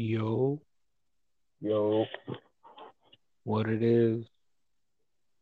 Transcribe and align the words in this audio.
Yo, 0.00 0.60
Yo, 1.60 2.06
what 3.42 3.68
it 3.68 3.82
is? 3.82 4.24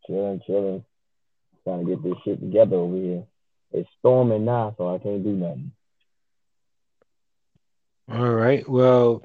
chilling, 0.07 0.41
chilling. 0.47 0.83
Trying 1.65 1.85
to 1.85 1.91
get 1.95 2.03
this 2.03 2.15
shit 2.25 2.41
together 2.41 2.77
over 2.77 2.97
here. 2.97 3.25
It's 3.73 3.89
storming 3.99 4.47
now, 4.47 4.75
so 4.79 4.95
I 4.95 4.99
can't 4.99 5.23
do 5.23 5.33
nothing. 5.33 5.73
All 8.11 8.31
right. 8.31 8.67
Well, 8.67 9.25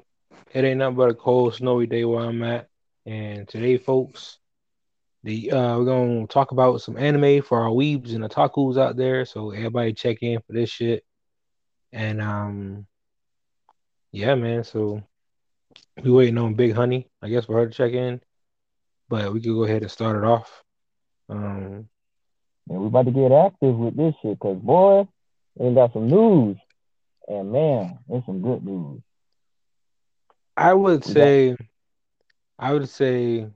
it 0.52 0.64
ain't 0.64 0.80
nothing 0.80 0.96
but 0.96 1.08
a 1.08 1.14
cold, 1.14 1.54
snowy 1.54 1.86
day 1.86 2.04
where 2.04 2.26
I'm 2.26 2.42
at. 2.42 2.68
And 3.06 3.48
today, 3.48 3.78
folks, 3.78 4.38
the 5.22 5.50
uh 5.52 5.78
we're 5.78 5.86
gonna 5.86 6.26
talk 6.26 6.52
about 6.52 6.82
some 6.82 6.98
anime 6.98 7.40
for 7.40 7.58
our 7.58 7.70
weebs 7.70 8.14
and 8.14 8.22
the 8.22 8.28
otakus 8.28 8.78
out 8.78 8.96
there. 8.96 9.24
So 9.24 9.52
everybody 9.52 9.94
check 9.94 10.18
in 10.20 10.40
for 10.46 10.52
this 10.52 10.68
shit. 10.68 11.04
And 11.90 12.20
um 12.20 12.86
yeah, 14.10 14.34
man. 14.34 14.64
So 14.64 15.02
we 16.02 16.10
waiting 16.10 16.38
on 16.38 16.54
Big 16.54 16.74
Honey, 16.74 17.08
I 17.22 17.28
guess, 17.28 17.44
for 17.46 17.54
her 17.56 17.66
to 17.66 17.72
check 17.72 17.92
in. 17.92 18.20
But 19.08 19.32
we 19.32 19.40
could 19.40 19.52
go 19.54 19.64
ahead 19.64 19.82
and 19.82 19.90
start 19.90 20.16
it 20.16 20.24
off. 20.24 20.62
Um 21.28 21.88
And 22.68 22.80
we're 22.80 22.86
about 22.86 23.06
to 23.06 23.10
get 23.12 23.32
active 23.32 23.76
with 23.76 23.96
this 23.96 24.14
shit, 24.22 24.38
cause 24.38 24.58
boy, 24.58 25.06
we 25.56 25.74
got 25.74 25.92
some 25.92 26.08
news. 26.08 26.56
And 27.28 27.52
man, 27.52 27.98
it's 28.08 28.26
some 28.26 28.42
good 28.42 28.64
news. 28.64 29.00
I 30.56 30.74
would 30.74 31.06
We 31.06 31.14
got- 31.14 31.20
say, 31.20 31.56
I 32.58 32.72
would 32.72 32.88
say, 32.88 33.48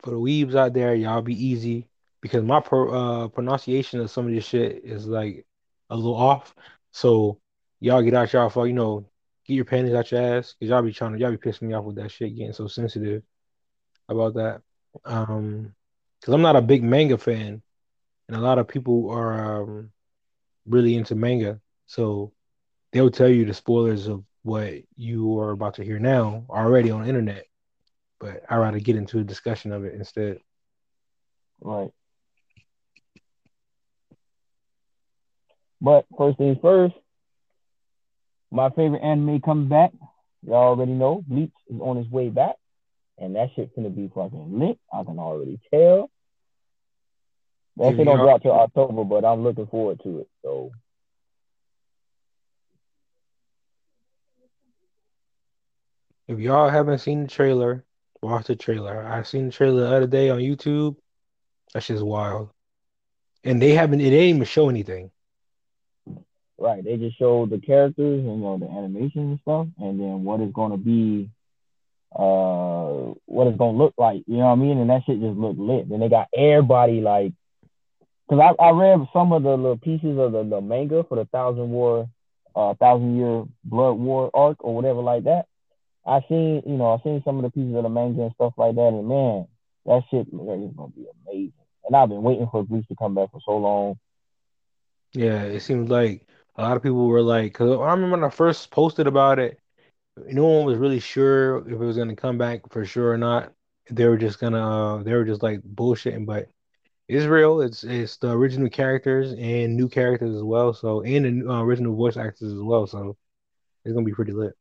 for 0.00 0.10
the 0.10 0.16
weebs 0.16 0.54
out 0.54 0.72
there, 0.74 0.94
y'all 0.94 1.22
be 1.22 1.34
easy 1.46 1.88
because 2.20 2.44
my 2.44 2.60
pro, 2.60 2.90
uh, 3.24 3.28
pronunciation 3.28 4.00
of 4.00 4.10
some 4.10 4.26
of 4.26 4.32
this 4.32 4.44
shit 4.46 4.84
is 4.84 5.06
like 5.06 5.46
a 5.90 5.96
little 5.96 6.14
off. 6.14 6.54
So 6.92 7.38
y'all 7.80 8.02
get 8.02 8.14
out 8.14 8.32
y'all 8.32 8.50
for 8.50 8.66
you 8.66 8.72
know, 8.74 9.06
get 9.46 9.54
your 9.54 9.64
panties 9.64 9.94
out 9.94 10.10
your 10.10 10.20
ass 10.20 10.54
because 10.58 10.70
y'all 10.70 10.82
be 10.82 10.92
trying 10.92 11.12
to 11.12 11.18
y'all 11.18 11.30
be 11.30 11.36
pissing 11.36 11.62
me 11.62 11.74
off 11.74 11.84
with 11.84 11.96
that 11.96 12.10
shit 12.10 12.36
getting 12.36 12.52
so 12.52 12.66
sensitive 12.66 13.22
about 14.08 14.34
that. 14.34 14.62
Um, 15.04 15.74
because 16.20 16.34
I'm 16.34 16.42
not 16.42 16.56
a 16.56 16.62
big 16.62 16.82
manga 16.82 17.18
fan, 17.18 17.62
and 18.28 18.36
a 18.36 18.40
lot 18.40 18.58
of 18.58 18.68
people 18.68 19.10
are 19.10 19.62
um 19.62 19.90
really 20.66 20.96
into 20.96 21.14
manga, 21.14 21.60
so 21.86 22.32
they'll 22.92 23.10
tell 23.10 23.28
you 23.28 23.44
the 23.44 23.54
spoilers 23.54 24.08
of 24.08 24.24
what 24.42 24.74
you 24.96 25.38
are 25.40 25.50
about 25.50 25.74
to 25.74 25.84
hear 25.84 25.98
now 25.98 26.44
already 26.48 26.90
on 26.90 27.02
the 27.02 27.08
internet. 27.08 27.46
But 28.18 28.44
I 28.48 28.56
rather 28.56 28.80
get 28.80 28.96
into 28.96 29.18
a 29.18 29.24
discussion 29.24 29.72
of 29.72 29.84
it 29.84 29.94
instead. 29.94 30.38
Right. 31.60 31.90
But 35.80 36.06
first 36.16 36.38
things 36.38 36.58
first, 36.62 36.94
my 38.50 38.70
favorite 38.70 39.02
anime 39.02 39.40
comes 39.40 39.68
back. 39.68 39.92
Y'all 40.42 40.54
already 40.54 40.92
know 40.92 41.24
Bleach 41.26 41.52
is 41.68 41.80
on 41.80 41.98
its 41.98 42.10
way 42.10 42.28
back. 42.28 42.56
And 43.18 43.34
that 43.36 43.50
shit's 43.54 43.72
gonna 43.74 43.90
be 43.90 44.10
fucking 44.14 44.58
lit. 44.58 44.78
I 44.92 45.02
can 45.04 45.18
already 45.18 45.58
tell. 45.72 46.10
That 47.76 47.96
shit 47.96 48.06
don't 48.06 48.18
drop 48.18 48.42
till 48.42 48.52
October, 48.52 49.04
but 49.04 49.24
I'm 49.24 49.42
looking 49.42 49.66
forward 49.66 50.00
to 50.02 50.20
it. 50.20 50.28
So 50.42 50.72
If 56.28 56.40
y'all 56.40 56.68
haven't 56.68 56.98
seen 56.98 57.22
the 57.22 57.28
trailer, 57.28 57.84
watch 58.20 58.48
the 58.48 58.56
trailer. 58.56 59.06
I 59.06 59.22
seen 59.22 59.46
the 59.46 59.52
trailer 59.52 59.82
the 59.82 59.96
other 59.96 60.06
day 60.06 60.30
on 60.30 60.40
YouTube. 60.40 60.96
That 61.72 61.82
shit's 61.82 62.02
wild. 62.02 62.50
And 63.44 63.62
they 63.62 63.72
haven't 63.74 64.00
it 64.00 64.10
didn't 64.10 64.36
even 64.36 64.44
show 64.44 64.68
anything. 64.68 65.10
Right, 66.58 66.82
they 66.84 66.96
just 66.96 67.18
showed 67.18 67.50
the 67.50 67.58
characters 67.58 68.20
and 68.20 68.38
you 68.38 68.44
know 68.44 68.58
the 68.58 68.66
animation 68.66 69.22
and 69.22 69.40
stuff, 69.40 69.66
and 69.78 70.00
then 70.00 70.24
what 70.24 70.40
is 70.40 70.52
gonna 70.52 70.76
be, 70.76 71.30
uh, 72.14 73.14
what 73.26 73.46
it's 73.46 73.58
gonna 73.58 73.76
look 73.78 73.94
like. 73.98 74.22
You 74.26 74.38
know 74.38 74.46
what 74.46 74.52
I 74.52 74.56
mean? 74.56 74.78
And 74.78 74.90
that 74.90 75.02
shit 75.06 75.20
just 75.20 75.36
looked 75.36 75.58
lit. 75.58 75.88
Then 75.88 76.00
they 76.00 76.08
got 76.08 76.28
everybody 76.36 77.00
like, 77.00 77.32
cause 78.28 78.40
I, 78.40 78.62
I 78.62 78.70
read 78.70 79.06
some 79.12 79.32
of 79.32 79.42
the 79.42 79.50
little 79.50 79.78
pieces 79.78 80.18
of 80.18 80.32
the, 80.32 80.44
the 80.44 80.60
manga 80.60 81.04
for 81.04 81.16
the 81.16 81.26
Thousand 81.26 81.70
War, 81.70 82.08
uh, 82.54 82.74
Thousand 82.74 83.18
Year 83.18 83.44
Blood 83.64 83.94
War 83.94 84.30
arc 84.34 84.58
or 84.60 84.74
whatever 84.74 85.00
like 85.00 85.24
that. 85.24 85.46
I 86.06 86.20
seen, 86.28 86.62
you 86.64 86.76
know, 86.76 86.92
I 86.92 87.02
seen 87.02 87.22
some 87.24 87.36
of 87.36 87.42
the 87.42 87.50
pieces 87.50 87.74
of 87.74 87.82
the 87.82 87.88
manga 87.88 88.22
and 88.22 88.34
stuff 88.34 88.54
like 88.56 88.76
that, 88.76 88.88
and 88.88 89.08
man, 89.08 89.46
that 89.86 90.02
shit 90.10 90.28
is 90.28 90.32
gonna 90.32 90.88
be 90.94 91.06
amazing. 91.26 91.52
And 91.84 91.94
I've 91.94 92.08
been 92.08 92.22
waiting 92.22 92.48
for 92.50 92.64
Bleach 92.64 92.86
to 92.88 92.96
come 92.96 93.14
back 93.14 93.30
for 93.30 93.40
so 93.44 93.56
long. 93.56 93.98
Yeah, 95.12 95.42
it 95.42 95.60
seems 95.60 95.88
like 95.88 96.26
a 96.56 96.62
lot 96.62 96.76
of 96.76 96.82
people 96.82 97.06
were 97.06 97.22
like, 97.22 97.54
cause 97.54 97.68
I 97.78 97.92
remember 97.92 98.16
when 98.16 98.24
I 98.24 98.30
first 98.30 98.70
posted 98.70 99.06
about 99.06 99.38
it, 99.38 99.58
no 100.16 100.46
one 100.46 100.66
was 100.66 100.78
really 100.78 101.00
sure 101.00 101.58
if 101.66 101.72
it 101.72 101.76
was 101.78 101.96
gonna 101.96 102.16
come 102.16 102.38
back 102.38 102.70
for 102.72 102.84
sure 102.84 103.12
or 103.12 103.18
not. 103.18 103.52
They 103.90 104.06
were 104.06 104.16
just 104.18 104.40
gonna, 104.40 104.98
uh, 104.98 105.02
they 105.02 105.14
were 105.14 105.24
just 105.24 105.42
like 105.42 105.60
bullshitting, 105.62 106.26
but 106.26 106.48
it's 107.08 107.26
real. 107.26 107.60
It's 107.60 107.84
it's 107.84 108.16
the 108.18 108.30
original 108.32 108.68
characters 108.70 109.32
and 109.32 109.76
new 109.76 109.88
characters 109.88 110.34
as 110.36 110.42
well. 110.42 110.74
So 110.74 111.02
and 111.02 111.42
the 111.42 111.50
uh, 111.52 111.62
original 111.62 111.94
voice 111.94 112.16
actors 112.16 112.52
as 112.52 112.60
well. 112.60 112.86
So 112.86 113.16
it's 113.84 113.94
gonna 113.94 114.06
be 114.06 114.14
pretty 114.14 114.32
lit. 114.32 114.54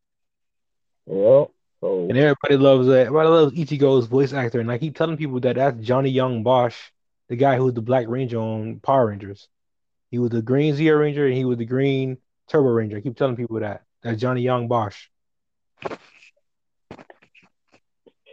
Yeah. 1.08 1.46
So 1.82 2.08
And 2.10 2.18
everybody 2.18 2.58
loves 2.58 2.88
that. 2.88 3.08
Everybody 3.08 3.30
loves 3.30 3.54
Ichigo's 3.54 4.08
voice 4.08 4.34
actor, 4.34 4.60
and 4.60 4.72
I 4.72 4.78
keep 4.78 4.96
telling 4.96 5.18
people 5.18 5.40
that 5.42 5.56
that's 5.56 5.82
Johnny 5.82 6.10
Young 6.10 6.44
Bosch, 6.44 6.78
the 7.30 7.36
guy 7.36 7.58
who 7.58 7.66
was 7.66 7.74
the 7.74 7.82
Black 7.82 8.08
Ranger 8.08 8.40
on 8.40 8.80
Power 8.80 9.08
Rangers. 9.08 9.48
He 10.16 10.20
was 10.20 10.30
the 10.30 10.42
Green 10.42 10.74
Zero 10.74 11.02
Ranger, 11.02 11.26
and 11.26 11.36
he 11.36 11.44
was 11.44 11.58
the 11.58 11.66
Green 11.66 12.18
Turbo 12.48 12.70
Ranger. 12.70 12.96
I 12.96 13.02
keep 13.02 13.18
telling 13.18 13.36
people 13.36 13.60
that 13.60 13.84
that's 14.02 14.18
Johnny 14.18 14.44
Young 14.44 14.70
Bosch. 14.70 15.08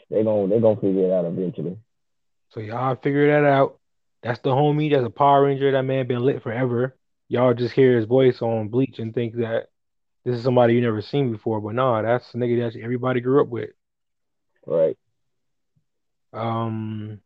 they 0.09 0.23
gonna 0.23 0.47
they 0.47 0.61
gonna 0.61 0.81
figure 0.81 1.07
it 1.07 1.11
out 1.11 1.25
eventually. 1.25 1.77
So 2.51 2.61
y'all 2.61 2.95
figure 2.95 3.33
that 3.33 3.45
out. 3.45 3.81
That's 4.23 4.39
the 4.43 4.51
homie. 4.51 4.93
That's 4.93 5.05
a 5.05 5.11
Power 5.11 5.43
Ranger. 5.43 5.73
That 5.73 5.83
man 5.83 6.07
been 6.07 6.23
lit 6.23 6.45
forever. 6.45 6.97
Y'all 7.27 7.53
just 7.53 7.75
hear 7.75 7.97
his 7.97 8.05
voice 8.05 8.41
on 8.43 8.69
Bleach 8.69 9.01
and 9.01 9.13
think 9.13 9.35
that 9.39 9.67
this 10.25 10.37
is 10.37 10.45
somebody 10.45 10.75
you 10.75 10.83
never 10.83 11.03
seen 11.03 11.33
before, 11.33 11.61
but 11.61 11.75
nah, 11.75 12.01
that's 12.01 12.31
the 12.31 12.39
nigga 12.39 12.73
that 12.73 12.81
everybody 12.81 13.21
grew 13.21 13.43
up 13.43 13.49
with. 13.49 13.71
Right. 14.65 14.97
Um, 16.33 17.19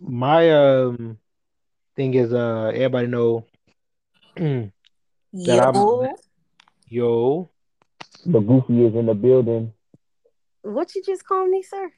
my 0.00 0.52
um 0.52 1.18
thing 1.98 2.14
is 2.14 2.32
uh 2.32 2.70
everybody 2.72 3.08
know 3.08 3.44
that 4.36 4.70
I'm 5.34 5.74
Yo, 5.74 6.12
yo 6.88 7.50
The 8.24 8.38
Goofy 8.38 8.84
is 8.86 8.94
in 8.94 9.06
the 9.06 9.14
building. 9.14 9.72
what 10.62 10.94
you 10.94 11.02
just 11.04 11.26
call 11.26 11.46
me, 11.48 11.60
sir? 11.62 11.90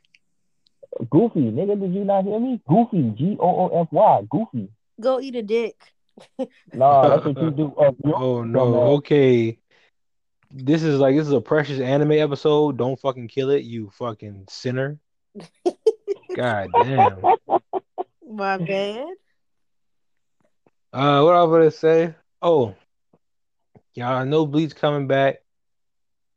Goofy, 1.11 1.41
nigga, 1.53 1.79
did 1.79 1.95
you 1.95 2.05
not 2.05 2.25
hear 2.25 2.41
me? 2.41 2.61
Goofy, 2.67 3.11
G 3.17 3.37
O 3.39 3.49
O 3.71 3.81
F 3.83 3.89
Y, 3.93 4.23
Goofy. 4.31 4.71
Go 5.01 5.21
eat 5.21 5.37
a 5.37 5.43
dick. 5.43 5.77
Nah, 6.73 7.09
that's 7.09 7.25
what 7.27 7.41
you 7.43 7.51
do. 7.51 7.75
Oh, 7.79 7.97
you- 8.05 8.15
oh 8.15 8.43
no 8.45 8.65
dumbass. 8.65 8.97
okay 8.99 9.59
this 10.53 10.83
is 10.83 10.99
like 10.99 11.15
this 11.15 11.27
is 11.27 11.33
a 11.33 11.41
precious 11.41 11.79
anime 11.79 12.13
episode 12.13 12.77
don't 12.77 12.99
fucking 12.99 13.29
kill 13.29 13.51
it 13.51 13.63
you 13.65 13.89
fucking 13.99 14.45
sinner 14.49 14.99
god 16.37 16.69
damn 16.83 17.21
My 18.27 18.57
bad. 18.59 19.07
Uh 20.93 21.23
what 21.23 21.35
I 21.35 21.43
was 21.45 21.51
gonna 21.51 21.71
say 21.71 22.15
oh 22.43 22.75
y'all 23.95 24.25
know 24.25 24.47
Bleach 24.47 24.75
coming 24.75 25.07
back. 25.07 25.43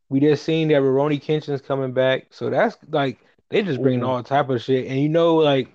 We 0.09 0.19
just 0.19 0.43
seen 0.43 0.67
that 0.67 0.81
Rurouni 0.81 1.21
Kenshin's 1.23 1.61
coming 1.61 1.93
back. 1.93 2.27
So 2.31 2.49
that's 2.49 2.77
like 2.89 3.19
they 3.49 3.63
just 3.63 3.81
bringing 3.81 4.03
Ooh. 4.03 4.07
all 4.07 4.23
type 4.23 4.49
of 4.49 4.61
shit. 4.61 4.87
And 4.87 4.99
you 4.99 5.09
know 5.09 5.35
like 5.35 5.73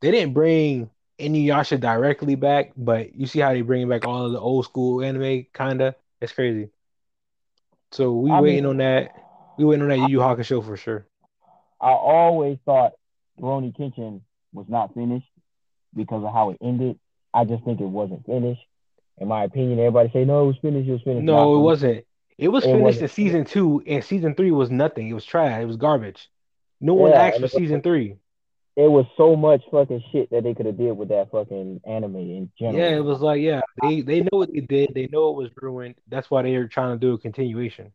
they 0.00 0.10
didn't 0.10 0.32
bring 0.34 0.90
Inuyasha 1.18 1.78
directly 1.78 2.34
back 2.34 2.72
but 2.76 3.14
you 3.14 3.26
see 3.26 3.40
how 3.40 3.52
they 3.52 3.60
bringing 3.60 3.88
back 3.88 4.06
all 4.06 4.24
of 4.26 4.32
the 4.32 4.40
old 4.40 4.64
school 4.64 5.02
anime 5.02 5.46
kinda? 5.52 5.94
It's 6.20 6.32
crazy. 6.32 6.70
So 7.92 8.12
we 8.12 8.30
I 8.30 8.40
waiting 8.40 8.64
mean- 8.64 8.70
on 8.70 8.76
that. 8.78 9.14
We 9.58 9.64
waiting 9.66 9.82
on 9.82 9.88
that 9.88 9.98
Yu 10.08 10.08
Yu 10.08 10.18
Hakusho 10.20 10.64
for 10.64 10.76
sure. 10.78 11.06
I 11.82 11.90
always 11.90 12.56
thought 12.64 12.92
Roni 13.38 13.76
Kenshin 13.76 14.22
was 14.54 14.66
not 14.68 14.94
finished 14.94 15.28
because 15.94 16.24
of 16.24 16.32
how 16.32 16.50
it 16.50 16.58
ended. 16.62 16.98
I 17.32 17.44
just 17.44 17.64
think 17.64 17.80
it 17.80 17.86
wasn't 17.86 18.26
finished. 18.26 18.62
In 19.18 19.28
my 19.28 19.44
opinion, 19.44 19.78
everybody 19.78 20.10
say 20.12 20.24
no, 20.24 20.44
it 20.44 20.46
was 20.46 20.56
finished. 20.62 20.88
It 20.88 20.92
was 20.92 21.02
finished. 21.02 21.24
Not 21.24 21.36
No, 21.36 21.42
it 21.42 21.56
finished. 21.56 21.64
wasn't. 21.64 22.06
It 22.38 22.48
was 22.48 22.64
It 22.64 22.68
finished 22.68 22.82
wasn't. 22.84 23.02
in 23.02 23.08
season 23.08 23.44
two, 23.44 23.82
and 23.86 24.02
season 24.04 24.34
three 24.34 24.50
was 24.50 24.70
nothing. 24.70 25.08
It 25.08 25.12
was 25.12 25.24
trash. 25.24 25.60
It 25.60 25.66
was 25.66 25.76
garbage. 25.76 26.30
No 26.80 26.94
one 26.94 27.10
Yeah, 27.10 27.22
asked 27.22 27.40
for 27.40 27.48
season 27.48 27.82
three. 27.82 28.16
It 28.76 28.90
was 28.90 29.04
so 29.16 29.36
much 29.36 29.62
fucking 29.70 30.02
shit 30.10 30.30
that 30.30 30.42
they 30.44 30.54
could 30.54 30.64
have 30.64 30.78
did 30.78 30.92
with 30.92 31.08
that 31.08 31.30
fucking 31.30 31.82
anime 31.84 32.16
in 32.16 32.50
general. 32.58 32.78
Yeah, 32.82 32.96
it 32.96 33.04
was 33.04 33.20
like, 33.20 33.42
yeah, 33.42 33.60
they 33.82 34.00
they 34.00 34.20
know 34.20 34.38
what 34.38 34.50
they 34.52 34.60
did. 34.60 34.94
They 34.94 35.06
know 35.12 35.30
it 35.30 35.36
was 35.36 35.50
ruined. 35.60 35.96
That's 36.08 36.30
why 36.30 36.42
they 36.42 36.54
are 36.54 36.66
trying 36.66 36.98
to 36.98 37.06
do 37.06 37.12
a 37.12 37.18
continuation. 37.18 37.92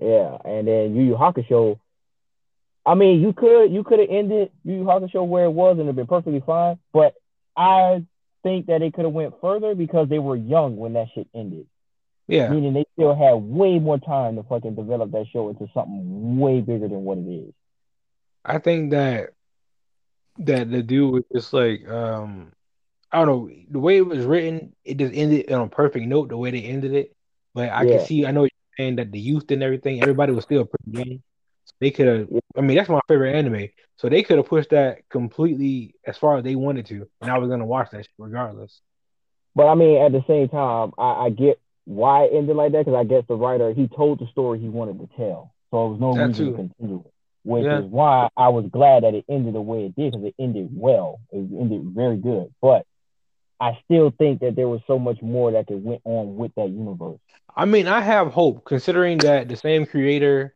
Yeah, 0.00 0.38
and 0.44 0.66
then 0.66 0.94
Yu 0.94 1.02
Yu 1.02 1.14
Hakusho. 1.14 1.78
I 2.86 2.94
mean, 2.94 3.20
you 3.20 3.32
could 3.34 3.66
you 3.66 3.84
could 3.84 3.98
have 3.98 4.08
ended 4.10 4.50
Yu 4.64 4.76
Yu 4.76 4.84
Hakusho 4.84 5.26
where 5.26 5.44
it 5.44 5.50
was 5.50 5.72
and 5.72 5.82
it'd 5.82 5.96
been 5.96 6.06
perfectly 6.06 6.42
fine. 6.46 6.78
But 6.92 7.14
I 7.56 8.04
think 8.44 8.66
that 8.66 8.80
it 8.82 8.94
could 8.94 9.04
have 9.04 9.12
went 9.12 9.34
further 9.40 9.74
because 9.74 10.08
they 10.08 10.20
were 10.20 10.36
young 10.36 10.76
when 10.76 10.92
that 10.92 11.08
shit 11.12 11.26
ended. 11.34 11.66
Yeah, 12.28 12.48
Meaning 12.48 12.74
they 12.74 12.84
still 12.92 13.14
had 13.14 13.34
way 13.34 13.78
more 13.80 13.98
time 13.98 14.36
to 14.36 14.44
fucking 14.44 14.76
develop 14.76 15.10
that 15.10 15.26
show 15.32 15.48
into 15.48 15.66
something 15.74 16.38
way 16.38 16.60
bigger 16.60 16.88
than 16.88 17.02
what 17.04 17.18
it 17.18 17.28
is. 17.28 17.52
I 18.44 18.58
think 18.58 18.92
that 18.92 19.30
that 20.38 20.70
the 20.70 20.82
dude 20.82 21.12
was 21.12 21.24
just 21.34 21.52
like 21.52 21.88
um 21.88 22.52
I 23.12 23.18
don't 23.18 23.26
know 23.26 23.50
the 23.70 23.78
way 23.78 23.98
it 23.98 24.06
was 24.06 24.24
written, 24.24 24.74
it 24.84 24.96
just 24.96 25.14
ended 25.14 25.50
on 25.52 25.62
a 25.62 25.68
perfect 25.68 26.06
note 26.06 26.28
the 26.28 26.36
way 26.36 26.50
they 26.50 26.62
ended 26.62 26.94
it. 26.94 27.12
But 27.54 27.70
I 27.70 27.84
Yeah. 27.84 27.98
can 27.98 28.06
see, 28.06 28.26
I 28.26 28.32
know 28.32 28.42
you're 28.42 28.50
saying 28.76 28.96
that 28.96 29.12
the 29.12 29.20
youth 29.20 29.50
and 29.50 29.62
everything, 29.62 30.00
everybody 30.00 30.32
was 30.32 30.44
still 30.44 30.64
pretty 30.64 30.98
young. 31.10 31.22
So 31.66 31.74
they 31.80 31.90
could 31.90 32.06
have. 32.08 32.28
Yeah. 32.30 32.40
I 32.56 32.60
mean, 32.60 32.76
that's 32.76 32.88
my 32.88 33.00
favorite 33.08 33.34
anime. 33.34 33.68
So 33.96 34.08
they 34.08 34.22
could 34.22 34.38
have 34.38 34.46
pushed 34.46 34.70
that 34.70 35.08
completely 35.08 35.94
as 36.06 36.16
far 36.16 36.36
as 36.38 36.44
they 36.44 36.56
wanted 36.56 36.86
to, 36.86 37.08
and 37.20 37.30
I 37.30 37.38
was 37.38 37.48
gonna 37.48 37.66
watch 37.66 37.90
that 37.90 38.04
shit 38.04 38.10
regardless. 38.18 38.80
But 39.54 39.66
I 39.68 39.74
mean, 39.74 40.02
at 40.02 40.12
the 40.12 40.24
same 40.26 40.48
time, 40.48 40.92
I, 40.98 41.26
I 41.26 41.30
get 41.30 41.60
why 41.84 42.24
it 42.24 42.32
ended 42.34 42.56
like 42.56 42.72
that 42.72 42.84
because 42.86 42.98
I 42.98 43.04
guess 43.04 43.24
the 43.28 43.36
writer 43.36 43.72
he 43.72 43.88
told 43.88 44.18
the 44.18 44.26
story 44.28 44.58
he 44.58 44.68
wanted 44.68 44.98
to 45.00 45.08
tell, 45.16 45.54
so 45.70 45.76
there 45.82 45.90
was 45.90 46.00
no 46.00 46.14
That 46.16 46.28
reason 46.28 46.44
too. 46.46 46.50
to 46.52 46.56
continue 46.56 47.02
it. 47.04 47.12
Which 47.44 47.64
Yeah. 47.66 47.80
is 47.80 47.84
why 47.84 48.28
I 48.36 48.48
was 48.48 48.66
glad 48.72 49.02
that 49.04 49.14
it 49.14 49.26
ended 49.28 49.54
the 49.54 49.60
way 49.60 49.84
it 49.84 49.94
did 49.94 50.12
because 50.12 50.26
it 50.26 50.34
ended 50.38 50.70
well. 50.72 51.20
It 51.30 51.38
ended 51.38 51.82
very 51.94 52.16
good. 52.16 52.52
But 52.62 52.86
I 53.60 53.78
still 53.84 54.10
think 54.16 54.40
that 54.40 54.56
there 54.56 54.68
was 54.68 54.80
so 54.86 54.98
much 54.98 55.20
more 55.22 55.52
that 55.52 55.66
could 55.66 55.84
went 55.84 56.00
on 56.04 56.36
with 56.36 56.54
that 56.56 56.70
universe. 56.70 57.18
I 57.54 57.66
mean, 57.66 57.86
I 57.86 58.00
have 58.00 58.32
hope 58.32 58.64
considering 58.64 59.20
that 59.20 59.48
the 59.48 59.56
same 59.56 59.86
creator 59.86 60.54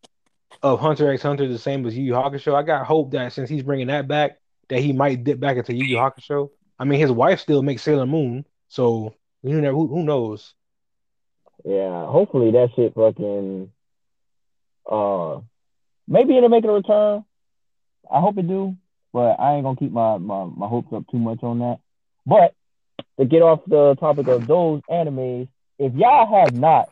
of 0.63 0.81
Hunter 0.81 1.13
x 1.13 1.23
Hunter, 1.23 1.49
the 1.49 1.59
same 1.59 1.87
as 1.87 1.97
Yu 1.97 2.05
Yu 2.05 2.13
Hakusho. 2.13 2.55
I 2.55 2.63
got 2.63 2.87
hope 2.87 3.13
that 3.13 3.33
since 3.33 3.49
he's 3.49 3.63
bringing 3.63 3.89
that 3.89 4.09
back, 4.09 4.39
that 4.69 4.81
he 4.81 4.93
might 4.93 5.25
dip 5.25 5.41
back 5.41 5.57
into 5.57 5.75
Yu 5.75 5.85
Yu 5.85 5.97
Hakusho. 5.97 6.51
I 6.79 6.85
mean, 6.85 7.01
his 7.01 7.13
wife 7.13 7.41
still 7.41 7.63
makes 7.63 7.83
Sailor 7.83 8.07
Moon, 8.07 8.45
so 8.69 9.15
you 9.43 9.61
know 9.61 9.73
who, 9.73 9.87
who 9.89 10.03
knows. 10.03 10.55
Yeah, 11.65 12.07
hopefully 12.07 12.53
that 12.53 12.71
shit 12.77 12.95
fucking 12.95 13.71
uh 14.91 15.41
maybe 16.07 16.37
it'll 16.37 16.49
make 16.49 16.65
a 16.65 16.73
return. 16.73 17.25
I 18.11 18.21
hope 18.21 18.39
it 18.39 18.49
do, 18.49 18.77
but 19.13 19.39
I 19.39 19.55
ain't 19.55 19.65
gonna 19.65 19.77
keep 19.77 19.93
my, 19.93 20.19
my, 20.19 20.45
my 20.45 20.67
hopes 20.67 20.93
up 20.93 21.05
too 21.11 21.19
much 21.19 21.43
on 21.43 21.59
that. 21.59 21.79
But 22.25 22.55
to 23.19 23.27
get 23.27 23.43
off 23.43 23.61
the 23.67 23.97
topic 23.97 24.29
of 24.29 24.47
those 24.47 24.81
animes, 24.91 25.49
if 25.79 25.95
y'all 25.95 26.41
have 26.41 26.55
not 26.55 26.89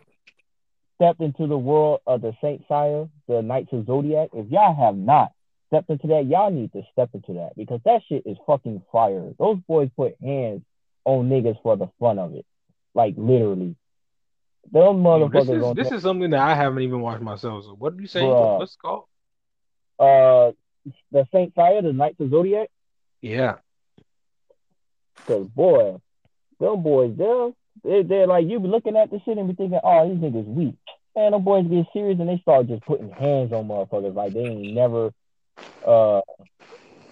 stepped 0.96 1.20
into 1.20 1.46
the 1.46 1.58
world 1.58 2.00
of 2.06 2.20
the 2.20 2.34
Saint 2.40 2.66
Seiya, 2.68 3.08
the 3.28 3.42
Knights 3.42 3.72
of 3.72 3.86
Zodiac, 3.86 4.30
if 4.32 4.50
y'all 4.50 4.74
have 4.74 4.96
not 4.96 5.32
stepped 5.68 5.90
into 5.90 6.06
that, 6.08 6.26
y'all 6.26 6.50
need 6.50 6.72
to 6.72 6.82
step 6.92 7.10
into 7.14 7.34
that 7.34 7.52
because 7.56 7.80
that 7.84 8.02
shit 8.08 8.22
is 8.26 8.36
fucking 8.46 8.82
fire. 8.92 9.32
Those 9.38 9.58
boys 9.68 9.90
put 9.96 10.14
hands 10.22 10.62
on 11.04 11.28
niggas 11.28 11.60
for 11.62 11.76
the 11.76 11.88
fun 11.98 12.18
of 12.18 12.34
it. 12.34 12.46
Like 12.94 13.14
literally. 13.16 13.76
This 14.72 14.82
motherfuckers 14.82 15.58
is 15.58 15.62
on 15.62 15.76
this 15.76 15.92
is 15.92 16.02
something 16.02 16.30
that 16.30 16.40
I 16.40 16.54
haven't 16.54 16.82
even 16.82 17.00
watched 17.00 17.22
myself. 17.22 17.64
So 17.64 17.76
what 17.78 17.96
did 17.96 18.02
you 18.02 18.08
say? 18.08 18.20
Bruh. 18.20 18.58
What's 18.58 18.74
it 18.74 18.78
called? 18.80 19.04
uh 19.98 20.52
the 21.10 21.26
Saint 21.32 21.54
Fire, 21.54 21.82
the 21.82 21.92
Knights 21.92 22.20
of 22.20 22.30
Zodiac. 22.30 22.68
Yeah, 23.22 23.56
Cause 25.26 25.48
boy, 25.48 26.00
them 26.60 26.82
boys, 26.82 27.14
they're 27.16 27.50
they're, 27.82 28.02
they're 28.04 28.26
like 28.26 28.46
you 28.46 28.60
be 28.60 28.68
looking 28.68 28.96
at 28.96 29.10
the 29.10 29.20
shit 29.24 29.38
and 29.38 29.48
be 29.48 29.54
thinking, 29.54 29.80
oh, 29.82 30.08
these 30.08 30.18
niggas 30.18 30.46
weak. 30.46 30.76
Man, 31.16 31.32
them 31.32 31.44
boys 31.44 31.66
get 31.68 31.86
serious 31.92 32.20
and 32.20 32.28
they 32.28 32.38
start 32.38 32.68
just 32.68 32.84
putting 32.86 33.10
hands 33.10 33.52
on 33.52 33.68
motherfuckers 33.68 34.14
like 34.14 34.34
they 34.34 34.40
ain't 34.40 34.74
never, 34.74 35.12
uh, 35.86 36.20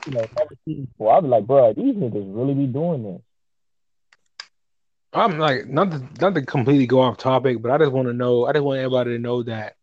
you 0.06 0.12
know, 0.12 0.28
never 0.36 0.54
seen 0.66 0.86
before. 0.86 1.16
I 1.16 1.20
be 1.20 1.28
like, 1.28 1.46
bro, 1.46 1.72
these 1.74 1.94
niggas 1.96 2.36
really 2.36 2.54
be 2.54 2.66
doing 2.66 3.02
this. 3.04 3.22
I'm 5.12 5.38
like 5.38 5.66
not 5.66 5.90
to 5.92 5.98
not 6.20 6.34
to 6.34 6.42
completely 6.42 6.86
go 6.86 7.00
off 7.00 7.16
topic, 7.18 7.62
but 7.62 7.70
I 7.70 7.78
just 7.78 7.92
want 7.92 8.08
to 8.08 8.12
know. 8.14 8.46
I 8.46 8.52
just 8.52 8.64
want 8.64 8.78
everybody 8.78 9.12
to 9.12 9.18
know 9.18 9.42
that 9.44 9.76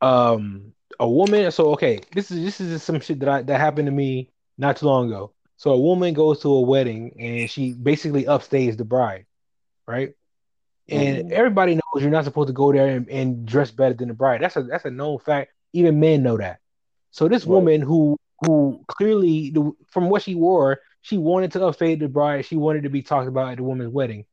um 0.00 0.72
a 1.00 1.08
woman. 1.08 1.50
So 1.50 1.70
okay, 1.72 2.06
this 2.12 2.30
is 2.30 2.42
this 2.44 2.60
is 2.60 2.70
just 2.72 2.86
some 2.86 3.00
shit 3.00 3.20
that 3.20 3.28
I 3.28 3.42
that 3.42 3.60
happened 3.60 3.86
to 3.86 3.92
me 3.92 4.30
not 4.58 4.76
too 4.76 4.86
long 4.86 5.08
ago. 5.08 5.32
So 5.56 5.72
a 5.72 5.78
woman 5.80 6.14
goes 6.14 6.40
to 6.42 6.48
a 6.50 6.60
wedding 6.62 7.14
and 7.18 7.50
she 7.50 7.72
basically 7.72 8.24
upstays 8.24 8.76
the 8.76 8.84
bride, 8.84 9.26
right? 9.86 10.12
And 10.90 11.22
Mhm. 11.22 11.30
everybody 11.30 11.74
knows 11.74 11.82
you're 12.02 12.10
not 12.10 12.24
supposed 12.24 12.48
to 12.48 12.52
go 12.52 12.72
there 12.72 12.88
and, 12.88 13.08
and 13.08 13.46
dress 13.46 13.70
better 13.70 13.94
than 13.94 14.08
the 14.08 14.14
bride. 14.14 14.42
That's 14.42 14.56
a 14.56 14.62
that's 14.62 14.84
a 14.84 14.90
known 14.90 15.18
fact. 15.18 15.52
Even 15.72 16.00
men 16.00 16.22
know 16.22 16.36
that. 16.36 16.58
So 17.10 17.28
this 17.28 17.44
Right. 17.44 17.54
woman 17.54 17.80
who 17.80 18.16
who 18.44 18.84
clearly 18.86 19.50
the, 19.50 19.72
from 19.90 20.08
what 20.08 20.22
she 20.22 20.34
wore, 20.34 20.78
she 21.02 21.18
wanted 21.18 21.52
to 21.52 21.60
upstay 21.60 21.98
the 21.98 22.08
bride. 22.08 22.44
She 22.44 22.56
wanted 22.56 22.84
to 22.84 22.90
be 22.90 23.02
talked 23.02 23.28
about 23.28 23.50
at 23.50 23.56
the 23.56 23.64
woman's 23.64 23.92
wedding. 23.92 24.24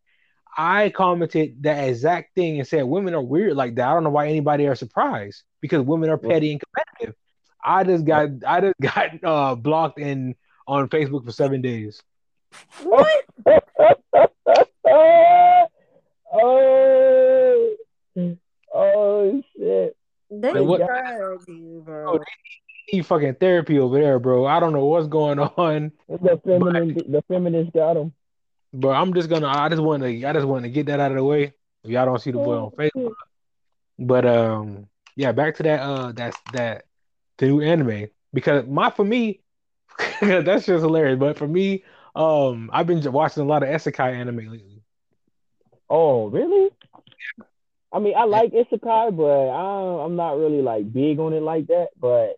I 0.57 0.89
commented 0.89 1.63
that 1.63 1.89
exact 1.89 2.33
thing 2.35 2.59
and 2.59 2.67
said 2.67 2.83
women 2.83 3.13
are 3.13 3.21
weird 3.21 3.57
like 3.57 3.75
that. 3.75 3.89
I 3.89 3.93
don't 3.93 4.03
know 4.03 4.09
why 4.09 4.27
anybody 4.27 4.67
are 4.67 4.75
surprised 4.75 5.43
because 5.59 5.81
women 5.81 6.09
are 6.09 6.17
petty 6.17 6.51
and 6.51 6.61
competitive. 6.61 7.15
I 7.63 7.83
just 7.83 8.05
got 8.05 8.29
I 8.47 8.61
just 8.61 8.75
got 8.81 9.23
uh, 9.23 9.55
blocked 9.55 9.99
in 9.99 10.35
on 10.67 10.87
Facebook 10.89 11.25
for 11.25 11.31
seven 11.31 11.61
days. 11.61 12.01
What? 12.83 13.25
oh, 14.87 15.67
oh 18.73 19.43
shit. 19.57 19.95
They 20.29 20.53
Like, 20.53 20.63
what- 20.67 20.79
you, 21.47 21.81
bro. 21.85 22.19
He 22.87 23.01
fucking 23.01 23.35
therapy 23.35 23.79
over 23.79 23.99
there, 23.99 24.19
bro. 24.19 24.45
I 24.45 24.59
don't 24.59 24.73
know 24.73 24.85
what's 24.85 25.07
going 25.07 25.39
on, 25.39 25.91
The 26.07 26.39
feminine, 26.45 26.93
the 26.93 27.23
feminist 27.27 27.73
got 27.73 27.97
him. 27.97 28.13
but 28.73 28.89
I'm 28.89 29.13
just 29.13 29.27
gonna. 29.29 29.47
I 29.47 29.69
just 29.69 29.81
want 29.81 30.03
to. 30.03 30.25
I 30.25 30.33
just 30.33 30.45
want 30.45 30.63
to 30.65 30.69
get 30.69 30.85
that 30.87 30.99
out 30.99 31.11
of 31.11 31.17
the 31.17 31.23
way. 31.23 31.53
If 31.83 31.89
y'all 31.91 32.05
don't 32.05 32.21
see 32.21 32.31
the 32.31 32.37
boy 32.37 32.57
on 32.57 32.71
Facebook, 32.71 33.13
but 33.97 34.25
um, 34.25 34.87
yeah, 35.15 35.31
back 35.31 35.55
to 35.55 35.63
that. 35.63 35.79
Uh, 35.79 36.11
that's 36.11 36.37
that 36.53 36.85
the 37.37 37.47
new 37.47 37.61
anime 37.61 38.07
because 38.33 38.65
my 38.67 38.91
for 38.91 39.03
me, 39.03 39.41
that's 40.21 40.65
just 40.67 40.83
hilarious. 40.83 41.17
But 41.17 41.37
for 41.37 41.47
me, 41.47 41.83
um, 42.15 42.69
I've 42.71 42.85
been 42.87 43.01
watching 43.11 43.41
a 43.41 43.47
lot 43.47 43.63
of 43.63 43.69
isekai 43.69 44.13
anime 44.13 44.37
lately. 44.37 44.83
Oh, 45.89 46.27
really? 46.27 46.69
I 47.91 47.99
mean, 47.99 48.13
I 48.17 48.25
like 48.25 48.51
Isekai, 48.51 49.15
but 49.15 49.49
I, 49.49 50.03
I'm 50.03 50.15
not 50.15 50.37
really 50.37 50.61
like 50.61 50.91
big 50.91 51.19
on 51.19 51.33
it 51.33 51.41
like 51.41 51.67
that. 51.67 51.89
But 51.99 52.35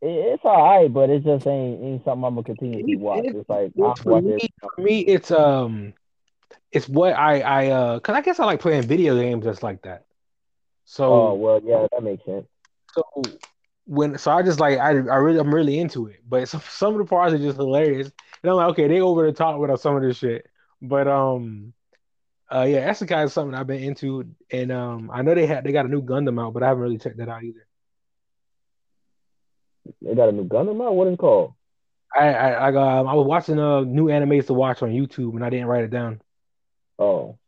it, 0.00 0.34
it's 0.34 0.44
all 0.44 0.62
right. 0.62 0.92
But 0.92 1.10
it 1.10 1.24
just 1.24 1.46
ain't 1.46 1.82
ain't 1.82 2.04
something 2.04 2.24
I'm 2.24 2.34
gonna 2.34 2.44
continuously 2.44 2.96
watch. 2.96 3.24
It's 3.26 3.48
like 3.48 3.72
for 3.74 3.94
watch 4.04 4.24
me, 4.24 4.34
it. 4.36 4.50
for 4.60 4.82
me, 4.82 5.00
it's 5.00 5.30
um, 5.30 5.94
it's 6.72 6.88
what 6.88 7.14
I 7.14 7.40
I 7.40 7.66
uh, 7.68 8.00
cause 8.00 8.14
I 8.14 8.20
guess 8.20 8.38
I 8.38 8.44
like 8.44 8.60
playing 8.60 8.82
video 8.82 9.16
games 9.16 9.44
just 9.44 9.62
like 9.62 9.82
that. 9.82 10.04
So 10.84 11.12
Oh 11.12 11.34
well, 11.34 11.60
yeah, 11.64 11.86
that 11.92 12.02
makes 12.02 12.24
sense. 12.24 12.46
so 12.94 13.02
when 13.86 14.18
so 14.18 14.30
I 14.30 14.42
just 14.42 14.60
like 14.60 14.78
I 14.78 14.90
I 14.90 15.16
really 15.16 15.40
I'm 15.40 15.54
really 15.54 15.78
into 15.78 16.06
it, 16.06 16.20
but 16.28 16.48
some 16.48 16.60
some 16.68 16.92
of 16.92 16.98
the 16.98 17.06
parts 17.06 17.34
are 17.34 17.38
just 17.38 17.56
hilarious, 17.56 18.10
and 18.42 18.50
I'm 18.50 18.56
like, 18.56 18.68
okay, 18.70 18.86
they 18.86 19.00
over 19.00 19.26
the 19.26 19.32
top 19.32 19.58
with 19.58 19.80
some 19.80 19.96
of 19.96 20.02
this 20.02 20.18
shit, 20.18 20.46
but 20.82 21.08
um, 21.08 21.72
uh, 22.54 22.62
yeah, 22.68 22.88
Isekai 22.90 23.26
is 23.26 23.32
something 23.32 23.54
I've 23.54 23.66
been 23.66 23.82
into, 23.82 24.24
and 24.50 24.72
um, 24.72 25.10
I 25.12 25.22
know 25.22 25.34
they 25.34 25.46
had 25.46 25.64
they 25.64 25.72
got 25.72 25.86
a 25.86 25.88
new 25.88 26.02
Gundam 26.02 26.40
out, 26.42 26.54
but 26.54 26.62
I 26.62 26.68
haven't 26.68 26.82
really 26.82 26.98
checked 26.98 27.18
that 27.18 27.28
out 27.28 27.44
either. 27.44 27.66
They 30.02 30.14
got 30.14 30.28
a 30.28 30.32
new 30.32 30.44
Gundam 30.48 30.84
out. 30.84 30.94
What 30.94 31.08
is 31.08 31.14
it 31.14 31.18
called? 31.18 31.54
I 32.14 32.28
I 32.32 32.68
I, 32.68 32.72
got, 32.72 33.06
I 33.06 33.14
was 33.14 33.26
watching 33.26 33.58
uh 33.58 33.80
new 33.82 34.06
animes 34.06 34.46
to 34.46 34.54
watch 34.54 34.82
on 34.82 34.90
YouTube, 34.90 35.34
and 35.34 35.44
I 35.44 35.50
didn't 35.50 35.66
write 35.66 35.84
it 35.84 35.90
down, 35.90 36.20
Oh, 36.98 37.38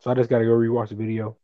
so 0.00 0.10
I 0.10 0.14
just 0.14 0.30
got 0.30 0.38
to 0.38 0.44
go 0.44 0.52
rewatch 0.52 0.90
the 0.90 0.94
video. 0.96 1.36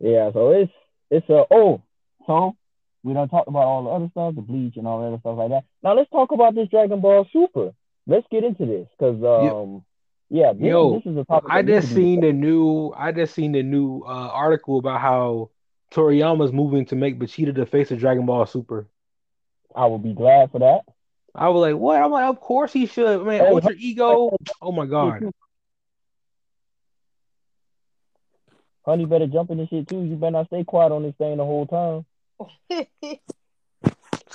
yeah. 0.00 0.30
So 0.32 0.50
it's 0.52 0.72
it's 1.10 1.28
a 1.30 1.44
oh. 1.50 1.82
So 2.26 2.56
we 3.02 3.12
don't 3.14 3.28
talk 3.28 3.46
about 3.48 3.64
all 3.64 3.84
the 3.84 3.90
other 3.90 4.08
stuff, 4.10 4.34
the 4.34 4.42
bleach 4.42 4.76
and 4.76 4.86
all 4.86 5.00
that 5.00 5.08
other 5.08 5.18
stuff 5.20 5.38
like 5.38 5.50
that. 5.50 5.64
Now 5.82 5.94
let's 5.94 6.10
talk 6.10 6.32
about 6.32 6.54
this 6.54 6.68
Dragon 6.70 7.00
Ball 7.00 7.26
Super. 7.32 7.72
Let's 8.06 8.26
get 8.30 8.44
into 8.44 8.66
this 8.66 8.88
because 8.98 9.22
um 9.22 9.84
yeah, 10.30 10.52
this, 10.52 10.62
Yo, 10.62 10.94
this 10.94 11.12
is 11.12 11.18
a 11.18 11.24
topic. 11.24 11.50
I 11.50 11.62
just 11.62 11.92
seen 11.92 12.20
the 12.20 12.32
new 12.32 12.92
I 12.96 13.12
just 13.12 13.34
seen 13.34 13.52
the 13.52 13.62
new 13.62 14.02
uh, 14.02 14.28
article 14.28 14.78
about 14.78 15.00
how 15.00 15.50
Toriyama's 15.92 16.52
moving 16.52 16.86
to 16.86 16.96
make 16.96 17.18
Vegeta 17.18 17.54
the 17.54 17.66
face 17.66 17.90
of 17.90 17.98
Dragon 17.98 18.26
Ball 18.26 18.46
Super. 18.46 18.88
I 19.74 19.86
will 19.86 19.98
be 19.98 20.12
glad 20.12 20.50
for 20.50 20.60
that. 20.60 20.80
I 21.34 21.48
was 21.48 21.60
like, 21.60 21.76
what? 21.76 22.00
I'm 22.00 22.10
like, 22.10 22.26
of 22.26 22.40
course 22.40 22.72
he 22.72 22.86
should. 22.86 23.24
Man, 23.24 23.40
Hey, 23.40 23.50
Ultra 23.50 23.72
Ego. 23.76 24.36
Oh 24.62 24.72
my 24.72 24.86
god. 24.86 25.32
Honey 28.84 29.06
better 29.06 29.26
jump 29.26 29.50
in 29.50 29.58
this 29.58 29.68
shit 29.68 29.88
too. 29.88 30.02
You 30.02 30.16
better 30.16 30.32
not 30.32 30.46
stay 30.46 30.62
quiet 30.62 30.92
on 30.92 31.02
this 31.02 31.14
thing 31.16 31.36
the 31.38 31.44
whole 31.44 31.66
time. 31.66 32.06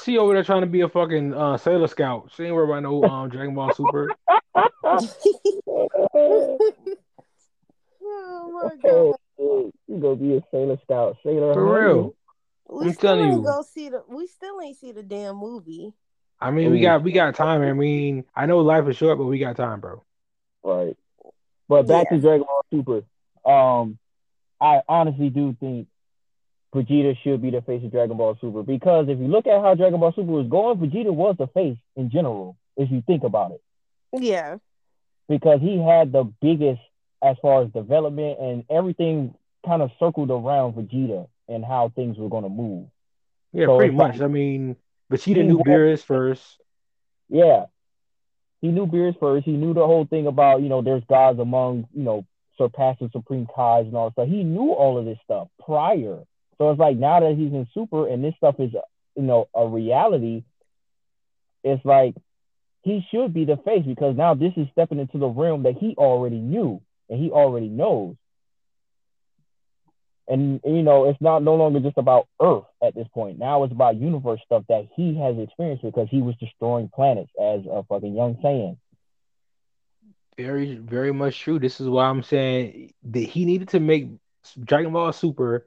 She 0.04 0.18
over 0.18 0.34
there 0.34 0.44
trying 0.44 0.62
to 0.62 0.68
be 0.68 0.82
a 0.82 0.90
fucking 0.90 1.34
uh, 1.34 1.58
Sailor 1.58 1.88
Scout. 1.88 2.32
She 2.36 2.44
ain't 2.44 2.54
worried 2.54 2.70
about 2.70 2.84
no 2.84 3.04
um, 3.06 3.30
Dragon 3.30 3.54
Ball 3.56 3.72
Super. 3.72 4.12
oh 8.04 8.52
my 8.52 8.76
god. 8.84 9.16
you 9.38 9.72
gonna 10.00 10.16
be 10.16 10.36
a 10.36 10.42
Sailor 10.52 10.78
Scout, 10.84 11.18
Sailor 11.24 11.54
For 11.54 11.80
real. 11.88 12.16
We 12.70 12.88
I'm 12.88 12.94
still 12.94 13.16
ain't 13.20 13.34
you. 13.34 13.42
go 13.44 13.62
see 13.64 13.90
the 13.90 14.04
we 14.08 14.28
still 14.28 14.62
ain't 14.62 14.78
see 14.78 14.92
the 14.92 15.04
damn 15.04 15.38
movie. 15.38 15.94
I 16.40 16.52
mean, 16.52 16.72
we 16.72 16.80
got 16.80 17.04
we 17.04 17.12
got 17.12 17.36
time. 17.36 17.62
I 17.62 17.74
mean, 17.74 18.24
I 18.36 18.46
know 18.46 18.60
life 18.60 18.88
is 18.88 18.96
short, 18.96 19.18
but 19.18 19.26
we 19.26 19.40
got 19.40 19.58
time, 19.58 19.80
bro. 19.80 20.04
Right. 20.64 20.96
But 21.68 21.88
back 21.88 22.08
Yeah. 22.12 22.18
to 22.18 22.22
Dragon 22.22 22.46
Ball 22.46 22.66
Super. 22.72 23.04
Um, 23.50 23.98
I 24.62 24.82
honestly 24.88 25.30
do 25.30 25.56
think 25.60 25.88
Vegeta 26.74 27.18
should 27.24 27.42
be 27.42 27.50
the 27.50 27.62
face 27.62 27.84
of 27.84 27.92
Dragon 27.92 28.18
Ball 28.18 28.38
Super 28.40 28.62
because 28.64 29.08
if 29.10 29.18
you 29.20 29.28
look 29.28 29.48
at 29.48 29.62
how 29.62 29.74
Dragon 29.76 30.00
Ball 30.00 30.14
Super 30.16 30.32
was 30.32 30.48
going, 30.48 30.78
Vegeta 30.78 31.12
was 31.14 31.36
the 31.38 31.48
face 31.48 31.78
in 31.96 32.10
general. 32.12 32.56
If 32.78 32.92
you 32.92 33.02
think 33.06 33.24
about 33.24 33.52
it, 33.52 33.62
Yeah. 34.14 34.58
because 35.28 35.60
he 35.62 35.78
had 35.78 36.12
the 36.12 36.24
biggest 36.42 36.82
as 37.22 37.36
far 37.42 37.64
as 37.64 37.72
development 37.72 38.40
and 38.40 38.64
everything 38.70 39.34
kind 39.66 39.82
of 39.82 39.92
circled 40.00 40.32
around 40.32 40.74
Vegeta 40.74 41.28
and 41.50 41.66
how 41.66 41.90
things 41.90 42.18
were 42.18 42.30
going 42.30 42.44
to 42.44 42.50
move. 42.50 42.88
Yeah, 43.52 43.66
So 43.66 43.78
pretty 43.78 43.94
it's 43.94 44.00
like- 44.00 44.14
much. 44.14 44.22
I 44.22 44.28
mean, 44.28 44.76
Vegeta 45.12 45.36
He 45.38 45.44
knew 45.44 45.60
Beerus 45.60 46.04
first. 46.04 46.62
Yeah. 47.30 47.66
He 48.62 48.70
knew 48.70 48.86
Beerus 48.86 49.18
first. 49.20 49.46
He 49.46 49.54
knew 49.54 49.74
the 49.74 49.86
whole 49.86 50.06
thing 50.06 50.28
about, 50.28 50.62
you 50.62 50.70
know, 50.70 50.82
there's 50.82 51.04
gods 51.06 51.40
among, 51.40 51.88
you 51.94 52.04
know, 52.04 52.26
surpassing 52.58 53.10
supreme 53.12 53.48
Kais 53.54 53.86
and 53.88 53.96
all 53.96 54.06
that 54.10 54.14
stuff. 54.14 54.28
He 54.28 54.44
knew 54.44 54.72
all 54.72 54.98
of 54.98 55.06
this 55.06 55.18
stuff 55.24 55.48
prior. 55.66 56.20
So 56.60 56.70
it's 56.72 56.80
like 56.80 56.98
now 56.98 57.22
that 57.22 57.36
he's 57.38 57.54
in 57.54 57.68
Super 57.74 58.08
and 58.08 58.24
this 58.24 58.36
stuff 58.36 58.56
is, 58.60 58.72
you 59.16 59.24
know, 59.24 59.48
a 59.56 59.66
reality, 59.66 60.44
it's 61.64 61.84
like 61.86 62.16
he 62.84 63.06
should 63.12 63.34
be 63.34 63.46
the 63.46 63.58
face 63.58 63.86
because 63.86 64.16
now 64.18 64.34
this 64.34 64.54
is 64.58 64.68
stepping 64.74 65.00
into 65.00 65.18
the 65.18 65.28
realm 65.28 65.64
that 65.64 65.78
he 65.78 65.96
already 65.98 66.38
knew 66.38 66.82
and 67.10 67.20
he 67.20 67.32
already 67.32 67.70
knows. 67.70 68.16
And 70.28 70.60
you 70.64 70.84
know, 70.84 71.10
it's 71.10 71.20
not 71.22 71.44
no 71.44 71.56
longer 71.56 71.80
just 71.80 71.98
about 71.98 72.28
Earth 72.40 72.66
at 72.84 72.94
this 72.94 73.08
point. 73.14 73.40
Now 73.40 73.64
it's 73.64 73.74
about 73.74 73.96
universe 73.96 74.42
stuff 74.46 74.64
that 74.70 74.88
he 74.96 75.18
has 75.18 75.38
experienced 75.40 75.84
because 75.84 76.08
he 76.12 76.22
was 76.22 76.36
destroying 76.40 76.90
planets 76.94 77.32
as 77.42 77.62
a 77.72 77.84
fucking 77.90 78.16
young 78.16 78.36
Saiyan. 78.36 78.78
Very, 80.38 80.76
very 80.76 81.12
much 81.12 81.40
true. 81.40 81.58
This 81.58 81.82
is 81.82 81.88
why 81.88 82.06
I'm 82.06 82.22
saying 82.22 82.94
that 83.06 83.24
he 83.24 83.46
needed 83.46 83.70
to 83.70 83.80
make 83.80 84.10
Dragon 84.64 84.94
Ball 84.94 85.12
Super 85.12 85.66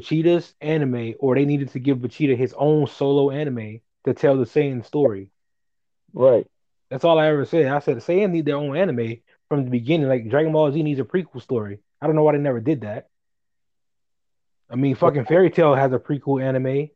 Vegeta's 0.00 0.54
anime, 0.60 1.14
or 1.18 1.34
they 1.34 1.44
needed 1.44 1.70
to 1.70 1.78
give 1.78 1.98
Vegeta 1.98 2.36
his 2.36 2.54
own 2.56 2.86
solo 2.86 3.30
anime 3.30 3.80
to 4.04 4.14
tell 4.14 4.36
the 4.36 4.44
Saiyan 4.44 4.84
story. 4.84 5.30
Right. 6.12 6.46
That's 6.90 7.04
all 7.04 7.18
I 7.18 7.28
ever 7.28 7.44
said. 7.44 7.66
I 7.66 7.78
said 7.80 7.96
the 7.96 8.00
Saiyans 8.00 8.30
need 8.30 8.44
their 8.44 8.56
own 8.56 8.76
anime 8.76 9.16
from 9.48 9.64
the 9.64 9.70
beginning. 9.70 10.08
Like 10.08 10.28
Dragon 10.28 10.52
Ball 10.52 10.70
Z 10.72 10.82
needs 10.82 11.00
a 11.00 11.04
prequel 11.04 11.42
story. 11.42 11.80
I 12.00 12.06
don't 12.06 12.14
know 12.16 12.22
why 12.22 12.32
they 12.32 12.38
never 12.38 12.60
did 12.60 12.82
that. 12.82 13.08
I 14.70 14.76
mean, 14.76 14.94
fucking 14.96 15.24
Fairy 15.26 15.50
Tail 15.50 15.74
has 15.74 15.92
a 15.92 15.98
prequel 15.98 16.42
anime, 16.42 16.90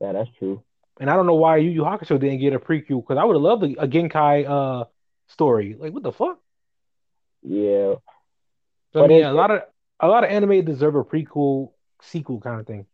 Yeah, 0.00 0.12
that's 0.12 0.30
true. 0.38 0.62
and 1.00 1.08
I 1.10 1.16
don't 1.16 1.26
know 1.26 1.34
why 1.34 1.56
Yu 1.58 1.70
Yu 1.70 1.82
Hakusho 1.82 2.18
didn't 2.20 2.40
get 2.40 2.52
a 2.52 2.58
prequel 2.58 3.02
because 3.02 3.16
I 3.18 3.24
would 3.24 3.34
have 3.36 3.42
loved 3.42 3.64
a, 3.64 3.82
a 3.84 3.88
Genkai 3.88 4.46
uh 4.48 4.84
story. 5.28 5.76
Like, 5.78 5.92
what 5.92 6.02
the 6.02 6.12
fuck? 6.12 6.38
Yeah. 7.42 7.94
So, 8.92 9.04
I 9.04 9.06
mean, 9.06 9.24
a 9.24 9.32
lot 9.32 9.50
of 9.50 9.62
a 10.00 10.08
lot 10.08 10.24
of 10.24 10.30
anime 10.30 10.64
deserve 10.64 10.94
a 10.94 11.04
prequel 11.04 11.72
sequel 12.02 12.40
kind 12.40 12.60
of 12.60 12.66
thing. 12.66 12.86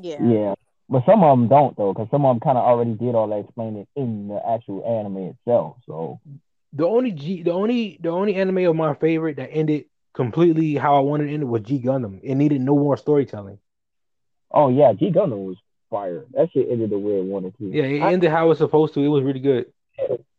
Yeah. 0.00 0.22
Yeah. 0.22 0.54
But 0.88 1.04
some 1.06 1.22
of 1.24 1.38
them 1.38 1.48
don't 1.48 1.76
though, 1.76 1.92
because 1.92 2.08
some 2.10 2.24
of 2.26 2.34
them 2.34 2.40
kind 2.40 2.58
of 2.58 2.64
already 2.64 2.94
did 2.94 3.14
all 3.14 3.28
that 3.28 3.38
explaining 3.40 3.86
in 3.96 4.28
the 4.28 4.40
actual 4.46 4.84
anime 4.84 5.28
itself. 5.34 5.76
So 5.86 6.20
The 6.74 6.86
only 6.86 7.12
G, 7.12 7.42
the 7.42 7.52
only 7.52 7.98
the 8.00 8.10
only 8.10 8.34
anime 8.34 8.58
of 8.68 8.76
my 8.76 8.94
favorite 8.94 9.36
that 9.36 9.48
ended 9.52 9.86
completely 10.14 10.74
how 10.74 10.96
I 10.96 11.00
wanted 11.00 11.30
it 11.30 11.34
ended 11.34 11.48
was 11.48 11.62
G 11.62 11.80
Gundam. 11.80 12.20
It 12.22 12.34
needed 12.34 12.60
no 12.60 12.74
more 12.76 12.96
storytelling. 12.96 13.58
oh 14.50 14.68
yeah, 14.68 14.92
G 14.92 15.10
Gundam 15.10 15.46
was 15.46 15.56
fire. 15.88 16.26
That 16.32 16.50
shit 16.52 16.68
ended 16.70 16.90
the 16.90 16.98
way 16.98 17.18
it 17.18 17.24
wanted 17.24 17.56
to. 17.58 17.64
Yeah, 17.64 17.84
it 17.84 18.02
I- 18.02 18.12
ended 18.12 18.30
how 18.30 18.44
it 18.46 18.48
was 18.48 18.58
supposed 18.58 18.92
to. 18.94 19.00
It 19.02 19.08
was 19.08 19.22
really 19.24 19.40
good. 19.40 19.72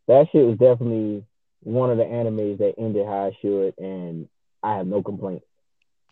that 0.08 0.28
shit 0.32 0.46
was 0.46 0.58
definitely 0.58 1.26
one 1.62 1.90
of 1.90 1.98
the 1.98 2.04
animes 2.04 2.58
that 2.60 2.76
ended 2.78 3.06
how 3.08 3.28
I 3.28 3.38
should, 3.42 3.74
and 3.80 4.28
I 4.62 4.76
have 4.78 4.86
no 4.88 5.02
complaints. 5.02 5.46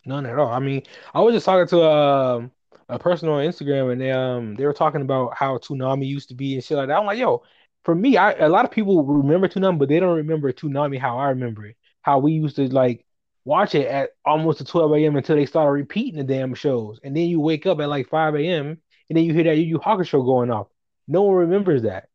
None 0.05 0.25
at 0.25 0.39
all. 0.39 0.50
I 0.50 0.60
mean, 0.60 0.84
I 1.13 1.22
was 1.22 1.34
just 1.34 1.46
talking 1.46 1.67
to 1.67 1.84
um, 1.84 2.51
a 2.89 2.98
person 2.98 3.29
on 3.29 3.43
Instagram, 3.43 3.91
and 3.91 4.01
they 4.01 4.12
um 4.12 4.55
they 4.55 4.65
were 4.65 4.74
talking 4.74 5.01
about 5.01 5.36
how 5.36 5.58
Toonami 5.58 6.08
used 6.08 6.29
to 6.29 6.36
be 6.36 6.55
and 6.55 6.63
shit 6.63 6.77
like 6.77 6.88
that. 6.88 6.98
I'm 6.98 7.05
like, 7.05 7.20
yo, 7.20 7.43
for 7.84 7.96
me, 7.96 8.17
I 8.17 8.34
a 8.34 8.50
lot 8.50 8.65
of 8.65 8.72
people 8.72 9.03
remember 9.03 9.48
Toonami, 9.48 9.79
but 9.79 9.89
they 9.89 10.00
don't 10.00 10.17
remember 10.17 10.51
Toonami 10.51 11.00
how 11.00 11.17
I 11.17 11.29
remember 11.29 11.65
it. 11.65 11.77
How 12.01 12.20
we 12.20 12.34
used 12.34 12.55
to 12.55 12.67
like 12.74 13.05
watch 13.46 13.75
it 13.75 13.88
at 13.88 14.12
almost 14.25 14.60
to 14.60 14.65
12 14.65 14.93
a.m. 14.93 15.15
until 15.15 15.36
they 15.36 15.46
started 15.46 15.72
repeating 15.72 16.17
the 16.17 16.24
damn 16.24 16.53
shows, 16.53 17.00
and 17.03 17.15
then 17.15 17.25
you 17.25 17.39
wake 17.39 17.65
up 17.65 17.79
at 17.79 17.89
like 17.89 18.10
5 18.10 18.36
a.m. 18.36 18.67
and 19.10 19.17
then 19.17 19.24
you 19.24 19.34
hear 19.34 19.43
that 19.46 19.58
Yu 19.58 19.63
Yu 19.63 19.79
Hakusho 19.79 20.25
going 20.25 20.51
off. 20.51 20.67
No 21.08 21.24
one 21.24 21.36
remembers 21.36 21.84
that. 21.84 22.10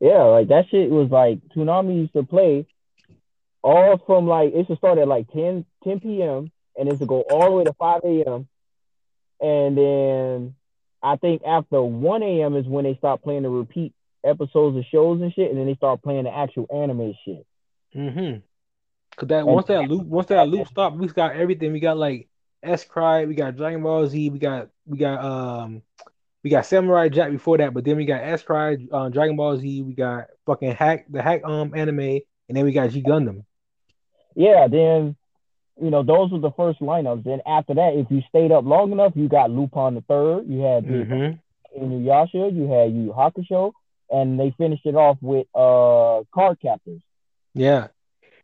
Yeah, 0.00 0.22
like 0.24 0.48
that 0.48 0.68
shit 0.70 0.90
was 0.90 1.10
like 1.10 1.40
Toonami 1.54 1.96
used 1.96 2.12
to 2.14 2.22
play 2.22 2.66
all 3.62 3.98
from 4.06 4.26
like 4.26 4.52
it 4.54 4.66
should 4.66 4.78
start 4.78 4.98
at 4.98 5.08
like 5.08 5.30
10, 5.32 5.64
10 5.84 6.00
p.m. 6.00 6.50
and 6.78 6.88
it's 6.88 7.00
to 7.00 7.06
go 7.06 7.22
all 7.22 7.46
the 7.46 7.56
way 7.56 7.64
to 7.64 7.72
5 7.74 8.00
a.m. 8.04 8.48
And 9.40 9.78
then 9.78 10.54
I 11.02 11.16
think 11.16 11.42
after 11.46 11.80
1 11.82 12.22
a.m. 12.22 12.56
is 12.56 12.66
when 12.66 12.84
they 12.84 12.96
start 12.96 13.22
playing 13.22 13.42
the 13.42 13.50
repeat 13.50 13.92
episodes 14.24 14.76
of 14.76 14.84
shows 14.90 15.20
and 15.20 15.32
shit, 15.32 15.50
and 15.50 15.58
then 15.58 15.66
they 15.66 15.74
start 15.74 16.02
playing 16.02 16.24
the 16.24 16.34
actual 16.34 16.66
anime 16.72 17.14
shit. 17.24 17.46
Mm-hmm. 17.94 18.40
Cause 19.16 19.28
that 19.28 19.46
once 19.46 19.66
that 19.66 19.88
loop 19.88 20.06
once 20.06 20.28
that 20.28 20.48
loop 20.48 20.68
stopped, 20.68 20.96
we 20.96 21.08
got 21.08 21.34
everything. 21.34 21.72
We 21.72 21.80
got 21.80 21.96
like 21.96 22.28
S 22.62 22.84
Cry, 22.84 23.24
we 23.24 23.34
got 23.34 23.56
Dragon 23.56 23.82
Ball 23.82 24.06
Z, 24.06 24.30
we 24.30 24.38
got 24.38 24.68
we 24.86 24.98
got 24.98 25.24
um 25.24 25.82
we 26.44 26.50
got 26.50 26.66
Samurai 26.66 27.08
Jack 27.08 27.32
before 27.32 27.58
that, 27.58 27.74
but 27.74 27.84
then 27.84 27.96
we 27.96 28.04
got 28.04 28.22
S 28.22 28.42
Cry, 28.42 28.76
uh, 28.92 29.08
Dragon 29.08 29.34
Ball 29.34 29.56
Z, 29.56 29.82
we 29.82 29.94
got 29.94 30.26
fucking 30.46 30.72
Hack 30.72 31.06
the 31.10 31.20
Hack 31.20 31.42
um 31.44 31.72
anime, 31.74 31.98
and 32.00 32.56
then 32.56 32.64
we 32.64 32.70
got 32.70 32.90
G 32.90 33.02
Gundam. 33.02 33.44
Yeah, 34.38 34.68
then 34.68 35.16
you 35.82 35.90
know 35.90 36.04
those 36.04 36.30
were 36.30 36.38
the 36.38 36.52
first 36.52 36.78
lineups. 36.80 37.24
Then 37.24 37.40
after 37.44 37.74
that, 37.74 37.94
if 37.94 38.06
you 38.08 38.22
stayed 38.28 38.52
up 38.52 38.64
long 38.64 38.92
enough, 38.92 39.12
you 39.16 39.28
got 39.28 39.50
Lupin 39.50 39.94
the 39.96 40.00
Third, 40.02 40.46
you 40.46 40.60
had 40.60 40.84
the 40.84 41.04
Mm-hmm. 41.04 41.84
Inuyasha, 41.84 42.54
you 42.54 42.68
had 42.70 42.92
Yu 42.92 43.06
Yu 43.06 43.12
Hakusho, 43.12 43.72
and 44.10 44.38
they 44.38 44.54
finished 44.56 44.86
it 44.86 44.94
off 44.94 45.18
with 45.20 45.48
uh 45.56 46.22
Card 46.32 46.60
Captors. 46.62 47.00
Yeah. 47.52 47.88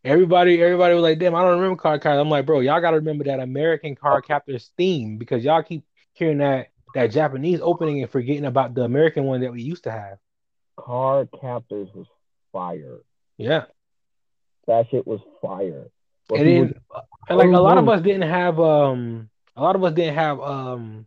Everybody, 0.04 0.60
everybody 0.60 0.94
was 0.94 1.02
like, 1.04 1.20
"Damn, 1.20 1.34
I 1.36 1.42
don't 1.42 1.60
remember 1.60 1.80
Card 1.80 2.02
Captors." 2.02 2.20
I'm 2.20 2.28
like, 2.28 2.44
"Bro, 2.44 2.60
y'all 2.60 2.80
got 2.80 2.90
to 2.90 2.96
remember 2.96 3.24
that 3.24 3.38
American 3.38 3.94
Card 3.94 4.26
Captors 4.26 4.72
theme 4.76 5.16
because 5.16 5.44
y'all 5.44 5.62
keep 5.62 5.84
hearing 6.12 6.38
that 6.38 6.70
that 6.94 7.12
Japanese 7.12 7.60
opening 7.62 8.02
and 8.02 8.10
forgetting 8.10 8.44
about 8.46 8.74
the 8.74 8.82
American 8.82 9.24
one 9.24 9.42
that 9.42 9.52
we 9.52 9.62
used 9.62 9.84
to 9.84 9.92
have." 9.92 10.18
Card 10.76 11.28
Captors 11.40 11.88
was 11.94 12.06
fire. 12.52 12.98
Yeah. 13.38 13.66
That 14.66 14.86
shit 14.90 15.06
was 15.06 15.20
fire. 15.42 15.88
But 16.28 16.38
then 16.38 16.74
uh, 16.94 17.00
and 17.28 17.38
like 17.38 17.48
a 17.48 17.60
lot 17.60 17.78
of 17.78 17.88
us 17.88 18.00
didn't 18.00 18.28
have 18.28 18.58
um 18.58 19.28
a 19.56 19.62
lot 19.62 19.76
of 19.76 19.84
us 19.84 19.94
didn't 19.94 20.14
have 20.14 20.40
um 20.40 21.06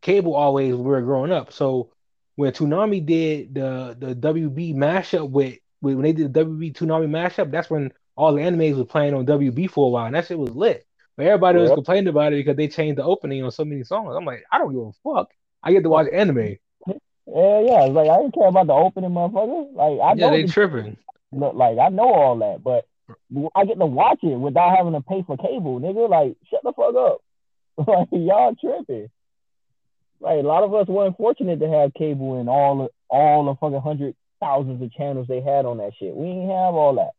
cable 0.00 0.34
always 0.34 0.74
when 0.74 0.84
we 0.84 0.90
were 0.90 1.02
growing 1.02 1.32
up. 1.32 1.52
So 1.52 1.90
when 2.36 2.52
Toonami 2.52 3.04
did 3.04 3.54
the 3.54 3.96
the 3.98 4.14
WB 4.14 4.74
mashup 4.74 5.28
with, 5.28 5.58
with 5.80 5.94
when 5.94 6.04
they 6.04 6.12
did 6.12 6.32
the 6.32 6.44
WB 6.44 6.72
Toonami 6.72 7.08
mashup, 7.08 7.50
that's 7.50 7.68
when 7.68 7.92
all 8.16 8.32
the 8.32 8.42
animes 8.42 8.76
was 8.76 8.86
playing 8.86 9.14
on 9.14 9.26
WB 9.26 9.70
for 9.70 9.86
a 9.86 9.90
while, 9.90 10.06
and 10.06 10.14
that 10.14 10.26
shit 10.26 10.38
was 10.38 10.50
lit. 10.50 10.86
But 11.16 11.26
everybody 11.26 11.58
was 11.58 11.70
complaining 11.70 12.06
about 12.08 12.32
it 12.32 12.36
because 12.36 12.56
they 12.56 12.68
changed 12.68 12.98
the 12.98 13.02
opening 13.02 13.42
on 13.42 13.50
so 13.50 13.64
many 13.64 13.82
songs. 13.82 14.14
I'm 14.16 14.24
like, 14.24 14.44
I 14.52 14.58
don't 14.58 14.72
give 14.72 14.82
a 14.82 14.92
fuck. 15.02 15.32
I 15.64 15.72
get 15.72 15.82
to 15.82 15.88
watch 15.88 16.06
anime. 16.12 16.38
yeah, 16.38 16.94
yeah. 17.26 17.84
It's 17.86 17.94
like 17.94 18.08
I 18.08 18.18
didn't 18.18 18.34
care 18.34 18.46
about 18.46 18.68
the 18.68 18.72
opening, 18.72 19.10
motherfucker. 19.10 19.74
Like 19.74 20.00
I 20.00 20.14
yeah, 20.14 20.30
they 20.30 20.42
the- 20.42 20.52
tripping. 20.52 20.96
Look, 21.32 21.54
like 21.54 21.78
I 21.78 21.88
know 21.88 22.12
all 22.12 22.38
that, 22.38 22.62
but 22.62 22.86
I 23.54 23.64
get 23.64 23.78
to 23.78 23.86
watch 23.86 24.18
it 24.22 24.36
without 24.38 24.76
having 24.76 24.92
to 24.92 25.00
pay 25.00 25.22
for 25.26 25.36
cable, 25.36 25.80
nigga. 25.80 26.08
Like 26.08 26.36
shut 26.50 26.60
the 26.62 26.72
fuck 26.72 26.94
up. 26.94 27.22
like 27.86 28.08
y'all 28.12 28.54
tripping. 28.60 29.08
Like 30.20 30.40
a 30.40 30.46
lot 30.46 30.64
of 30.64 30.74
us 30.74 30.88
weren't 30.88 31.16
fortunate 31.16 31.60
to 31.60 31.68
have 31.68 31.94
cable 31.94 32.40
and 32.40 32.48
all 32.48 32.78
the 32.78 32.88
all 33.08 33.44
the 33.44 33.54
fucking 33.54 33.80
hundred 33.80 34.14
thousands 34.40 34.82
of 34.82 34.92
channels 34.92 35.26
they 35.28 35.40
had 35.40 35.64
on 35.64 35.78
that 35.78 35.92
shit. 35.98 36.14
We 36.14 36.26
ain't 36.28 36.50
have 36.50 36.74
all 36.74 36.94
that. 36.96 37.12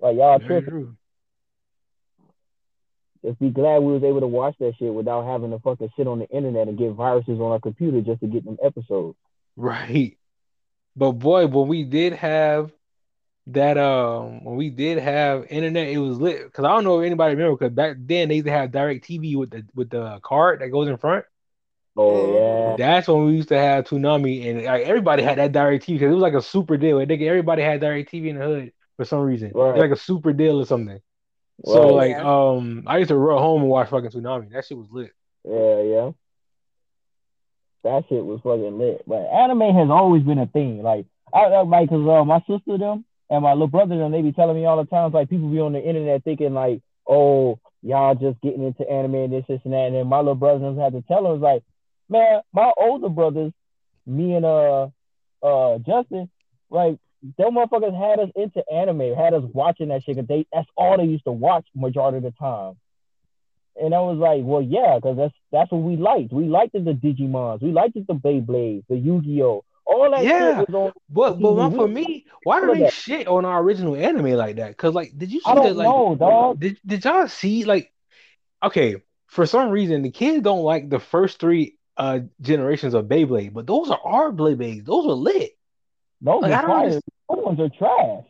Like 0.00 0.16
y'all 0.16 0.38
Very 0.38 0.48
tripping. 0.48 0.70
true. 0.70 0.96
Just 3.24 3.38
be 3.38 3.50
glad 3.50 3.80
we 3.80 3.92
was 3.92 4.02
able 4.02 4.20
to 4.20 4.26
watch 4.26 4.54
that 4.60 4.72
shit 4.78 4.92
without 4.92 5.26
having 5.26 5.50
to 5.50 5.58
fucking 5.58 5.90
sit 5.96 6.06
on 6.06 6.20
the 6.20 6.28
internet 6.28 6.68
and 6.68 6.78
get 6.78 6.92
viruses 6.92 7.38
on 7.38 7.52
our 7.52 7.60
computer 7.60 8.00
just 8.00 8.20
to 8.20 8.26
get 8.26 8.46
them 8.46 8.56
episodes. 8.64 9.18
Right. 9.56 10.16
But 11.00 11.12
boy, 11.12 11.46
when 11.46 11.66
we 11.66 11.84
did 11.84 12.12
have 12.12 12.70
that 13.46 13.78
um 13.78 14.44
when 14.44 14.56
we 14.56 14.68
did 14.68 14.98
have 14.98 15.46
internet, 15.48 15.88
it 15.88 15.96
was 15.96 16.20
lit. 16.20 16.44
Because 16.44 16.66
I 16.66 16.68
don't 16.68 16.84
know 16.84 17.00
if 17.00 17.06
anybody 17.06 17.34
remember 17.36 17.56
because 17.56 17.74
back 17.74 17.96
then 17.98 18.28
they 18.28 18.34
used 18.34 18.46
to 18.46 18.52
have 18.52 18.70
DirecTV 18.70 19.34
with 19.38 19.50
the 19.50 19.66
with 19.74 19.88
the 19.88 20.20
card 20.22 20.60
that 20.60 20.68
goes 20.68 20.88
in 20.88 20.98
front. 20.98 21.24
Oh 21.96 22.36
yeah. 22.36 22.76
That's 22.76 23.08
when 23.08 23.24
we 23.24 23.32
used 23.32 23.48
to 23.48 23.58
have 23.58 23.86
Toonami 23.86 24.50
and 24.50 24.64
like 24.66 24.84
everybody 24.84 25.22
had 25.22 25.38
that 25.38 25.52
DirecTV 25.52 25.86
because 25.86 26.10
it 26.10 26.14
was 26.14 26.22
like 26.22 26.34
a 26.34 26.42
super 26.42 26.76
deal. 26.76 26.98
Like, 26.98 27.08
nigga, 27.08 27.26
everybody 27.26 27.62
had 27.62 27.80
DirecTV 27.80 28.26
in 28.28 28.38
the 28.38 28.44
hood 28.44 28.72
for 28.98 29.06
some 29.06 29.20
reason. 29.20 29.52
Right. 29.54 29.78
Like 29.78 29.92
a 29.92 29.96
super 29.96 30.34
deal 30.34 30.60
or 30.60 30.66
something. 30.66 31.00
So 31.64 31.96
Right. 31.96 32.10
like 32.10 32.22
um 32.22 32.84
I 32.86 32.98
used 32.98 33.08
to 33.08 33.16
run 33.16 33.38
home 33.38 33.62
and 33.62 33.70
watch 33.70 33.88
fucking 33.88 34.10
Toonami. 34.10 34.50
That 34.52 34.66
shit 34.66 34.76
was 34.76 34.90
lit. 34.90 35.12
Yeah, 35.46 35.80
yeah. 35.80 36.10
That 37.84 38.04
shit 38.08 38.24
was 38.24 38.40
fucking 38.42 38.78
lit. 38.78 39.02
But 39.06 39.26
anime 39.32 39.74
has 39.74 39.90
always 39.90 40.22
been 40.22 40.38
a 40.38 40.46
thing. 40.46 40.82
Like, 40.82 41.06
I, 41.32 41.62
like, 41.62 41.88
cause 41.88 42.06
uh, 42.06 42.24
my 42.24 42.40
sister 42.40 42.76
them, 42.78 43.04
And 43.30 43.42
my 43.42 43.52
little 43.52 43.68
brother 43.68 44.00
and 44.02 44.12
they 44.12 44.22
be 44.22 44.32
telling 44.32 44.56
me 44.56 44.66
all 44.66 44.76
the 44.82 44.90
time, 44.90 45.12
like 45.12 45.30
people 45.30 45.48
be 45.50 45.60
on 45.60 45.72
the 45.72 45.82
internet 45.82 46.24
thinking 46.24 46.52
like, 46.54 46.82
oh, 47.08 47.58
y'all 47.82 48.14
just 48.14 48.40
getting 48.42 48.64
into 48.64 48.88
anime 48.90 49.14
and 49.14 49.32
this, 49.32 49.44
this, 49.48 49.60
and 49.64 49.72
that. 49.72 49.86
And 49.86 49.94
then 49.94 50.06
my 50.08 50.18
little 50.18 50.34
brothers 50.34 50.76
had 50.78 50.92
to 50.92 51.02
tell 51.02 51.22
them 51.22 51.40
like, 51.40 51.62
man, 52.08 52.40
my 52.52 52.72
older 52.76 53.08
brothers, 53.08 53.52
me 54.06 54.34
and 54.34 54.44
uh 54.44 54.88
uh 55.42 55.78
Justin, 55.78 56.28
like 56.70 56.98
them 57.38 57.54
motherfuckers 57.54 57.96
had 57.96 58.18
us 58.18 58.30
into 58.34 58.62
anime, 58.72 59.14
had 59.14 59.32
us 59.34 59.44
watching 59.54 59.88
that 59.88 60.02
shit. 60.02 60.16
'cause 60.16 60.26
They 60.26 60.46
that's 60.52 60.68
all 60.76 60.96
they 60.96 61.04
used 61.04 61.24
to 61.24 61.32
watch 61.32 61.66
majority 61.74 62.18
of 62.18 62.24
the 62.24 62.32
time. 62.32 62.76
And 63.80 63.94
I 63.94 64.00
was 64.00 64.18
like, 64.18 64.42
well, 64.44 64.62
yeah, 64.62 64.96
because 64.96 65.16
that's 65.16 65.34
that's 65.52 65.72
what 65.72 65.82
we 65.82 65.96
liked. 65.96 66.32
We 66.32 66.44
liked 66.44 66.72
the 66.72 66.80
Digimons, 66.80 67.62
we 67.62 67.72
liked 67.72 67.94
the 67.94 68.00
Beyblades, 68.14 68.84
the 68.88 68.96
Yu-Gi-Oh, 68.96 69.64
all 69.86 70.10
that 70.10 70.22
Yeah. 70.24 70.58
shit 70.58 70.68
was 70.68 70.74
on. 70.74 70.92
But 71.08 71.40
but 71.40 71.70
for 71.70 71.88
me, 71.88 72.26
why 72.42 72.60
do 72.60 72.66
they 72.68 72.86
shit 72.86 73.26
on 73.26 73.44
our 73.44 73.62
original 73.62 73.96
anime 73.96 74.32
like 74.32 74.56
that? 74.56 74.76
Cause 74.76 74.94
like, 74.94 75.16
did 75.16 75.32
you 75.32 75.40
see 75.40 75.50
I 75.50 75.54
that? 75.54 75.74
don't 75.74 75.76
Like, 75.76 75.88
know, 75.88 76.14
dog. 76.18 76.60
did 76.60 76.78
did 76.86 77.04
y'all 77.04 77.28
see 77.28 77.64
like? 77.64 77.92
Okay, 78.62 78.96
for 79.26 79.46
some 79.46 79.70
reason 79.70 80.02
the 80.02 80.10
kids 80.10 80.42
don't 80.42 80.62
like 80.62 80.90
the 80.90 81.00
first 81.00 81.40
three 81.40 81.78
uh 81.96 82.20
generations 82.40 82.94
of 82.94 83.06
Beyblade, 83.06 83.52
but 83.52 83.66
those 83.66 83.90
are 83.90 84.00
our 84.04 84.30
Beyblades. 84.32 84.84
Those 84.84 85.06
are 85.06 85.12
lit. 85.14 85.52
Those 86.20 86.42
Like, 86.42 86.52
I 86.52 86.62
are 86.62 86.84
Those 86.84 87.02
ones 87.28 87.60
are 87.60 87.68
trash. 87.70 88.24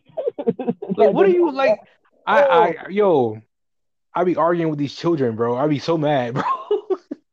Like, 0.97 1.13
what 1.13 1.27
are 1.27 1.31
you 1.31 1.51
like? 1.53 1.79
I 2.27 2.43
I 2.43 2.89
yo, 2.91 3.41
I 4.15 4.25
be 4.25 4.37
arguing 4.37 4.71
with 4.71 4.79
these 4.79 4.95
children, 4.95 5.37
bro. 5.37 5.57
I 5.57 5.67
be 5.69 5.79
so 5.79 5.97
mad, 5.97 6.35
bro. 6.35 6.43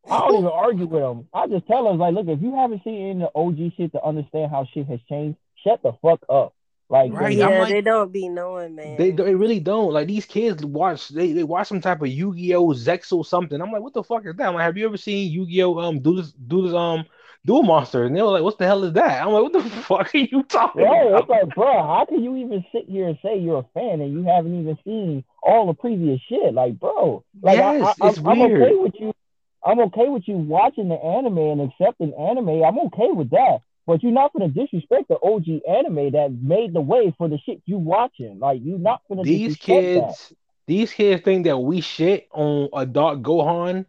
I 0.10 0.20
don't 0.20 0.36
even 0.36 0.46
argue 0.48 0.86
with 0.86 1.02
them. 1.02 1.28
I 1.34 1.48
just 1.48 1.68
tell 1.68 1.84
them 1.84 1.98
like, 1.98 2.14
look, 2.14 2.28
if 2.28 2.42
you 2.42 2.56
haven't 2.56 2.84
seen 2.84 3.10
any 3.10 3.24
of 3.24 3.32
the 3.34 3.40
OG 3.66 3.74
shit 3.76 3.92
to 3.92 4.04
understand 4.04 4.52
how 4.52 4.66
shit 4.74 4.88
has 4.88 5.00
changed, 5.10 5.38
shut 5.64 5.82
the 5.84 5.94
fuck 6.02 6.22
up. 6.30 6.54
Like, 6.90 7.12
Right, 7.12 7.36
yeah, 7.36 7.48
like- 7.48 7.70
they 7.70 7.82
don't 7.82 8.14
be 8.14 8.30
knowing, 8.30 8.76
man. 8.76 8.96
They 8.96 9.12
they 9.12 9.36
really 9.36 9.60
don't. 9.60 9.92
Like 9.92 10.08
these 10.08 10.26
kids 10.26 10.64
watch 10.64 11.10
they, 11.10 11.34
they 11.34 11.44
watch 11.44 11.68
some 11.68 11.82
type 11.82 12.02
of 12.02 12.08
Yu-Gi-Oh! 12.08 12.68
Zexal 12.68 13.26
something. 13.26 13.60
I'm 13.62 13.72
like, 13.74 13.82
what 13.82 13.94
the 13.94 14.04
fuck 14.04 14.26
is 14.26 14.36
that? 14.38 14.48
I'm 14.48 14.54
like, 14.54 14.64
have 14.64 14.78
you 14.78 14.86
ever 14.86 14.96
seen 14.96 15.30
Yu-Gi-Oh! 15.30 15.80
um 15.80 16.00
do 16.00 16.16
this 16.16 16.32
do 16.32 16.62
this 16.62 16.74
um 16.74 17.06
duel 17.48 17.64
monster? 17.64 18.06
And 18.06 18.16
they 18.16 18.22
were 18.22 18.30
like, 18.30 18.44
what 18.44 18.60
the 18.60 18.68
hell 18.68 18.84
is 18.86 18.94
that? 18.94 19.24
I'm 19.26 19.34
like, 19.34 19.44
what 19.44 19.54
the 19.54 19.64
fuck 19.64 20.14
are 20.14 20.18
you 20.20 20.44
talking 20.44 20.84
Right, 20.84 21.08
it's 21.18 21.28
about? 21.28 21.30
like, 21.30 21.56
bro, 21.56 21.74
how 21.74 22.06
can 22.08 22.24
you 22.24 22.36
even 22.38 22.64
sit 22.72 22.86
here 22.88 23.08
and 23.08 23.18
say 23.24 23.38
you're 23.40 23.60
a 23.60 23.66
fan 23.74 24.02
and 24.02 24.14
you 24.14 24.24
haven't 24.24 24.60
even 24.60 24.78
seen 24.86 25.24
all 25.42 25.68
the 25.68 25.74
previous 25.74 26.22
shit? 26.30 26.54
Like, 26.54 26.80
bro, 26.80 27.24
like 27.42 27.60
I, 27.60 27.74
Yes, 27.74 27.82
I, 27.82 27.94
it's 27.98 28.20
I'm, 28.20 28.28
I'm 28.28 28.42
okay 28.44 28.76
with 28.76 28.94
you. 29.00 29.14
I'm 29.66 29.80
okay 29.80 30.08
with 30.08 30.28
you 30.28 30.38
watching 30.38 30.90
the 30.90 30.96
anime 30.96 31.38
and 31.40 31.62
accepting 31.62 32.14
anime. 32.14 32.64
I'm 32.64 32.80
okay 32.88 33.12
with 33.12 33.32
that. 33.32 33.60
But 33.88 34.04
you're 34.04 34.12
not 34.12 34.34
gonna 34.34 34.50
disrespect 34.50 35.08
the 35.08 35.18
OG 35.24 35.46
anime 35.68 36.12
that 36.12 36.38
made 36.42 36.74
the 36.74 36.82
way 36.82 37.14
for 37.18 37.28
the 37.30 37.40
shit 37.46 37.62
you 37.66 37.78
watching. 37.78 38.38
Like, 38.40 38.60
you're 38.64 38.78
not 38.80 39.02
gonna 39.10 39.24
These 39.24 39.56
disrespect 39.56 39.94
that. 39.94 40.16
kids, 40.16 40.34
these 40.68 40.94
kids 40.94 41.24
think 41.24 41.46
that 41.46 41.58
we 41.58 41.82
shit 41.82 42.28
on 42.32 42.70
Adult 42.74 43.24
Gohan 43.24 43.86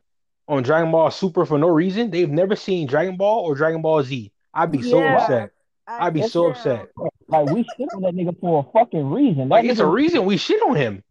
on 0.48 0.62
Dragon 0.62 0.90
Ball 0.90 1.10
Super 1.10 1.44
for 1.46 1.58
no 1.58 1.68
reason. 1.68 2.10
They've 2.10 2.30
never 2.30 2.56
seen 2.56 2.86
Dragon 2.88 3.16
Ball 3.16 3.44
or 3.44 3.54
Dragon 3.54 3.82
Ball 3.82 4.02
Z. 4.02 4.32
I'd 4.54 4.72
be 4.72 4.82
so 4.82 5.02
upset. 5.02 5.50
I 5.86 6.06
I'd 6.06 6.14
be 6.14 6.20
get 6.20 6.30
so 6.30 6.44
down. 6.44 6.52
upset. 6.52 6.88
Like, 7.28 7.50
we 7.50 7.62
shit 7.76 7.88
on 7.94 8.02
that 8.02 8.14
nigga 8.14 8.38
for 8.40 8.66
a 8.66 8.72
fucking 8.72 9.10
reason. 9.10 9.48
That 9.48 9.56
Like 9.56 9.64
it's 9.66 9.80
a 9.80 9.86
reason 9.86 10.24
we 10.24 10.36
shit 10.38 10.62
on 10.62 10.74
him. 10.76 11.02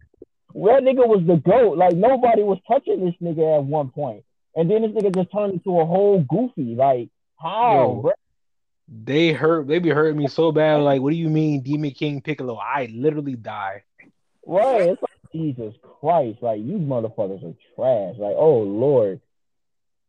that 0.54 0.82
nigga 0.84 1.08
was 1.08 1.24
the 1.26 1.36
goat. 1.38 1.78
Like, 1.78 1.96
nobody 1.96 2.42
was 2.44 2.60
touching 2.68 3.06
this 3.06 3.16
nigga 3.22 3.60
at 3.60 3.64
one 3.64 3.90
point. 3.90 4.24
And 4.56 4.70
then 4.70 4.82
this 4.82 4.92
nigga 4.92 5.14
just 5.14 5.32
turned 5.32 5.54
into 5.54 5.80
a 5.80 5.86
whole 5.86 6.20
goofy. 6.28 6.76
Like, 6.76 7.10
how, 7.40 7.74
Yo. 7.76 8.02
bro? 8.02 8.12
They 9.04 9.34
hurt. 9.34 9.68
They 9.68 9.80
be 9.80 9.90
hurting 9.90 10.18
me 10.18 10.28
so 10.28 10.52
bad. 10.52 10.78
Like, 10.78 11.02
what 11.02 11.12
do 11.12 11.18
you 11.18 11.30
mean, 11.30 11.62
Demon 11.62 11.92
King 11.92 12.22
Piccolo? 12.22 12.56
I 12.56 12.90
literally 12.94 13.36
die. 13.36 13.84
Right? 14.46 14.90
It's 14.90 15.02
like 15.02 15.32
Jesus 15.34 15.76
Christ. 16.00 16.42
Like 16.42 16.62
you 16.62 16.78
motherfuckers 16.78 17.44
are 17.44 17.56
trash. 17.76 18.16
Like 18.18 18.36
oh 18.38 18.60
Lord. 18.60 19.20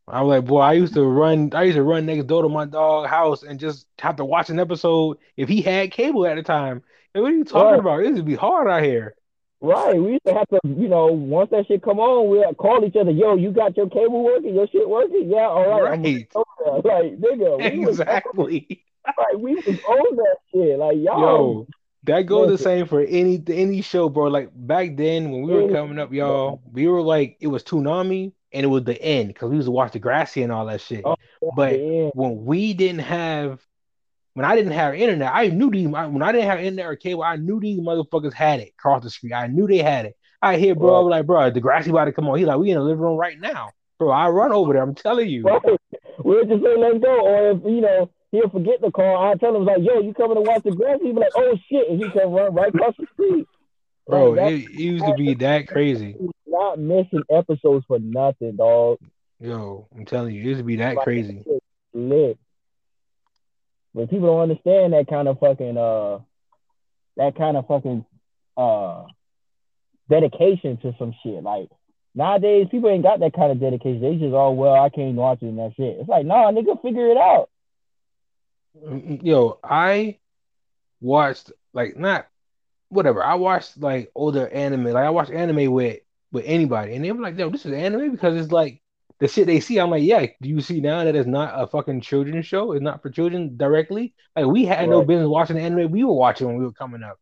I 0.09 0.21
was 0.21 0.37
like, 0.37 0.45
boy, 0.45 0.59
I 0.59 0.73
used 0.73 0.93
to 0.95 1.03
run. 1.03 1.51
I 1.53 1.63
used 1.63 1.75
to 1.75 1.83
run 1.83 2.05
next 2.05 2.27
door 2.27 2.43
to 2.43 2.49
my 2.49 2.65
dog 2.65 3.07
house 3.07 3.43
and 3.43 3.59
just 3.59 3.87
have 3.99 4.15
to 4.17 4.25
watch 4.25 4.49
an 4.49 4.59
episode 4.59 5.17
if 5.37 5.47
he 5.49 5.61
had 5.61 5.91
cable 5.91 6.25
at 6.25 6.35
the 6.35 6.43
time. 6.43 6.83
And 7.13 7.23
what 7.23 7.31
are 7.31 7.35
you 7.35 7.43
talking 7.43 7.71
Right. 7.71 7.79
about? 7.79 8.03
This 8.03 8.15
would 8.15 8.25
be 8.25 8.35
hard 8.35 8.67
out 8.67 8.83
here. 8.83 9.15
Right. 9.61 10.01
We 10.01 10.11
used 10.13 10.25
to 10.25 10.33
have 10.33 10.47
to, 10.49 10.59
you 10.63 10.87
know, 10.87 11.07
once 11.07 11.49
that 11.51 11.67
shit 11.67 11.81
come 11.83 11.99
on, 11.99 12.29
we'd 12.29 12.57
call 12.57 12.83
each 12.85 12.95
other, 12.95 13.11
yo, 13.11 13.35
you 13.35 13.51
got 13.51 13.75
your 13.75 13.89
cable 13.89 14.23
working, 14.23 14.55
your 14.55 14.67
shit 14.67 14.87
working? 14.87 15.29
Yeah, 15.29 15.47
all 15.47 15.81
right. 15.81 15.99
Right. 15.99 16.31
Like, 16.65 17.17
nigga, 17.19 17.71
we 17.71 17.79
was, 17.79 17.99
Exactly. 17.99 18.83
like, 19.05 19.37
we 19.37 19.55
was 19.55 19.79
on 19.87 20.15
that 20.17 20.35
shit. 20.53 20.77
Like, 20.77 20.97
y'all 20.97 21.19
Yo, 21.19 21.67
that 22.03 22.23
goes 22.23 22.49
the 22.49 22.57
same 22.57 22.85
for 22.85 23.01
any 23.01 23.41
any 23.47 23.81
show, 23.81 24.09
bro. 24.09 24.27
Like 24.27 24.49
back 24.53 24.95
then 24.97 25.31
when 25.31 25.41
we 25.43 25.53
were 25.53 25.71
coming 25.71 25.97
up, 25.99 26.11
y'all, 26.13 26.61
we 26.71 26.87
were 26.87 27.01
like 27.01 27.37
it 27.39 27.47
was 27.47 27.63
Toonami 27.63 28.33
and 28.51 28.63
it 28.63 28.67
was 28.67 28.83
the 28.83 28.99
end 29.01 29.29
because 29.29 29.49
we 29.49 29.57
used 29.57 29.67
to 29.67 29.71
watch 29.71 29.93
Degrassi 29.93 30.43
and 30.43 30.51
all 30.51 30.65
that 30.65 30.81
shit. 30.81 31.03
Oh, 31.05 31.15
But 31.55 31.79
yeah. 31.79 32.09
when 32.13 32.45
we 32.45 32.73
didn't 32.73 33.01
have 33.01 33.61
when 34.33 34.45
I 34.45 34.55
didn't 34.55 34.73
have 34.73 34.95
internet, 34.95 35.31
I 35.33 35.47
knew 35.47 35.69
these 35.69 35.87
when 35.87 36.21
I 36.21 36.31
didn't 36.31 36.49
have 36.49 36.59
internet 36.59 36.85
or 36.85 36.95
cable, 36.95 37.23
I 37.23 37.35
knew 37.35 37.59
these 37.59 37.79
motherfuckers 37.79 38.33
had 38.33 38.59
it 38.59 38.73
across 38.77 39.03
the 39.03 39.09
street. 39.09 39.33
I 39.33 39.47
knew 39.47 39.67
they 39.67 39.79
had 39.79 40.05
it. 40.05 40.15
I 40.41 40.57
hear 40.57 40.75
bro, 40.75 40.95
I 40.95 40.99
was 40.99 41.11
like, 41.11 41.25
bro, 41.25 41.51
Degrassi 41.51 41.89
about 41.89 42.05
to 42.05 42.13
come 42.13 42.27
on. 42.29 42.37
He 42.37 42.45
like, 42.45 42.57
we 42.57 42.71
in 42.71 42.77
the 42.77 42.83
living 42.83 43.01
room 43.01 43.17
right 43.17 43.39
now. 43.39 43.71
Bro, 43.97 44.11
I 44.11 44.29
run 44.29 44.53
over 44.53 44.73
there. 44.73 44.81
I'm 44.81 44.95
telling 44.95 45.27
you. 45.27 45.43
We'll 46.19 46.45
just 46.45 46.63
say 46.63 46.77
let's 46.77 46.99
go. 47.03 47.27
Or 47.27 47.51
if, 47.51 47.63
you 47.65 47.81
know, 47.81 48.09
he'll 48.31 48.49
forget 48.49 48.81
the 48.81 48.91
call, 48.91 49.17
I'll 49.17 49.37
tell 49.37 49.55
him 49.55 49.65
like, 49.65 49.79
yo, 49.81 49.99
you 49.99 50.13
coming 50.13 50.35
to 50.35 50.41
watch 50.41 50.63
the 50.63 50.71
grass? 50.71 50.99
He'll 51.01 51.13
be 51.13 51.19
like, 51.19 51.31
oh 51.35 51.57
shit, 51.69 51.89
and 51.89 52.01
he 52.01 52.09
come 52.11 52.31
run 52.31 52.53
right 52.53 52.73
across 52.73 52.95
the 52.97 53.07
street. 53.13 53.45
Bro, 54.09 54.31
Like, 54.31 54.51
it, 54.53 54.63
it 54.65 54.71
used 54.71 55.05
to 55.05 55.13
be 55.13 55.35
that 55.35 55.67
crazy. 55.67 56.17
not 56.47 56.79
missing 56.79 57.23
episodes 57.29 57.85
for 57.87 57.99
nothing, 57.99 58.55
dog. 58.55 58.97
Yo, 59.39 59.87
I'm 59.95 60.05
telling 60.05 60.33
you, 60.33 60.41
it 60.41 60.45
used 60.45 60.59
to 60.59 60.63
be 60.63 60.77
that 60.77 60.95
Like, 60.95 61.03
crazy. 61.03 61.45
lit. 61.93 62.39
But 63.93 64.09
people 64.09 64.27
don't 64.27 64.41
understand 64.41 64.93
that 64.93 65.07
kind 65.07 65.27
of 65.27 65.39
fucking 65.39 65.77
uh 65.77 66.19
that 67.17 67.35
kind 67.35 67.57
of 67.57 67.67
fucking 67.67 68.05
uh 68.57 69.05
dedication 70.09 70.77
to 70.77 70.93
some 70.99 71.13
shit. 71.23 71.43
Like 71.43 71.69
nowadays 72.15 72.67
people 72.71 72.89
ain't 72.89 73.03
got 73.03 73.19
that 73.19 73.33
kind 73.33 73.51
of 73.51 73.59
dedication. 73.59 74.01
They 74.01 74.15
just 74.15 74.33
oh 74.33 74.51
well 74.51 74.73
I 74.73 74.89
can't 74.89 75.15
watch 75.15 75.41
it 75.41 75.47
and 75.47 75.57
that's 75.59 75.73
it. 75.77 75.97
It's 75.99 76.09
like 76.09 76.25
nah 76.25 76.51
nigga 76.51 76.81
figure 76.81 77.07
it 77.09 77.17
out. 77.17 77.49
Mm, 78.85 79.23
Yo, 79.23 79.59
I 79.63 80.19
watched 81.01 81.51
like 81.73 81.97
not 81.97 82.27
whatever. 82.89 83.23
I 83.23 83.35
watched 83.35 83.77
like 83.77 84.11
older 84.15 84.47
anime. 84.47 84.85
Like 84.85 85.05
I 85.05 85.09
watched 85.09 85.31
anime 85.31 85.71
with 85.71 85.99
with 86.31 86.45
anybody, 86.45 86.95
and 86.95 87.03
they 87.03 87.11
were 87.11 87.21
like, 87.21 87.37
"Yo, 87.37 87.49
this 87.49 87.65
is 87.65 87.73
anime," 87.73 88.11
because 88.11 88.35
it's 88.39 88.51
like 88.51 88.81
the 89.19 89.27
shit 89.27 89.47
they 89.47 89.59
see. 89.59 89.79
I'm 89.79 89.89
like, 89.89 90.03
"Yeah." 90.03 90.27
Do 90.41 90.49
you 90.49 90.61
see 90.61 90.81
now 90.81 91.03
that 91.03 91.15
it's 91.15 91.27
not 91.27 91.53
a 91.55 91.67
fucking 91.67 92.01
children's 92.01 92.45
show? 92.45 92.73
It's 92.73 92.83
not 92.83 93.01
for 93.01 93.09
children 93.09 93.57
directly. 93.57 94.13
Like 94.35 94.45
we 94.45 94.65
had 94.65 94.89
no 94.89 94.99
business 95.03 95.27
watching 95.27 95.55
the 95.55 95.61
anime 95.63 95.91
we 95.91 96.03
were 96.03 96.13
watching 96.13 96.47
when 96.47 96.57
we 96.57 96.65
were 96.65 96.71
coming 96.73 97.03
up. 97.03 97.19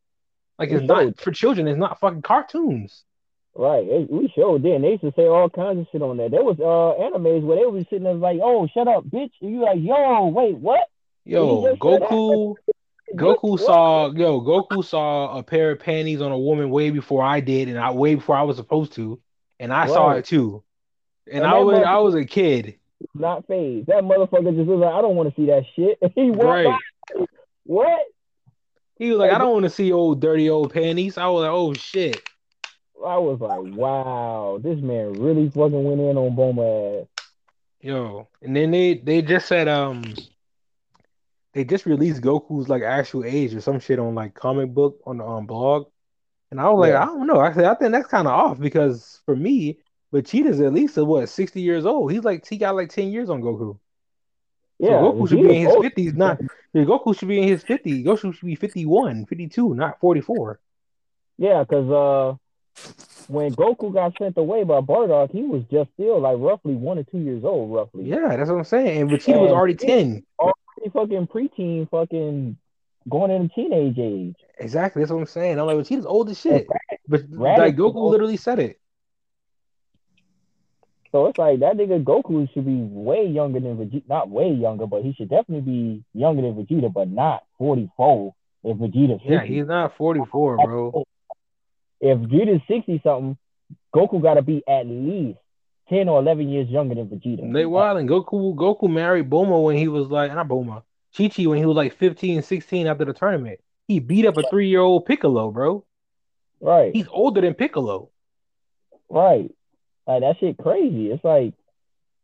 Like 0.60 0.69
it's 0.71 0.84
not 0.88 1.19
for 1.21 1.32
children. 1.32 1.67
It's 1.67 1.77
not 1.80 1.99
fucking 1.99 2.23
cartoons. 2.23 3.03
Right. 3.56 3.88
It- 3.88 4.10
we 4.12 4.27
showed 4.36 4.63
then. 4.63 4.82
They 4.84 4.91
used 4.91 5.01
to 5.01 5.13
say 5.15 5.25
all 5.27 5.49
kinds 5.49 5.80
of 5.80 5.88
shit 5.91 6.01
on 6.01 6.17
there. 6.17 6.30
There 6.30 6.43
was 6.43 6.60
uh 6.60 7.01
animes 7.01 7.43
where 7.43 7.58
they 7.58 7.80
be 7.80 7.86
sitting 7.86 8.03
there 8.03 8.13
like, 8.13 8.39
oh 8.41 8.67
shut 8.67 8.88
up, 8.88 9.06
bitch. 9.06 9.32
And 9.41 9.51
you 9.51 9.62
like, 9.62 9.80
yo, 9.82 10.27
wait, 10.27 10.58
what? 10.58 10.88
Yo, 11.25 11.63
just 11.71 11.82
said 11.82 12.01
that. 12.01 12.10
Goku. 12.10 12.56
Goku 13.15 13.52
What? 13.52 13.62
saw 13.62 14.12
yo 14.12 14.41
Goku 14.41 14.84
saw 14.84 15.38
a 15.38 15.43
pair 15.43 15.72
of 15.72 15.80
panties 15.80 16.22
on 16.22 16.32
a 16.32 16.38
woman 16.38 16.70
way 16.70 16.89
before 16.89 17.24
I 17.24 17.39
did, 17.39 17.70
and 17.70 17.80
I 17.80 17.91
way 17.91 18.15
before 18.15 18.36
I 18.36 18.43
was 18.43 18.58
supposed 18.58 18.93
to, 18.93 19.20
and 19.60 19.74
I 19.74 19.88
saw 19.88 20.12
it 20.12 20.26
too. 20.26 20.63
And, 21.26 21.43
And 21.43 21.48
I 21.48 21.60
was 21.60 21.84
I 21.84 21.98
was 21.98 22.15
a 22.15 22.26
kid, 22.26 22.78
not 23.13 23.48
phased. 23.48 23.88
That 23.88 24.04
motherfucker 24.04 24.56
just 24.56 24.67
was 24.67 24.80
like, 24.80 24.93
I 24.93 25.02
don't 25.02 25.15
want 25.15 25.34
to 25.34 25.36
see 25.39 25.48
that 25.48 25.65
shit. 25.76 25.98
he 26.15 26.32
walked 26.32 26.43
right? 26.43 26.80
by. 27.15 27.26
What? 27.63 28.00
He 28.98 29.10
was 29.10 29.20
like, 29.20 29.32
I 29.32 29.38
don't 29.38 29.54
want 29.54 29.63
to 29.63 29.70
see 29.70 29.91
old 29.91 30.22
dirty 30.22 30.50
old 30.50 30.74
panties. 30.74 31.17
I 31.17 31.28
was 31.28 31.43
like, 31.43 31.52
oh 31.52 31.74
shit. 31.74 32.22
I 33.06 33.17
was 33.17 33.39
like, 33.39 33.60
wow, 33.78 34.60
this 34.62 34.80
man 34.80 35.13
really 35.13 35.50
fucking 35.50 35.84
went 35.84 36.02
in 36.02 36.17
on 36.17 36.36
Bulma 36.36 37.02
ass. 37.02 37.08
Yo, 37.80 38.28
and 38.41 38.56
then 38.56 38.72
they 38.72 38.96
they 38.96 39.22
just 39.22 39.48
said 39.48 39.67
um 39.67 40.15
they 41.58 41.63
just 41.63 41.88
released 41.88 42.22
Goku's 42.22 42.70
like 42.70 42.84
actual 42.84 43.26
age 43.26 43.56
or 43.56 43.62
some 43.62 43.80
shit 43.80 43.98
on 43.98 44.13
like 44.13 44.36
comic 44.36 44.72
book 44.76 45.02
on 45.08 45.17
the 45.17 45.26
um, 45.26 45.48
blog, 45.48 45.88
and 46.52 46.62
I 46.62 46.70
was 46.70 46.80
like, 46.80 46.91
Yeah. 46.91 47.02
I 47.02 47.06
don't 47.06 47.26
know. 47.26 47.39
I 47.39 47.52
said 47.52 47.65
I 47.65 47.74
think 47.74 47.93
that's 47.93 48.08
kind 48.08 48.28
of 48.28 48.34
off 48.34 48.60
because 48.60 49.22
for 49.26 49.36
me, 49.36 49.80
Vegeta's 50.13 50.62
at 50.62 50.72
least 50.72 50.98
what 50.98 51.28
sixty 51.30 51.62
years 51.62 51.84
old. 51.84 52.12
He's 52.12 52.24
like 52.24 52.48
he 52.48 52.58
got 52.58 52.76
like 52.76 52.89
ten 52.89 53.08
years 53.08 53.32
on 53.32 53.41
Goku. 53.41 53.80
Yeah, 54.78 55.02
so 55.02 55.13
Goku 55.13 55.30
should 55.30 55.41
be 55.41 55.56
in 55.56 55.65
his 55.65 55.76
fifties, 55.82 56.13
not 56.13 56.39
Goku 56.76 57.17
should 57.17 57.28
be 57.28 57.41
in 57.41 57.48
his 57.48 57.63
fifties. 57.63 58.06
Goku 58.06 58.32
should 58.36 58.46
be 58.46 58.54
51, 58.54 59.26
52, 59.26 59.74
not 59.74 60.00
forty 60.00 60.22
four. 60.22 60.60
Yeah, 61.39 61.63
because 61.63 61.89
uh, 61.89 62.38
when 63.28 63.54
Goku 63.54 63.94
got 63.94 64.18
sent 64.18 64.38
away 64.38 64.63
by 64.63 64.80
Bardock, 64.82 65.32
he 65.32 65.44
was 65.44 65.63
just 65.72 65.90
still 65.94 66.20
like 66.20 66.38
roughly 66.40 66.76
one 66.76 66.98
or 66.98 67.04
two 67.04 67.20
years 67.20 67.44
old, 67.44 67.74
roughly. 67.74 68.06
Yeah, 68.06 68.36
that's 68.36 68.50
what 68.50 68.58
I'm 68.58 68.63
saying. 68.63 69.02
And 69.02 69.10
Vegeta 69.10 69.42
was 69.42 69.52
already 69.52 69.76
ten. 69.76 70.24
He 70.84 70.90
fucking 70.90 71.28
preteen, 71.28 71.90
fucking 71.90 72.58
going 73.10 73.32
into 73.32 73.54
teenage 73.54 73.98
age. 73.98 74.36
Exactly, 74.60 75.02
that's 75.02 75.12
what 75.12 75.20
I'm 75.20 75.26
saying. 75.26 75.60
I'm 75.60 75.66
like, 75.66 75.78
Vegeta's 75.78 76.06
old 76.06 76.30
as 76.30 76.40
shit. 76.40 76.68
But 77.08 77.24
like 77.32 77.76
Goku 77.76 78.10
literally 78.10 78.38
said 78.38 78.60
it. 78.60 78.80
So 81.12 81.26
it's 81.28 81.38
like 81.38 81.62
that 81.62 81.78
nigga 81.78 82.04
Goku 82.04 82.52
should 82.54 82.66
be 82.66 82.82
way 82.82 83.26
younger 83.26 83.60
than 83.60 83.78
Vegeta. 83.78 84.08
Not 84.08 84.30
way 84.30 84.52
younger, 84.52 84.86
but 84.86 85.04
he 85.04 85.13
should 85.13 85.30
definitely 85.30 85.62
be 85.62 86.04
younger 86.13 86.44
than 86.44 86.54
Vegeta, 86.54 86.94
but 86.94 87.10
not 87.10 87.44
44 87.58 88.36
if 88.63 88.78
Vegeta's 88.78 89.22
60. 89.22 89.34
Yeah, 89.34 89.44
he's 89.44 89.68
not 89.68 89.98
44, 89.98 90.58
bro. 90.58 91.04
If 91.99 92.19
Vegeta's 92.19 92.62
60 92.67 93.01
something, 93.03 93.38
Goku 93.95 94.21
got 94.21 94.36
to 94.36 94.41
be 94.41 94.63
at 94.67 94.86
least 94.86 95.39
10 95.89 96.10
or 96.10 96.19
11 96.19 96.49
years 96.49 96.69
younger 96.69 96.95
than 96.95 97.07
Vegeta. 97.07 97.51
They 97.53 97.65
wild 97.65 97.97
and 97.97 98.10
Goku 98.10 98.55
Goku 98.55 98.89
married 98.89 99.29
Bulma 99.29 99.63
when 99.63 99.77
he 99.77 99.88
was 99.88 100.07
like 100.07 100.33
not 100.33 100.47
Bulma. 100.47 100.83
Chi 101.17 101.29
Chi 101.29 101.45
when 101.45 101.57
he 101.57 101.65
was 101.65 101.75
like 101.75 101.95
15, 101.97 102.41
16 102.41 102.88
after 102.88 103.05
the 103.05 103.13
tournament. 103.13 103.60
He 103.88 103.99
beat 103.99 104.25
up 104.25 104.38
a 104.38 104.43
three 104.49 104.67
year 104.69 104.81
old 104.81 105.05
Piccolo, 105.05 105.51
bro. 105.51 105.86
Right, 106.60 106.93
He's 106.93 107.07
older 107.12 107.41
than 107.41 107.53
Piccolo. 107.53 108.10
right. 109.10 109.51
Like 110.07 110.21
that 110.21 110.38
shit 110.39 110.57
crazy. 110.57 111.12
It's 111.12 111.23
like 111.23 111.53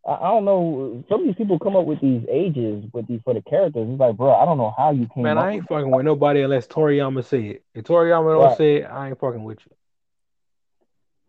I, 0.08 0.12
I 0.14 0.30
don't 0.32 0.46
know. 0.46 1.04
Some 1.10 1.22
of 1.22 1.28
these 1.28 1.36
people 1.36 1.60
come 1.60 1.76
up 1.76 1.86
with 1.86 2.02
these 2.02 2.24
ages 2.30 2.86
with 2.94 3.08
these 3.08 3.22
for 3.24 3.34
the 3.34 3.42
characters. 3.42 3.88
It's 3.90 4.00
like, 4.00 4.18
bro, 4.18 4.34
I 4.34 4.46
don't 4.46 4.58
know 4.58 4.74
how 4.78 4.92
you 4.92 5.08
came 5.14 5.24
Man, 5.24 5.38
I 5.38 5.52
ain't 5.54 5.68
fucking 5.68 5.92
with 5.92 6.06
nobody 6.06 6.42
unless 6.42 6.68
Toriyama 6.68 7.24
say 7.26 7.42
it. 7.48 7.64
If 7.74 7.86
Toriyama 7.86 8.34
don't 8.34 8.44
Right. 8.44 8.58
say 8.58 8.76
it, 8.78 8.84
I 8.86 9.10
ain't 9.10 9.20
fucking 9.20 9.44
with 9.44 9.60
you. 9.66 9.76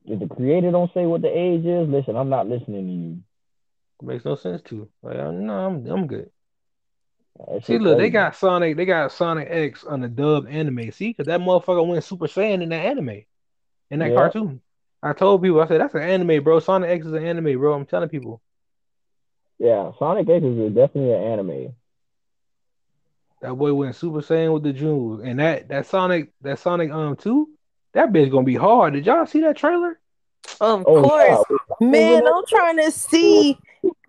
If 0.06 0.20
the 0.20 0.26
creator 0.34 0.70
don't 0.70 0.92
say 0.92 1.06
what 1.06 1.22
the 1.22 1.28
age 1.28 1.64
is, 1.64 1.88
listen, 1.88 2.16
I'm 2.16 2.28
not 2.28 2.48
listening 2.48 2.86
to 2.86 2.92
you. 2.92 3.22
It 4.02 4.06
makes 4.06 4.24
no 4.24 4.34
sense 4.34 4.62
to. 4.62 4.88
Like, 5.02 5.18
uh, 5.18 5.30
no, 5.30 5.52
I'm 5.66 5.86
I'm 5.86 6.06
good. 6.06 6.30
That 7.38 7.62
See, 7.64 7.78
look, 7.78 7.98
they 7.98 8.10
got 8.10 8.36
Sonic, 8.36 8.76
they 8.76 8.84
got 8.84 9.12
Sonic 9.12 9.48
X 9.50 9.84
on 9.84 10.00
the 10.00 10.08
dub 10.08 10.46
anime. 10.48 10.92
See, 10.92 11.08
because 11.08 11.26
that 11.26 11.40
motherfucker 11.40 11.86
went 11.86 12.04
Super 12.04 12.26
Saiyan 12.26 12.62
in 12.62 12.68
that 12.70 12.84
anime, 12.86 13.22
in 13.90 14.00
that 14.00 14.08
Yeah. 14.10 14.14
cartoon. 14.14 14.60
I 15.02 15.12
told 15.14 15.42
people, 15.42 15.60
I 15.60 15.68
said 15.68 15.80
that's 15.80 15.94
an 15.94 16.02
anime, 16.02 16.42
bro. 16.44 16.60
Sonic 16.60 16.90
X 16.90 17.06
is 17.06 17.12
an 17.12 17.24
anime, 17.24 17.58
bro. 17.58 17.74
I'm 17.74 17.86
telling 17.86 18.08
people. 18.08 18.42
Yeah, 19.58 19.92
Sonic 19.98 20.28
X 20.28 20.44
is 20.44 20.74
definitely 20.74 21.12
an 21.12 21.22
anime. 21.22 21.74
That 23.40 23.54
boy 23.54 23.74
went 23.74 23.94
Super 23.96 24.20
Saiyan 24.20 24.54
with 24.54 24.62
the 24.62 24.72
jewels, 24.72 25.20
and 25.22 25.38
that 25.38 25.68
that 25.68 25.86
Sonic 25.86 26.32
that 26.40 26.58
Sonic 26.58 26.90
um 26.90 27.16
two, 27.16 27.50
that 27.92 28.10
bitch 28.12 28.30
gonna 28.30 28.44
be 28.44 28.56
hard. 28.56 28.94
Did 28.94 29.06
y'all 29.06 29.26
see 29.26 29.40
that 29.42 29.56
trailer? 29.56 30.00
Of 30.60 30.86
Oh, 30.86 31.02
course. 31.02 31.44
yeah. 31.80 31.90
Man, 31.90 32.26
I'm 32.26 32.44
trying 32.48 32.78
to 32.78 32.90
see 32.90 33.58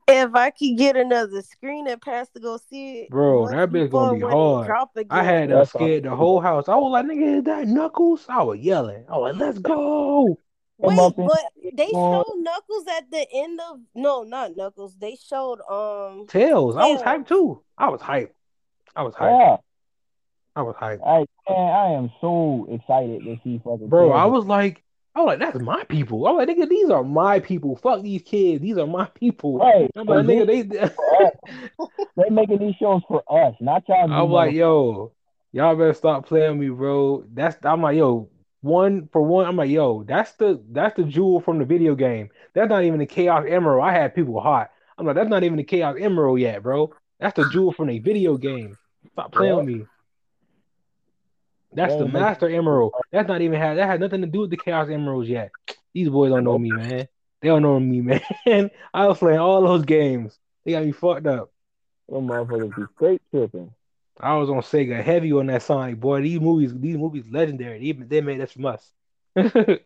if 0.08 0.36
I 0.36 0.51
could 0.51 0.77
get 0.77 0.95
another 0.95 1.41
screen 1.41 1.88
and 1.88 2.01
pass 2.01 2.29
to 2.29 2.39
go 2.39 2.58
see 2.69 2.99
it. 3.01 3.10
Bro, 3.10 3.41
once 3.41 3.53
that 3.53 3.69
bitch 3.69 3.86
before 3.86 4.08
gonna 4.08 4.15
be 4.15 4.21
hard. 4.21 4.71
I 5.10 5.23
had 5.23 5.49
to 5.49 5.55
That's 5.55 5.69
scared 5.71 6.03
the 6.03 6.15
whole 6.15 6.39
house. 6.39 6.69
I 6.69 6.75
was 6.75 6.91
like, 6.91 7.05
nigga, 7.05 7.39
is 7.39 7.43
that 7.43 7.67
Knuckles? 7.67 8.25
I 8.29 8.41
was 8.43 8.60
yelling. 8.60 9.05
I 9.10 9.17
was 9.17 9.34
like, 9.34 9.41
let's 9.41 9.60
go. 9.60 10.39
Wait, 10.77 10.89
Come 10.97 10.99
up 10.99 11.17
in- 11.17 11.25
but 11.25 11.39
they 11.73 11.88
showed 11.88 12.33
Knuckles 12.38 12.85
at 12.97 13.09
the 13.09 13.25
end 13.33 13.59
of 13.61 13.79
no, 13.95 14.23
not 14.23 14.55
Knuckles. 14.55 14.97
They 14.97 15.15
showed 15.15 15.61
um 15.69 16.27
Tails. 16.27 16.75
I 16.75 16.85
was 16.91 17.01
hyped 17.01 17.27
too. 17.27 17.61
I 17.77 17.89
was 17.89 18.01
hyped. 18.01 18.31
I 18.95 19.03
was 19.03 19.13
hyped. 19.15 19.39
Yeah, 19.39 19.57
I 20.55 20.61
was 20.61 20.75
hyped. 20.75 21.05
I 21.05 21.25
man, 21.51 21.73
I 21.73 21.93
am 21.93 22.11
so 22.21 22.67
excited 22.69 23.23
to 23.23 23.38
see 23.43 23.61
fucking. 23.63 23.88
Bro, 23.88 24.09
Tails. 24.09 24.17
I 24.17 24.25
was 24.25 24.45
like, 24.45 24.83
I 25.15 25.21
was 25.21 25.27
like, 25.27 25.39
that's 25.39 25.59
my 25.63 25.83
people. 25.85 26.27
I 26.27 26.31
was 26.31 26.45
like, 26.47 26.57
nigga, 26.57 26.67
these 26.69 26.89
are 26.89 27.03
my 27.03 27.39
people. 27.39 27.75
Fuck 27.77 28.01
these 28.03 28.21
kids. 28.21 28.61
These 28.61 28.77
are 28.77 28.88
my 28.88 29.05
people. 29.05 29.59
right. 29.59 29.89
I'm 29.95 30.05
like, 30.07 30.25
nigga, 30.25 30.45
they. 30.47 30.89
They 32.17 32.29
making 32.29 32.59
these 32.59 32.75
shows 32.75 33.01
for 33.07 33.23
us, 33.29 33.55
not 33.59 33.83
y'all. 33.89 34.11
I'm 34.11 34.31
like, 34.31 34.53
yo, 34.53 35.11
y'all 35.51 35.75
better 35.75 35.93
stop 35.93 36.25
playing 36.25 36.59
me, 36.59 36.69
bro. 36.69 37.25
That's 37.33 37.57
I'm 37.63 37.81
like, 37.81 37.97
yo, 37.97 38.29
one 38.65 39.08
for 39.13 39.21
one. 39.21 39.45
I'm 39.45 39.56
like, 39.56 39.69
yo, 39.69 40.04
that's 40.04 40.34
the 40.34 40.62
that's 40.71 40.95
the 40.97 41.04
jewel 41.04 41.39
from 41.39 41.60
the 41.60 41.65
video 41.65 41.95
game. 41.95 42.30
That's 42.54 42.69
not 42.69 42.84
even 42.84 42.99
the 42.99 43.06
Chaos 43.06 43.45
Emerald. 43.47 43.88
I 43.88 43.93
had 43.93 44.15
people 44.15 44.41
hot. 44.41 44.71
I'm 44.97 45.06
like, 45.06 45.15
that's 45.15 45.30
not 45.30 45.43
even 45.43 45.58
the 45.58 45.63
Chaos 45.63 45.95
Emerald 45.99 46.39
yet, 46.39 46.63
bro. 46.63 46.91
That's 47.19 47.36
the 47.36 47.47
jewel 47.49 47.71
from 47.71 47.88
the 47.88 47.99
video 47.99 48.38
game. 48.38 48.78
Stop 49.13 49.32
playing 49.32 49.56
with 49.56 49.65
me. 49.65 49.86
That's 51.73 51.93
They 51.93 51.99
the 51.99 52.08
Master 52.08 52.49
Emerald. 52.49 52.93
That's 53.12 53.28
not 53.28 53.41
even 53.41 53.60
had 53.60 53.78
that 53.78 53.88
had 53.88 53.99
nothing 53.99 54.21
to 54.21 54.28
do 54.28 54.41
with 54.41 54.49
the 54.49 54.58
Chaos 54.58 54.89
Emeralds 54.89 55.30
yet. 55.30 55.51
These 55.93 56.10
boys 56.10 56.32
don't 56.32 56.43
know 56.43 56.58
me, 56.58 56.71
man. 56.71 57.08
They 57.41 57.49
don't 57.49 57.62
know 57.62 57.80
me, 57.80 58.01
man. 58.45 58.71
I 58.93 59.08
was 59.08 59.19
playing 59.19 59.39
all 59.39 59.62
those 59.62 59.86
games. 59.86 60.39
They 60.63 60.71
got 60.71 60.84
me 60.84 60.91
fucked 60.91 61.28
up. 61.28 61.51
them 62.10 62.28
motherfuckers 62.28 62.75
be 62.75 62.84
straight 62.95 63.21
tripping. 63.30 63.71
I 64.19 64.36
was 64.36 64.49
on 64.49 64.58
Sega 64.58 65.04
heavy 65.04 65.34
on 65.34 65.47
that 65.47 65.63
Sonic 65.63 65.99
boy. 65.99 66.21
These 66.21 66.39
movies, 66.39 66.73
these 66.73 66.97
movies, 66.97 67.25
legendary. 67.30 67.82
Even 67.82 68.08
they 68.08 68.21
made 68.21 68.39
that 68.39 68.51
from 68.51 68.65
us. 68.65 68.91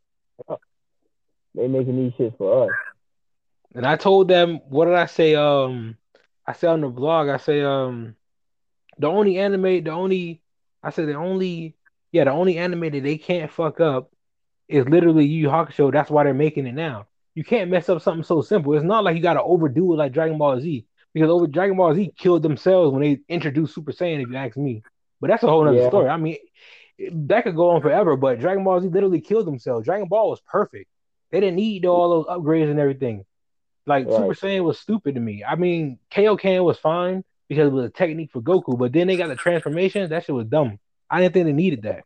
They 1.55 1.67
making 1.67 1.97
these 1.97 2.13
shits 2.13 2.37
for 2.37 2.69
us. 2.69 2.75
and 3.73 3.85
I 3.85 3.95
told 3.95 4.27
them, 4.27 4.59
what 4.69 4.85
did 4.85 4.93
I 4.93 5.07
say? 5.07 5.35
Um, 5.35 5.97
I 6.45 6.53
said 6.53 6.69
on 6.69 6.81
the 6.81 6.87
blog, 6.89 7.27
I 7.27 7.37
say, 7.37 7.61
um, 7.61 8.15
the 8.97 9.07
only 9.07 9.39
anime, 9.39 9.83
the 9.83 9.91
only, 9.91 10.41
I 10.83 10.91
said 10.91 11.07
the 11.07 11.15
only, 11.15 11.75
yeah, 12.11 12.25
the 12.25 12.31
only 12.31 12.57
anime 12.57 12.91
that 12.91 13.03
they 13.03 13.17
can't 13.17 13.51
fuck 13.51 13.79
up 13.79 14.11
is 14.67 14.87
literally 14.87 15.25
Yu 15.25 15.43
Yu 15.43 15.49
Hakusho. 15.49 15.91
That's 15.91 16.09
why 16.11 16.23
they're 16.23 16.33
making 16.33 16.67
it 16.67 16.73
now. 16.75 17.07
You 17.35 17.43
can't 17.43 17.71
mess 17.71 17.89
up 17.89 18.01
something 18.01 18.23
so 18.23 18.41
simple. 18.41 18.73
It's 18.75 18.83
not 18.85 19.03
like 19.03 19.15
you 19.15 19.21
got 19.21 19.33
to 19.33 19.43
overdo 19.43 19.93
it 19.93 19.97
like 19.97 20.11
Dragon 20.13 20.37
Ball 20.37 20.59
Z 20.59 20.85
because 21.13 21.29
over 21.29 21.47
Dragon 21.47 21.77
Ball 21.77 21.95
Z 21.95 22.11
killed 22.17 22.43
themselves 22.43 22.91
when 22.91 23.01
they 23.01 23.19
introduced 23.27 23.73
Super 23.75 23.91
Saiyan. 23.91 24.21
If 24.23 24.29
you 24.29 24.35
ask 24.35 24.57
me, 24.57 24.83
but 25.19 25.29
that's 25.29 25.43
a 25.43 25.47
whole 25.47 25.63
nother 25.63 25.77
Yeah. 25.77 25.87
story. 25.89 26.09
I 26.09 26.17
mean, 26.17 26.37
that 27.27 27.43
could 27.43 27.55
go 27.55 27.71
on 27.71 27.81
forever. 27.81 28.15
But 28.15 28.39
Dragon 28.39 28.63
Ball 28.63 28.81
Z 28.81 28.89
literally 28.89 29.21
killed 29.21 29.47
themselves. 29.47 29.85
Dragon 29.85 30.07
Ball 30.07 30.29
was 30.29 30.41
perfect. 30.41 30.89
They 31.31 31.39
didn't 31.39 31.55
need 31.57 31.85
all 31.85 32.09
those 32.09 32.25
upgrades 32.25 32.69
and 32.69 32.79
everything. 32.79 33.25
Like 33.85 34.05
Right. 34.05 34.15
Super 34.15 34.33
Saiyan 34.33 34.63
was 34.63 34.79
stupid 34.79 35.15
to 35.15 35.21
me. 35.21 35.43
I 35.43 35.55
mean, 35.55 35.99
Kaioken 36.11 36.63
was 36.63 36.77
fine 36.77 37.23
because 37.47 37.67
it 37.67 37.71
was 37.71 37.85
a 37.85 37.89
technique 37.89 38.31
for 38.31 38.41
Goku, 38.41 38.77
but 38.77 38.93
then 38.93 39.07
they 39.07 39.17
got 39.17 39.27
the 39.27 39.35
transformation. 39.35 40.09
That 40.09 40.25
shit 40.25 40.35
was 40.35 40.45
dumb. 40.45 40.79
I 41.09 41.21
didn't 41.21 41.33
think 41.33 41.45
they 41.47 41.53
needed 41.53 41.83
that. 41.83 42.03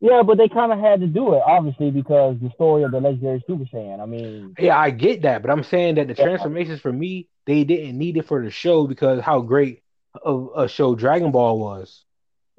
Yeah, 0.00 0.22
but 0.22 0.38
they 0.38 0.48
kind 0.48 0.72
of 0.72 0.78
had 0.78 1.00
to 1.00 1.06
do 1.08 1.34
it, 1.34 1.42
obviously, 1.44 1.90
because 1.90 2.36
the 2.40 2.50
story 2.50 2.84
of 2.84 2.92
the 2.92 3.00
legendary 3.00 3.42
Super 3.46 3.64
Saiyan. 3.64 4.00
I 4.00 4.06
mean, 4.06 4.54
Yeah, 4.58 4.78
I 4.78 4.90
get 4.90 5.22
that, 5.22 5.42
but 5.42 5.50
I'm 5.50 5.64
saying 5.64 5.96
that 5.96 6.06
the 6.06 6.14
Yeah. 6.14 6.24
transformations 6.24 6.80
for 6.80 6.92
me, 6.92 7.28
they 7.48 7.64
didn't 7.64 7.96
need 7.98 8.16
it 8.18 8.26
for 8.28 8.44
the 8.44 8.50
show 8.50 8.86
because 8.86 9.20
how 9.22 9.40
great 9.40 9.82
of 10.22 10.50
a 10.54 10.68
show 10.68 10.94
Dragon 10.94 11.32
Ball 11.32 11.58
was. 11.58 12.04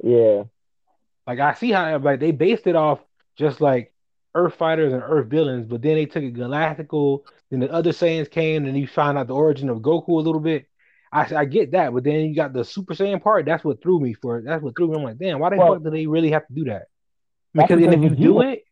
yeah, 0.04 0.44
Like 1.28 1.40
I 1.40 1.54
see 1.54 1.72
how 1.72 1.98
like 2.00 2.20
they 2.20 2.32
based 2.32 2.66
it 2.68 2.76
off 2.76 3.00
just 3.38 3.62
like 3.62 3.94
Earth 4.36 4.56
fighters 4.56 4.92
and 4.94 5.04
Earth 5.06 5.28
villains, 5.28 5.68
but 5.68 5.82
then 5.82 5.96
they 5.96 6.06
took 6.06 6.24
it 6.24 6.34
galactical. 6.34 7.22
Then 7.52 7.60
the 7.62 7.72
other 7.72 7.92
Saiyans 7.92 8.30
came, 8.30 8.66
and 8.66 8.78
you 8.78 8.88
find 8.88 9.18
out 9.18 9.28
the 9.28 9.36
origin 9.36 9.70
of 9.70 9.80
Goku 9.80 10.10
a 10.10 10.26
little 10.28 10.40
bit. 10.42 10.66
I 11.12 11.22
I 11.36 11.46
get 11.46 11.72
that, 11.72 11.94
but 11.94 12.04
then 12.04 12.22
you 12.26 12.36
got 12.36 12.54
the 12.54 12.64
Super 12.66 12.94
Saiyan 12.96 13.22
part. 13.22 13.46
That's 13.46 13.64
what 13.64 13.82
threw 13.82 14.00
me 14.00 14.14
for. 14.14 14.38
It. 14.38 14.46
That's 14.46 14.62
what 14.64 14.76
threw 14.76 14.88
me. 14.90 14.98
I'm 14.98 15.04
like, 15.04 15.18
damn, 15.18 15.40
why 15.40 15.50
the 15.50 15.58
Well- 15.58 15.74
fuck 15.74 15.84
do 15.84 15.90
they 15.92 16.06
really 16.08 16.32
have 16.32 16.46
to 16.48 16.54
do 16.54 16.66
that? 16.66 16.84
Because 17.54 17.80
if 17.82 18.02
you 18.04 18.10
do 18.12 18.42
it, 18.42 18.64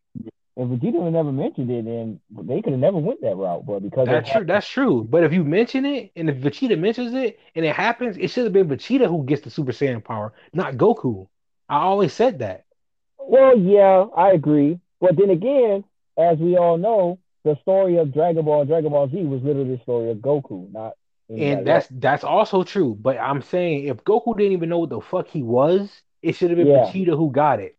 if 0.58 0.66
Vegeta 0.66 1.12
never 1.12 1.30
mentioned 1.30 1.70
it, 1.70 1.84
then 1.84 2.18
they 2.32 2.60
could 2.60 2.72
have 2.72 2.80
never 2.80 2.98
went 2.98 3.20
that 3.20 3.36
route. 3.36 3.64
But 3.64 3.78
because 3.78 4.08
That's 4.08 4.28
true. 4.28 4.44
That's 4.44 4.68
true. 4.68 5.06
But 5.08 5.22
if 5.22 5.32
you 5.32 5.44
mention 5.44 5.86
it, 5.86 6.10
and 6.16 6.28
if 6.28 6.38
Vegeta 6.38 6.76
mentions 6.76 7.14
it, 7.14 7.38
and 7.54 7.64
it 7.64 7.76
happens, 7.76 8.16
it 8.18 8.28
should 8.28 8.42
have 8.42 8.52
been 8.52 8.68
Vegeta 8.68 9.06
who 9.06 9.24
gets 9.24 9.42
the 9.42 9.50
Super 9.50 9.70
Saiyan 9.70 10.02
power, 10.02 10.32
not 10.52 10.74
Goku. 10.74 11.28
I 11.68 11.76
always 11.76 12.12
said 12.12 12.40
that. 12.40 12.64
Well, 13.20 13.56
yeah, 13.56 14.06
I 14.16 14.32
agree. 14.32 14.80
But 15.00 15.16
then 15.16 15.30
again, 15.30 15.84
as 16.18 16.38
we 16.38 16.56
all 16.56 16.76
know, 16.76 17.20
the 17.44 17.56
story 17.62 17.96
of 17.98 18.12
Dragon 18.12 18.44
Ball 18.44 18.62
and 18.62 18.68
Dragon 18.68 18.90
Ball 18.90 19.08
Z 19.08 19.16
was 19.16 19.40
literally 19.44 19.76
the 19.76 19.82
story 19.82 20.10
of 20.10 20.16
Goku, 20.16 20.72
not 20.72 20.94
And 21.28 21.64
that's 21.64 21.86
that's 21.88 22.24
also 22.24 22.64
true. 22.64 22.98
But 23.00 23.16
I'm 23.16 23.42
saying 23.42 23.84
if 23.84 24.02
Goku 24.02 24.36
didn't 24.36 24.54
even 24.54 24.70
know 24.70 24.78
what 24.78 24.90
the 24.90 25.00
fuck 25.00 25.28
he 25.28 25.44
was, 25.44 25.88
it 26.20 26.32
should 26.32 26.50
have 26.50 26.56
been 26.56 26.66
Yeah. 26.66 26.90
Vegeta 26.90 27.16
who 27.16 27.30
got 27.30 27.60
it. 27.60 27.76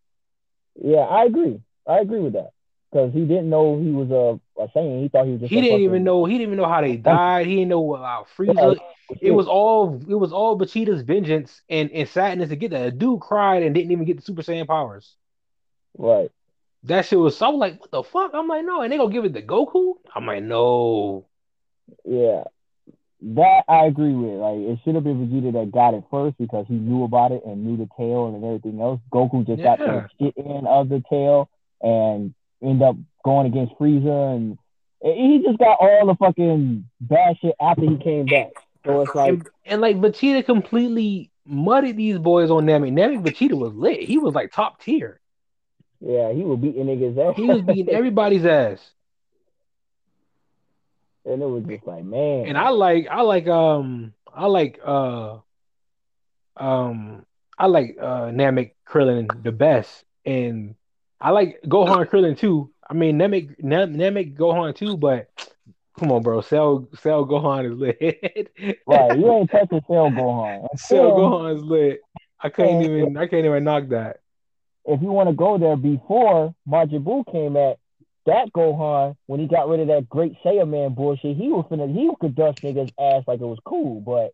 Yeah, 0.81 0.99
I 0.99 1.25
agree. 1.25 1.59
I 1.85 1.99
agree 1.99 2.19
with 2.19 2.33
that 2.33 2.51
because 2.91 3.13
he 3.13 3.21
didn't 3.21 3.49
know 3.49 3.79
he 3.79 3.91
was 3.91 4.09
a, 4.11 4.39
a 4.61 4.67
Saiyan. 4.69 5.03
He 5.03 5.09
thought 5.09 5.25
he 5.25 5.31
was 5.33 5.41
just. 5.41 5.51
He 5.51 5.59
a 5.59 5.61
didn't 5.61 5.73
fucking- 5.75 5.83
even 5.85 6.03
know. 6.03 6.25
He 6.25 6.33
didn't 6.33 6.47
even 6.53 6.57
know 6.57 6.69
how 6.69 6.81
they 6.81 6.95
died. 7.15 7.45
He 7.47 7.55
didn't 7.55 7.69
know 7.69 7.95
about 7.95 8.27
Frieza. 8.37 8.77
It 9.21 9.31
was 9.31 9.47
all 9.47 9.99
it 10.07 10.15
was 10.15 10.31
all 10.31 10.57
Vegeta's 10.57 11.01
vengeance 11.01 11.61
and, 11.69 11.89
and 11.91 12.07
sadness 12.07 12.49
to 12.49 12.55
get 12.55 12.71
that. 12.71 12.85
A 12.87 12.91
dude 12.91 13.21
cried 13.21 13.63
and 13.63 13.73
didn't 13.73 13.91
even 13.91 14.05
get 14.05 14.17
the 14.17 14.21
Super 14.23 14.41
Saiyan 14.43 14.67
powers. 14.67 15.15
right. 15.97 16.31
That 16.83 17.05
shit 17.05 17.19
was 17.19 17.35
so 17.35 17.49
like, 17.49 17.77
what 17.81 17.91
the 17.91 18.03
fuck? 18.03 18.31
I'm 18.33 18.47
like, 18.47 18.63
no, 18.63 18.81
and 18.81 18.91
they 18.93 18.95
gonna 18.97 19.11
give 19.11 19.25
it 19.25 19.33
to 19.33 19.41
Goku? 19.41 19.95
I'm 20.15 20.25
like, 20.25 20.41
no. 20.43 21.25
Yeah, 22.05 22.43
that 23.21 23.63
I 23.67 23.85
agree 23.85 24.13
with. 24.13 24.39
Like 24.39 24.59
it 24.59 24.79
should 24.83 24.95
have 24.95 25.03
been 25.03 25.27
Vegeta 25.27 25.51
that 25.53 25.71
got 25.73 25.93
it 25.93 26.05
first 26.09 26.37
because 26.37 26.65
he 26.69 26.75
knew 26.75 27.03
about 27.03 27.33
it 27.33 27.41
and 27.45 27.65
knew 27.65 27.75
the 27.75 27.89
tail 27.97 28.27
and 28.27 28.45
everything 28.45 28.79
else. 28.79 29.01
Goku 29.11 29.45
just 29.45 29.61
got 29.61 29.79
the 29.79 30.07
shit 30.21 30.37
in 30.37 30.65
of 30.67 30.87
the 30.87 31.03
tail 31.09 31.49
and 31.81 32.33
end 32.61 32.81
up 32.81 32.95
going 33.23 33.47
against 33.47 33.73
Frieza 33.75 34.35
and 34.35 34.57
he 35.01 35.41
just 35.45 35.57
got 35.57 35.77
all 35.79 36.07
the 36.07 36.15
fucking 36.15 36.89
bad 36.99 37.37
shit 37.41 37.55
after 37.59 37.83
he 37.83 37.97
came 37.97 38.25
back. 38.25 38.51
So 38.85 39.01
it's 39.01 39.15
like 39.15 39.29
and, 39.29 39.49
and 39.65 39.81
like 39.81 39.97
Vegeta 39.97 40.45
completely 40.45 41.31
muddied 41.45 41.97
these 41.97 42.17
boys 42.17 42.49
on 42.51 42.65
Namek. 42.65 42.91
Namek 42.91 43.23
Vegeta 43.23 43.57
was 43.57 43.73
lit. 43.73 44.01
He 44.01 44.17
was 44.17 44.33
like 44.33 44.51
top 44.51 44.81
tier. 44.81 45.19
Yeah, 46.01 46.31
he 46.31 46.43
was 46.43 46.59
beating 46.59 46.85
niggas 46.85 47.17
ass. 47.17 47.35
He 47.35 47.45
was 47.45 47.61
beating 47.61 47.89
everybody's 47.93 48.45
ass. 48.45 48.79
and 51.25 51.41
it 51.41 51.45
was 51.45 51.63
just 51.65 51.85
like, 51.85 52.03
man. 52.03 52.45
And 52.47 52.57
I 52.57 52.69
like 52.69 53.07
I 53.09 53.21
like 53.21 53.47
um 53.47 54.13
I 54.33 54.47
like 54.47 54.79
uh 54.85 55.37
um 56.57 57.25
I 57.57 57.67
like 57.67 57.97
uh 57.99 58.27
Namek 58.31 58.71
Krillin 58.87 59.43
the 59.43 59.51
best. 59.51 60.03
And 60.25 60.75
I 61.21 61.31
like 61.31 61.61
Gohan 61.65 62.05
Krillin 62.09 62.37
too. 62.37 62.71
I 62.89 62.93
mean 62.93 63.17
Namek 63.19 63.61
Nam- 63.63 63.95
Namek 63.95 64.35
Gohan 64.35 64.75
too, 64.75 64.97
but 64.97 65.29
come 65.97 66.11
on, 66.11 66.21
bro. 66.21 66.41
Cell 66.41 66.87
Cell 66.99 67.25
Gohan 67.25 67.71
is 67.71 67.77
lit. 67.77 68.51
right, 68.87 69.17
you 69.17 69.31
ain't 69.31 69.51
touching 69.51 69.81
Cell 69.87 70.09
Gohan. 70.09 70.67
Cell 70.75 70.77
Cell, 70.77 71.11
Gohan 71.11 71.55
is 71.57 71.63
lit. 71.63 72.01
I 72.41 72.49
can't 72.49 72.83
even 72.83 73.17
I 73.17 73.27
can't 73.27 73.45
even 73.45 73.63
knock 73.63 73.89
that. 73.89 74.21
if 74.85 75.01
you 75.01 75.11
want 75.11 75.29
to 75.29 75.35
go 75.35 75.57
there 75.57 75.75
before 75.75 76.55
Majin 76.67 77.03
Buu 77.03 77.29
came 77.31 77.57
at 77.57 77.77
that 78.25 78.51
Gohan, 78.53 79.15
when 79.25 79.39
he 79.39 79.47
got 79.47 79.67
rid 79.67 79.79
of 79.81 79.87
that 79.87 80.07
great 80.07 80.35
Saiyaman 80.43 80.95
bullshit, 80.95 81.35
he 81.35 81.49
was 81.49 81.65
finna 81.69 81.93
he 81.93 82.09
could 82.19 82.35
dust 82.35 82.59
niggas 82.59 82.91
ass 82.99 83.23
like 83.27 83.41
it 83.41 83.45
was 83.45 83.59
cool, 83.65 84.01
but 84.01 84.31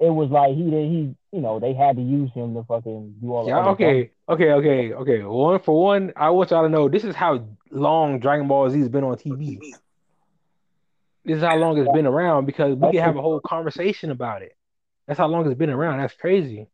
it 0.00 0.10
was 0.10 0.30
like 0.30 0.54
he 0.54 0.62
did 0.70 0.90
he 0.90 1.14
you 1.32 1.40
know 1.40 1.60
they 1.60 1.74
had 1.74 1.96
to 1.96 2.02
use 2.02 2.30
him 2.34 2.54
to 2.54 2.64
fucking 2.64 3.14
do 3.20 3.32
all 3.34 3.46
Yeah, 3.48 3.68
okay, 3.70 4.10
okay, 4.28 4.52
okay, 4.52 4.92
okay. 4.94 5.22
One 5.22 5.60
for 5.60 5.80
one, 5.82 6.12
I 6.16 6.30
want 6.30 6.50
y'all 6.50 6.62
to 6.62 6.68
know 6.68 6.88
this 6.88 7.04
is 7.04 7.14
how 7.14 7.46
long 7.70 8.18
Dragon 8.18 8.48
Ball 8.48 8.70
Z 8.70 8.78
has 8.78 8.88
been 8.88 9.04
on 9.04 9.16
TV. 9.16 9.58
This 11.24 11.36
is 11.36 11.42
how 11.42 11.56
long 11.56 11.78
it's 11.78 11.92
been 11.92 12.06
around 12.06 12.46
because 12.46 12.74
we 12.74 12.92
can 12.92 13.00
have 13.02 13.16
a 13.16 13.22
whole 13.22 13.40
conversation 13.40 14.10
about 14.10 14.42
it. 14.42 14.56
That's 15.06 15.18
how 15.18 15.26
long 15.28 15.46
it's 15.46 15.58
been 15.58 15.70
around. 15.70 15.98
That's 15.98 16.14
crazy. 16.14 16.66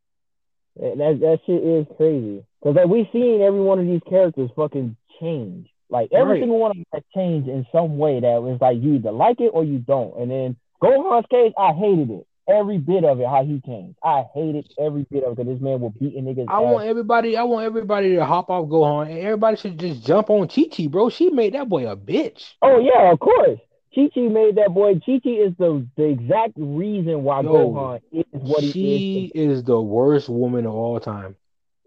stuff. 0.77 0.99
That 0.99 1.19
that 1.21 1.39
shit 1.47 1.63
is 1.63 1.87
crazy 1.97 2.45
because 2.63 2.77
like 2.77 2.87
we've 2.87 3.09
seen 3.13 3.43
every 3.43 3.61
one 3.61 3.79
of 3.81 3.87
these 3.87 4.03
characters 4.09 4.51
fucking 4.55 4.97
change. 5.21 5.69
Like 5.89 6.11
every 6.13 6.35
Right. 6.35 6.41
single 6.43 6.59
one 6.59 6.73
of 6.73 6.77
them 6.77 6.85
has 6.93 7.03
changed 7.15 7.49
in 7.49 7.67
some 7.73 7.99
way 7.99 8.21
that 8.21 8.43
was 8.43 8.59
like 8.61 8.79
you 8.81 8.95
either 8.95 9.13
like 9.13 9.41
it 9.41 9.51
or 9.53 9.65
you 9.65 9.79
don't. 9.79 10.17
And 10.21 10.31
then 10.31 10.57
Gohan's 10.83 11.27
case, 11.31 11.53
I 11.57 11.73
hated 11.73 12.11
it. 12.11 12.27
Every 12.49 12.79
bit 12.79 13.05
of 13.05 13.19
it, 13.21 13.27
how 13.27 13.45
he 13.45 13.61
came. 13.61 13.97
I 14.05 14.25
hated 14.33 14.73
every 14.79 15.05
bit 15.11 15.25
of 15.25 15.33
it 15.33 15.37
because 15.37 15.53
this 15.53 15.61
man 15.61 15.81
was 15.81 15.93
beating 15.99 16.25
niggas. 16.25 16.47
I 16.49 16.59
ass. 16.59 16.63
want 16.63 16.87
everybody. 16.87 17.37
I 17.37 17.43
want 17.43 17.67
everybody 17.67 18.15
to 18.15 18.25
hop 18.25 18.51
off 18.51 18.69
Gohan, 18.69 19.11
and 19.11 19.19
everybody 19.19 19.57
should 19.57 19.79
just 19.79 20.05
jump 20.05 20.31
on 20.31 20.47
Chi 20.47 20.65
Chi, 20.71 20.87
bro. 20.87 21.11
She 21.11 21.31
made 21.31 21.55
that 21.55 21.69
boy 21.69 21.91
a 21.91 21.97
bitch. 21.97 22.55
Oh 22.63 22.79
yeah, 22.79 23.11
of 23.11 23.19
course. 23.19 23.59
Chi 23.95 24.09
Chi 24.15 24.21
made 24.21 24.57
that 24.57 24.73
boy. 24.73 24.95
Chi 24.95 25.21
Chi 25.25 25.31
is 25.31 25.55
the 25.59 25.85
the 25.97 26.05
exact 26.05 26.53
reason 26.57 27.25
why 27.25 27.41
Yo, 27.41 27.51
Gohan 27.51 28.01
is 28.13 28.25
what 28.31 28.63
he 28.63 28.69
is. 28.69 28.75
she 28.75 29.33
is. 29.35 29.59
is 29.59 29.65
the 29.65 29.81
worst 29.81 30.29
woman 30.29 30.67
of 30.67 30.75
all 30.75 31.01
time. 31.01 31.35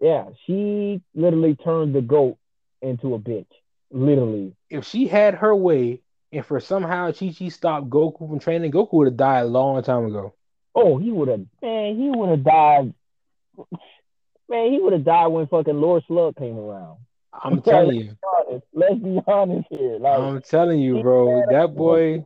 Yeah, 0.00 0.26
she 0.46 1.00
literally 1.14 1.54
turned 1.56 1.94
the 1.94 2.02
goat 2.02 2.36
into 2.82 3.14
a 3.14 3.18
bitch. 3.18 3.46
Literally. 3.90 4.54
If 4.68 4.86
she 4.86 5.06
had 5.06 5.34
her 5.36 5.54
way, 5.54 6.00
and 6.32 6.44
for 6.44 6.60
somehow 6.60 7.12
Chi 7.12 7.34
Chi 7.36 7.48
stopped 7.48 7.88
Goku 7.88 8.28
from 8.28 8.38
training, 8.38 8.72
Goku 8.72 8.92
would 8.94 9.06
have 9.08 9.16
died 9.16 9.44
a 9.44 9.46
long 9.46 9.82
time 9.82 10.04
ago. 10.04 10.34
Oh, 10.74 10.98
he 10.98 11.10
would 11.10 11.28
have 11.28 11.44
man, 11.62 11.96
he 11.96 12.10
would 12.10 12.30
have 12.30 12.44
died. 12.44 12.94
Man, 14.48 14.72
he 14.72 14.80
would 14.80 14.92
have 14.92 15.04
died 15.04 15.28
when 15.28 15.46
fucking 15.46 15.80
Lord 15.80 16.02
Slug 16.06 16.36
came 16.36 16.58
around. 16.58 16.98
I'm 17.32 17.62
telling 17.62 17.96
you. 17.96 18.16
Honest. 18.48 18.66
Let's 18.72 18.94
be 18.96 19.20
honest 19.26 19.68
here. 19.70 19.98
Like 19.98 20.18
I'm 20.18 20.42
telling 20.42 20.80
you, 20.80 21.02
bro. 21.02 21.44
That 21.48 21.76
boy, 21.76 22.24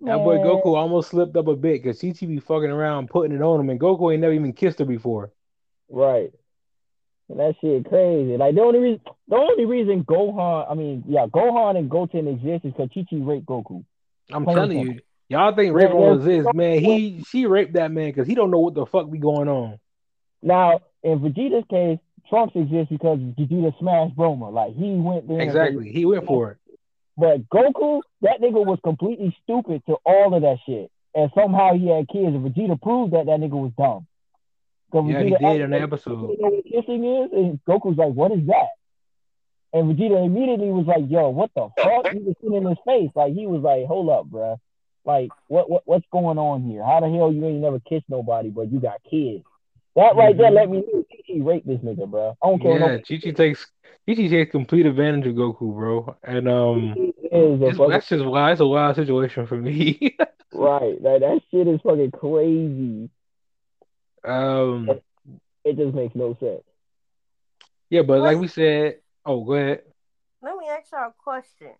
that 0.00 0.16
boy 0.16 0.36
man, 0.36 0.46
Goku 0.46 0.76
almost 0.76 1.10
slipped 1.10 1.36
up 1.36 1.48
a 1.48 1.56
bit 1.56 1.82
because 1.82 2.00
Chi 2.00 2.12
Chi 2.12 2.26
be 2.26 2.40
fucking 2.40 2.70
around 2.70 3.10
putting 3.10 3.36
it 3.36 3.42
on 3.42 3.60
him, 3.60 3.70
and 3.70 3.80
Goku 3.80 4.12
ain't 4.12 4.22
never 4.22 4.32
even 4.32 4.52
kissed 4.52 4.78
her 4.78 4.84
before. 4.84 5.30
Right. 5.88 6.32
And 7.28 7.38
that 7.38 7.54
shit 7.60 7.88
crazy. 7.88 8.36
Like 8.36 8.54
the 8.54 8.62
only 8.62 8.78
reason, 8.80 9.00
the 9.28 9.36
only 9.36 9.64
reason 9.64 10.04
Gohan, 10.04 10.70
I 10.70 10.74
mean, 10.74 11.04
yeah, 11.06 11.26
Gohan 11.26 11.76
and 11.76 11.90
Goten 11.90 12.26
exist 12.26 12.64
is 12.64 12.72
because 12.72 12.88
Chi 12.94 13.06
Chi 13.08 13.16
raped 13.16 13.46
Goku. 13.46 13.84
I'm 14.32 14.44
Plain 14.44 14.56
telling 14.56 14.80
you, 14.80 15.00
y'all 15.30 15.54
think 15.54 15.74
rape 15.74 15.90
all 15.90 16.18
this 16.18 16.46
man. 16.52 16.80
He 16.80 17.24
she 17.28 17.46
raped 17.46 17.74
that 17.74 17.90
man 17.90 18.08
because 18.08 18.26
he 18.26 18.34
don't 18.34 18.50
know 18.50 18.58
what 18.58 18.74
the 18.74 18.84
fuck 18.84 19.10
be 19.10 19.18
going 19.18 19.48
on. 19.48 19.78
Now, 20.42 20.80
in 21.02 21.20
Vegeta's 21.20 21.64
case, 21.70 21.98
Trunks 22.28 22.54
exists 22.54 22.90
because 22.90 23.18
Vegeta 23.18 23.78
smashed 23.78 24.16
Bulma. 24.16 24.52
Like 24.52 24.74
he 24.74 24.92
went 24.92 25.28
there. 25.28 25.40
Exactly, 25.40 25.90
he 25.90 26.04
went 26.04 26.26
for 26.26 26.52
it. 26.52 26.56
But 27.16 27.48
Goku, 27.48 28.02
that 28.22 28.40
nigga 28.40 28.64
was 28.64 28.78
completely 28.82 29.36
stupid 29.42 29.82
to 29.86 29.96
all 30.04 30.34
of 30.34 30.42
that 30.42 30.58
shit, 30.66 30.90
and 31.14 31.30
somehow 31.34 31.74
he 31.74 31.88
had 31.88 32.08
kids. 32.08 32.34
And 32.34 32.44
Vegeta 32.44 32.80
proved 32.80 33.14
that 33.14 33.26
that 33.26 33.40
nigga 33.40 33.50
was 33.50 33.72
dumb. 33.78 34.06
Yeah, 34.92 35.22
he 35.22 35.30
did 35.30 35.60
in 35.60 35.70
the 35.70 35.80
episode. 35.80 36.30
You 36.30 36.36
know 36.40 36.48
what 36.48 36.64
kissing 36.64 37.04
is? 37.04 37.32
And 37.32 37.60
Goku's 37.64 37.96
like, 37.96 38.12
"What 38.12 38.32
is 38.32 38.44
that?" 38.46 38.70
And 39.72 39.96
Vegeta 39.96 40.24
immediately 40.24 40.70
was 40.70 40.86
like, 40.86 41.04
"Yo, 41.08 41.28
what 41.28 41.50
the 41.54 41.68
fuck?" 41.80 42.12
He 42.12 42.18
was 42.18 42.34
in 42.42 42.66
his 42.66 42.78
face, 42.84 43.10
like 43.14 43.32
he 43.32 43.46
was 43.46 43.62
like, 43.62 43.86
"Hold 43.86 44.10
up, 44.10 44.26
bruh. 44.26 44.56
Like, 45.04 45.30
what, 45.48 45.70
what, 45.70 45.82
what's 45.86 46.06
going 46.12 46.38
on 46.38 46.62
here? 46.62 46.84
How 46.84 47.00
the 47.00 47.08
hell 47.08 47.32
you 47.32 47.44
ain't 47.46 47.60
never 47.60 47.80
kissed 47.80 48.04
nobody, 48.08 48.50
but 48.50 48.70
you 48.70 48.80
got 48.80 49.02
kids?" 49.08 49.44
That 49.96 50.14
right 50.14 50.36
there 50.36 50.50
Mhm. 50.50 50.54
let 50.54 50.70
me 50.70 50.78
know 50.78 51.04
he 51.24 51.40
raped 51.40 51.66
this 51.66 51.80
nigga, 51.80 52.08
bro. 52.08 52.36
I 52.42 52.46
don't 52.46 52.62
care. 52.62 52.78
Yeah, 52.78 52.82
what 52.96 53.08
Chi 53.08 53.18
Chi 53.18 53.30
takes 53.32 53.66
Chi 54.06 54.14
Chi 54.14 54.28
takes 54.28 54.52
complete 54.52 54.86
advantage 54.86 55.26
of 55.26 55.34
Goku, 55.34 55.74
bro. 55.74 56.16
And 56.22 56.48
um, 56.48 56.88
no, 56.90 56.94
he 56.94 57.26
is 57.36 57.60
a 57.60 57.66
it's, 57.66 57.76
fucking 57.76 57.90
that's 57.90 58.08
just 58.08 58.24
wild. 58.24 58.52
It's 58.52 58.60
a 58.60 58.66
wild 58.66 58.96
situation 58.96 59.46
for 59.46 59.56
me. 59.56 60.16
right. 60.54 61.00
Like 61.02 61.20
that 61.20 61.40
shit 61.50 61.66
is 61.66 61.80
fucking 61.82 62.12
crazy. 62.12 63.10
um, 64.24 65.00
It 65.64 65.76
just 65.76 65.94
makes 65.94 66.14
no 66.14 66.36
sense. 66.40 66.62
yeah, 67.90 68.02
but 68.02 68.20
like 68.20 68.38
we 68.38 68.48
said, 68.48 69.00
oh, 69.26 69.42
go 69.44 69.54
ahead. 69.54 69.82
Let 70.42 70.56
me 70.56 70.68
ask 70.68 70.90
y'all 70.92 71.08
a 71.08 71.14
question. 71.18 71.74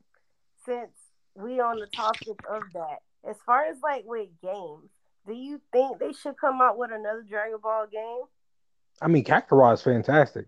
Since 0.66 0.92
we 1.34 1.60
on 1.60 1.78
the 1.78 1.86
topic 1.86 2.38
of 2.50 2.62
that, 2.74 2.98
as 3.28 3.36
far 3.44 3.64
as 3.66 3.76
like 3.82 4.04
with 4.06 4.28
games, 4.42 4.90
do 5.26 5.34
you 5.34 5.60
think 5.72 5.98
they 5.98 6.12
should 6.12 6.36
come 6.40 6.60
out 6.60 6.78
with 6.78 6.90
another 6.92 7.24
Dragon 7.28 7.58
Ball 7.62 7.86
game? 7.86 8.24
I 9.00 9.08
mean, 9.08 9.24
Kakarot 9.24 9.74
is 9.74 9.82
fantastic. 9.82 10.46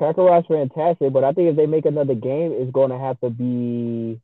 Kakarot's 0.00 0.46
fantastic, 0.46 1.12
but 1.12 1.24
I 1.24 1.32
think 1.32 1.50
if 1.50 1.56
they 1.56 1.66
make 1.66 1.86
another 1.86 2.14
game, 2.14 2.52
it's 2.52 2.72
going 2.72 2.90
to 2.90 2.98
have 2.98 3.20
to 3.20 3.30
be 3.30 4.20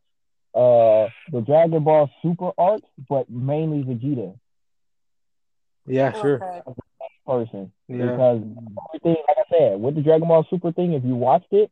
uh 0.54 1.08
the 1.30 1.42
Dragon 1.44 1.84
Ball 1.84 2.10
Super 2.22 2.50
arc, 2.58 2.82
but 3.08 3.28
mainly 3.30 3.82
Vegeta 3.84 4.38
Yeah, 5.86 6.12
sure. 6.12 6.42
Okay. 6.66 6.78
person. 7.26 7.70
Yeah, 7.88 8.06
Because 8.06 8.42
everything, 8.88 9.22
like 9.28 9.36
I 9.38 9.58
said, 9.58 9.80
with 9.80 9.94
the 9.94 10.02
Dragon 10.02 10.28
Ball 10.28 10.46
Super 10.48 10.72
thing, 10.72 10.94
if 10.94 11.04
you 11.04 11.14
watched 11.14 11.52
it, 11.52 11.70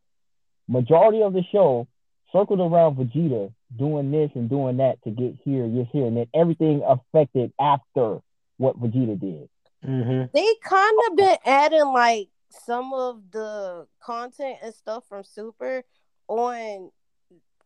majority 0.67 1.23
of 1.23 1.33
the 1.33 1.43
show 1.51 1.87
circled 2.31 2.59
around 2.59 2.95
Vegeta 2.95 3.51
doing 3.75 4.11
this 4.11 4.31
and 4.35 4.49
doing 4.49 4.77
that 4.77 5.01
to 5.03 5.11
get 5.11 5.35
here, 5.43 5.67
get 5.67 5.87
here, 5.87 6.05
and 6.05 6.15
then 6.17 6.27
everything 6.33 6.83
affected 6.87 7.51
after 7.59 8.19
what 8.57 8.79
Vegeta 8.79 9.19
did. 9.19 9.49
hmm 9.83 10.23
They 10.33 10.47
kind 10.63 10.97
of 11.09 11.17
been 11.17 11.37
adding 11.45 11.87
like 11.87 12.29
some 12.49 12.93
of 12.93 13.21
the 13.31 13.87
content 14.01 14.57
and 14.63 14.73
stuff 14.73 15.03
from 15.09 15.23
Super 15.23 15.83
on 16.27 16.91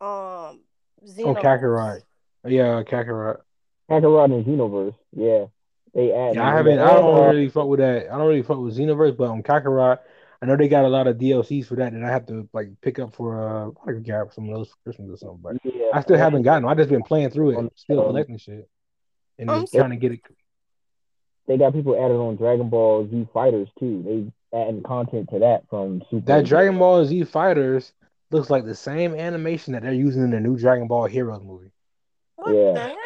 um 0.00 0.60
Oh, 1.04 1.08
Xenoverse. 1.08 1.42
Kakarot. 1.42 2.02
Yeah, 2.46 2.82
Kakarot. 2.84 3.38
Kakarot 3.90 4.24
and 4.26 4.44
Xenoverse, 4.44 4.94
yeah, 5.12 5.46
they 5.94 6.12
added. 6.12 6.36
Yeah, 6.36 6.48
I 6.48 6.56
haven't. 6.56 6.78
I 6.78 6.94
don't 6.94 7.28
really 7.30 7.48
fuck 7.48 7.66
with 7.66 7.80
that. 7.80 8.06
I 8.06 8.16
don't 8.18 8.26
really 8.28 8.42
fuck 8.42 8.58
with 8.58 8.76
Xenoverse, 8.76 9.16
but 9.16 9.28
on 9.28 9.42
Kakarot, 9.42 9.98
I 10.42 10.46
know 10.46 10.56
they 10.56 10.66
got 10.68 10.84
a 10.84 10.88
lot 10.88 11.06
of 11.06 11.18
DLCs 11.18 11.66
for 11.66 11.76
that, 11.76 11.92
and 11.92 12.04
I 12.04 12.10
have 12.10 12.26
to 12.26 12.48
like 12.52 12.68
pick 12.80 12.98
up 12.98 13.14
for 13.14 13.48
uh, 13.48 13.70
I 13.88 13.92
could 13.92 14.04
grab 14.04 14.32
some 14.34 14.48
of 14.48 14.54
those 14.56 14.68
for 14.70 14.74
Christmas 14.84 15.10
or 15.12 15.16
something. 15.16 15.38
But 15.40 15.56
Yeah, 15.64 15.86
I 15.94 16.00
still 16.02 16.18
haven't 16.18 16.42
gotten 16.42 16.64
them. 16.64 16.70
I 16.70 16.74
just 16.74 16.90
been 16.90 17.04
playing 17.04 17.30
through 17.30 17.56
On- 17.56 17.66
it, 17.66 17.72
still 17.76 18.00
um, 18.00 18.06
collecting 18.06 18.38
shit, 18.38 18.68
and 19.38 19.48
I'm 19.50 19.60
just 19.62 19.72
trying 19.72 19.90
to 19.90 19.96
get 19.96 20.12
it. 20.12 20.20
They 21.46 21.56
got 21.58 21.72
people 21.72 21.94
added 21.96 22.16
on 22.16 22.36
Dragon 22.36 22.68
Ball 22.68 23.08
Z 23.08 23.28
Fighters 23.32 23.68
too. 23.78 24.02
They 24.52 24.58
adding 24.58 24.82
content 24.82 25.30
to 25.30 25.38
that 25.40 25.68
from 25.70 26.02
Super. 26.10 26.26
That 26.26 26.44
Dragon 26.44 26.76
Ball 26.78 27.04
Z 27.04 27.22
Fighters 27.24 27.92
looks 28.32 28.50
like 28.50 28.64
the 28.64 28.74
same 28.74 29.14
animation 29.14 29.74
that 29.74 29.82
they're 29.82 29.92
using 29.92 30.22
in 30.24 30.30
the 30.30 30.40
new 30.40 30.58
Dragon 30.58 30.88
Ball 30.88 31.06
Heroes 31.06 31.42
movie. 31.44 31.70
What 32.36 32.52
Yeah. 32.54 32.72
the 32.72 32.80
heck? 32.80 32.96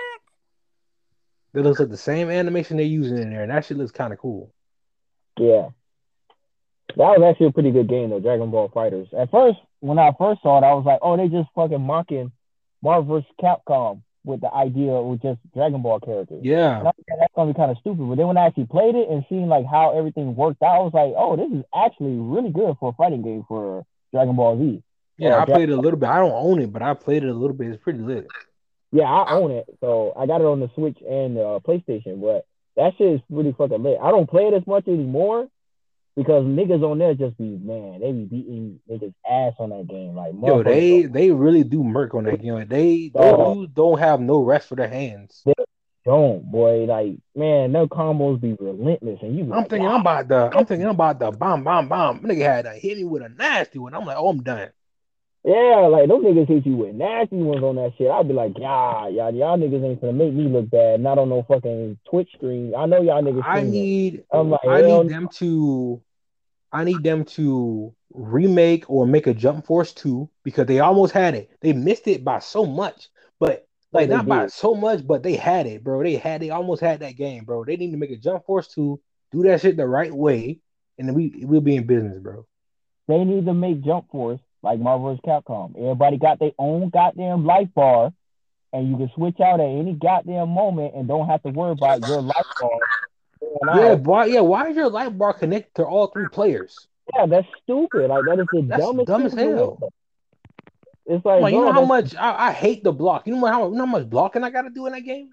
It 1.54 1.60
looks 1.60 1.80
like 1.80 1.88
the 1.90 1.96
same 1.96 2.30
animation 2.30 2.76
they're 2.78 2.86
using 2.86 3.18
in 3.18 3.30
there, 3.30 3.42
and 3.42 3.50
that 3.50 3.64
shit 3.64 3.76
looks 3.76 3.92
kind 3.92 4.12
of 4.12 4.18
cool. 4.18 4.52
Yeah. 5.38 5.68
That 6.90 7.18
was 7.18 7.22
actually 7.28 7.48
a 7.48 7.52
pretty 7.52 7.72
good 7.72 7.88
game 7.88 8.10
though, 8.10 8.20
Dragon 8.20 8.50
Ball 8.50 8.70
Fighters. 8.72 9.08
At 9.16 9.30
first, 9.30 9.58
when 9.80 9.98
I 9.98 10.12
first 10.18 10.42
saw 10.42 10.58
it, 10.58 10.64
I 10.64 10.72
was 10.72 10.84
like, 10.86 11.00
oh, 11.02 11.16
they 11.16 11.28
just 11.28 11.48
fucking 11.54 11.80
mocking 11.80 12.32
Marvel 12.82 13.16
vs. 13.16 13.30
Capcom 13.42 14.02
with 14.24 14.40
the 14.40 14.52
idea 14.52 14.90
of 14.92 15.22
just 15.22 15.38
Dragon 15.54 15.82
Ball 15.82 16.00
characters. 16.00 16.40
Yeah, 16.42 16.78
And 16.78 16.88
I 16.88 16.90
was 16.90 17.04
like, 17.08 17.18
that's 17.20 17.32
gonna 17.34 17.52
be 17.52 17.56
kind 17.56 17.70
of 17.70 17.78
stupid. 17.78 18.08
But 18.08 18.16
then 18.16 18.26
when 18.26 18.36
I 18.36 18.46
actually 18.46 18.66
played 18.66 18.94
it 18.94 19.08
and 19.08 19.24
seen 19.28 19.48
like 19.48 19.66
how 19.66 19.96
everything 19.96 20.34
worked 20.34 20.62
out, 20.62 20.76
I 20.76 20.78
was 20.78 20.94
like, 20.94 21.12
oh, 21.16 21.36
this 21.36 21.50
is 21.58 21.64
actually 21.74 22.16
really 22.16 22.50
good 22.50 22.76
for 22.80 22.90
a 22.90 22.92
fighting 22.92 23.22
game 23.22 23.44
for 23.46 23.84
Dragon 24.12 24.36
Ball 24.36 24.58
Z. 24.58 24.82
yeah. 25.18 25.38
I 25.38 25.44
played 25.44 25.68
it 25.68 25.72
a 25.72 25.80
little 25.80 25.98
bit. 25.98 26.08
I 26.08 26.18
don't 26.18 26.32
own 26.32 26.60
it, 26.60 26.72
but 26.72 26.82
I 26.82 26.94
played 26.94 27.22
it 27.24 27.28
a 27.28 27.34
little 27.34 27.56
bit. 27.56 27.68
It's 27.68 27.82
pretty 27.82 28.00
lit. 28.00 28.26
Yeah, 28.92 29.04
I 29.04 29.34
own 29.34 29.50
it, 29.50 29.66
so 29.80 30.12
I 30.16 30.26
got 30.26 30.40
it 30.40 30.46
on 30.46 30.60
the 30.60 30.70
Switch 30.74 30.98
and 31.06 31.36
uh, 31.36 31.60
PlayStation. 31.66 32.20
But 32.20 32.46
That 32.76 32.94
shit 32.96 33.14
is 33.14 33.20
really 33.28 33.54
fucking 33.56 33.82
lit. 33.82 33.98
I 34.02 34.10
don't 34.10 34.30
play 34.30 34.44
it 34.44 34.54
as 34.54 34.66
much 34.66 34.88
anymore 34.88 35.48
because 36.16 36.44
niggas 36.44 36.82
on 36.82 36.98
there 36.98 37.14
just 37.14 37.36
be 37.36 37.58
man, 37.62 38.00
they 38.00 38.10
be 38.10 38.24
beating 38.24 38.80
niggas 38.90 39.14
ass 39.30 39.54
on 39.58 39.70
that 39.70 39.86
game. 39.86 40.16
Like 40.16 40.32
Yo, 40.42 40.62
they 40.62 41.02
they 41.02 41.30
really 41.30 41.62
do 41.62 41.84
murk 41.84 42.14
on 42.14 42.24
that 42.24 42.40
game. 42.40 42.54
Like 42.54 42.68
they 42.68 43.10
Dog. 43.10 43.38
those 43.38 43.68
don't 43.68 43.98
have 43.98 44.20
no 44.20 44.38
rest 44.38 44.68
for 44.68 44.76
their 44.76 44.88
hands. 44.88 45.44
don't, 46.04 46.50
boy. 46.50 46.84
Like 46.84 47.18
man, 47.34 47.72
their 47.72 47.86
combos 47.86 48.40
be 48.40 48.54
relentless, 48.58 49.20
and 49.22 49.36
you. 49.36 49.44
I'm 49.44 49.50
like, 49.50 49.70
thinking 49.70 49.88
I'm 49.88 50.00
about 50.00 50.28
the 50.28 50.50
I'm 50.56 50.64
thinking 50.64 50.86
I'm 50.86 50.94
about 50.94 51.18
the 51.18 51.30
bomb 51.30 51.62
bomb 51.64 51.88
bomb. 51.88 52.20
Nigga 52.20 52.42
had 52.42 52.64
to 52.64 52.72
hit 52.72 52.96
me 52.96 53.04
with 53.04 53.22
a 53.22 53.28
nasty 53.28 53.78
one. 53.78 53.94
I'm 53.94 54.06
like, 54.06 54.16
oh, 54.16 54.30
I'm 54.30 54.42
done. 54.42 54.70
Yeah, 55.46 55.86
like 55.86 56.08
those 56.08 56.24
niggas 56.24 56.48
hit 56.48 56.66
you 56.66 56.74
with 56.74 56.96
nasty 56.96 57.36
ones 57.36 57.62
on 57.62 57.76
that 57.76 57.92
shit. 57.96 58.10
I'd 58.10 58.26
be 58.26 58.34
like, 58.34 58.54
yeah, 58.58 59.06
y'all, 59.06 59.32
y'all 59.32 59.56
niggas 59.56 59.84
ain't 59.84 60.00
gonna 60.00 60.12
make 60.12 60.32
me 60.34 60.48
look 60.48 60.68
bad. 60.68 61.00
Not 61.00 61.18
on 61.18 61.28
no 61.28 61.44
fucking 61.46 62.00
Twitch 62.10 62.28
stream. 62.34 62.74
I 62.76 62.86
know 62.86 63.00
y'all 63.00 63.22
niggas. 63.22 63.44
I 63.46 63.62
need 63.62 64.24
I'm 64.32 64.50
like, 64.50 64.66
I 64.66 64.82
need 64.82 65.08
them 65.08 65.28
to 65.34 66.02
I 66.72 66.82
need 66.82 67.04
them 67.04 67.24
to 67.36 67.94
remake 68.12 68.90
or 68.90 69.06
make 69.06 69.28
a 69.28 69.34
Jump 69.34 69.66
Force 69.66 69.92
2 69.92 70.28
because 70.42 70.66
they 70.66 70.80
almost 70.80 71.12
had 71.12 71.36
it. 71.36 71.48
They 71.60 71.72
missed 71.72 72.08
it 72.08 72.24
by 72.24 72.40
so 72.40 72.66
much, 72.66 73.08
but 73.38 73.68
like 73.92 74.08
not 74.08 74.26
by 74.26 74.48
so 74.48 74.74
much, 74.74 75.06
but 75.06 75.22
they 75.22 75.36
had 75.36 75.68
it, 75.68 75.84
bro. 75.84 76.02
They 76.02 76.16
had 76.16 76.42
they 76.42 76.50
almost 76.50 76.80
had 76.80 76.98
that 77.00 77.14
game, 77.14 77.44
bro. 77.44 77.64
They 77.64 77.76
need 77.76 77.92
to 77.92 77.96
make 77.96 78.10
a 78.10 78.16
Jump 78.16 78.44
Force 78.46 78.66
2, 78.74 79.00
do 79.30 79.42
that 79.44 79.60
shit 79.60 79.76
the 79.76 79.86
right 79.86 80.12
way, 80.12 80.58
and 80.98 81.06
then 81.06 81.14
we 81.14 81.44
we'll 81.44 81.60
be 81.60 81.76
in 81.76 81.86
business, 81.86 82.18
bro. 82.18 82.46
They 83.06 83.22
need 83.22 83.46
to 83.46 83.54
make 83.54 83.84
Jump 83.84 84.10
Force 84.10 84.40
like 84.66 84.80
Marvel 84.80 85.14
vs. 85.14 85.20
Capcom. 85.24 85.78
Everybody 85.78 86.18
got 86.18 86.40
their 86.40 86.50
own 86.58 86.90
goddamn 86.90 87.46
life 87.46 87.68
bar, 87.74 88.12
and 88.72 88.88
you 88.90 88.96
can 88.96 89.10
switch 89.14 89.40
out 89.40 89.60
at 89.60 89.66
any 89.66 89.94
goddamn 89.94 90.48
moment 90.48 90.94
and 90.96 91.06
don't 91.06 91.28
have 91.28 91.42
to 91.44 91.50
worry 91.50 91.70
about 91.70 92.00
your 92.06 92.20
life 92.20 92.46
bar. 92.60 92.70
Yeah, 93.76 93.94
why 93.94 94.26
yeah, 94.26 94.40
why 94.40 94.68
is 94.68 94.76
your 94.76 94.90
life 94.90 95.16
bar 95.16 95.32
connected 95.32 95.72
to 95.76 95.84
all 95.84 96.08
three 96.08 96.28
players? 96.28 96.88
Yeah, 97.14 97.26
that's 97.26 97.46
stupid. 97.62 98.08
Like 98.08 98.24
that 98.24 98.40
is 98.40 98.46
the 98.52 98.62
That's 98.62 98.82
dumbest 98.82 99.06
dumb 99.06 99.26
as 99.26 99.34
hell. 99.34 99.78
It's 101.06 101.24
like, 101.24 101.42
Like, 101.42 101.54
you 101.54 101.60
know 101.60 101.72
how 101.72 101.84
much 101.84 102.16
I, 102.16 102.48
I 102.48 102.52
hate 102.52 102.82
the 102.82 102.90
block. 102.90 103.28
You 103.28 103.36
know 103.36 103.46
how, 103.46 103.68
you 103.68 103.76
know 103.76 103.86
how 103.86 103.92
much 103.92 104.10
blocking 104.10 104.42
I 104.42 104.50
gotta 104.50 104.70
do 104.70 104.86
in 104.86 104.92
that 104.92 105.02
game? 105.02 105.30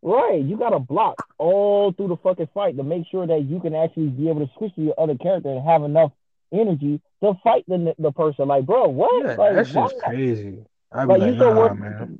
Right, 0.00 0.42
you 0.42 0.56
gotta 0.56 0.78
block 0.78 1.22
all 1.36 1.92
through 1.92 2.08
the 2.08 2.16
fucking 2.16 2.48
fight 2.54 2.78
to 2.78 2.82
make 2.82 3.04
sure 3.10 3.26
that 3.26 3.44
you 3.44 3.60
can 3.60 3.74
actually 3.74 4.08
be 4.08 4.30
able 4.30 4.46
to 4.46 4.52
switch 4.56 4.74
to 4.76 4.80
your 4.80 4.94
other 4.98 5.16
character 5.16 5.50
and 5.50 5.62
have 5.62 5.82
enough 5.82 6.12
energy 6.52 7.00
to 7.22 7.34
fight 7.42 7.64
the 7.68 7.94
the 7.98 8.12
person. 8.12 8.48
Like, 8.48 8.66
bro, 8.66 8.88
what? 8.88 9.24
Yeah, 9.24 9.36
like, 9.36 9.54
that 9.54 9.66
shit's 9.66 9.92
why? 9.92 9.92
crazy. 9.92 10.64
I'd 10.92 11.10
be 11.10 11.14
Like, 11.14 11.18
like, 11.18 11.30
you 11.30 11.36
so 11.38 11.50
nah, 11.50 11.52
worried 11.52 11.74
man. 11.74 12.18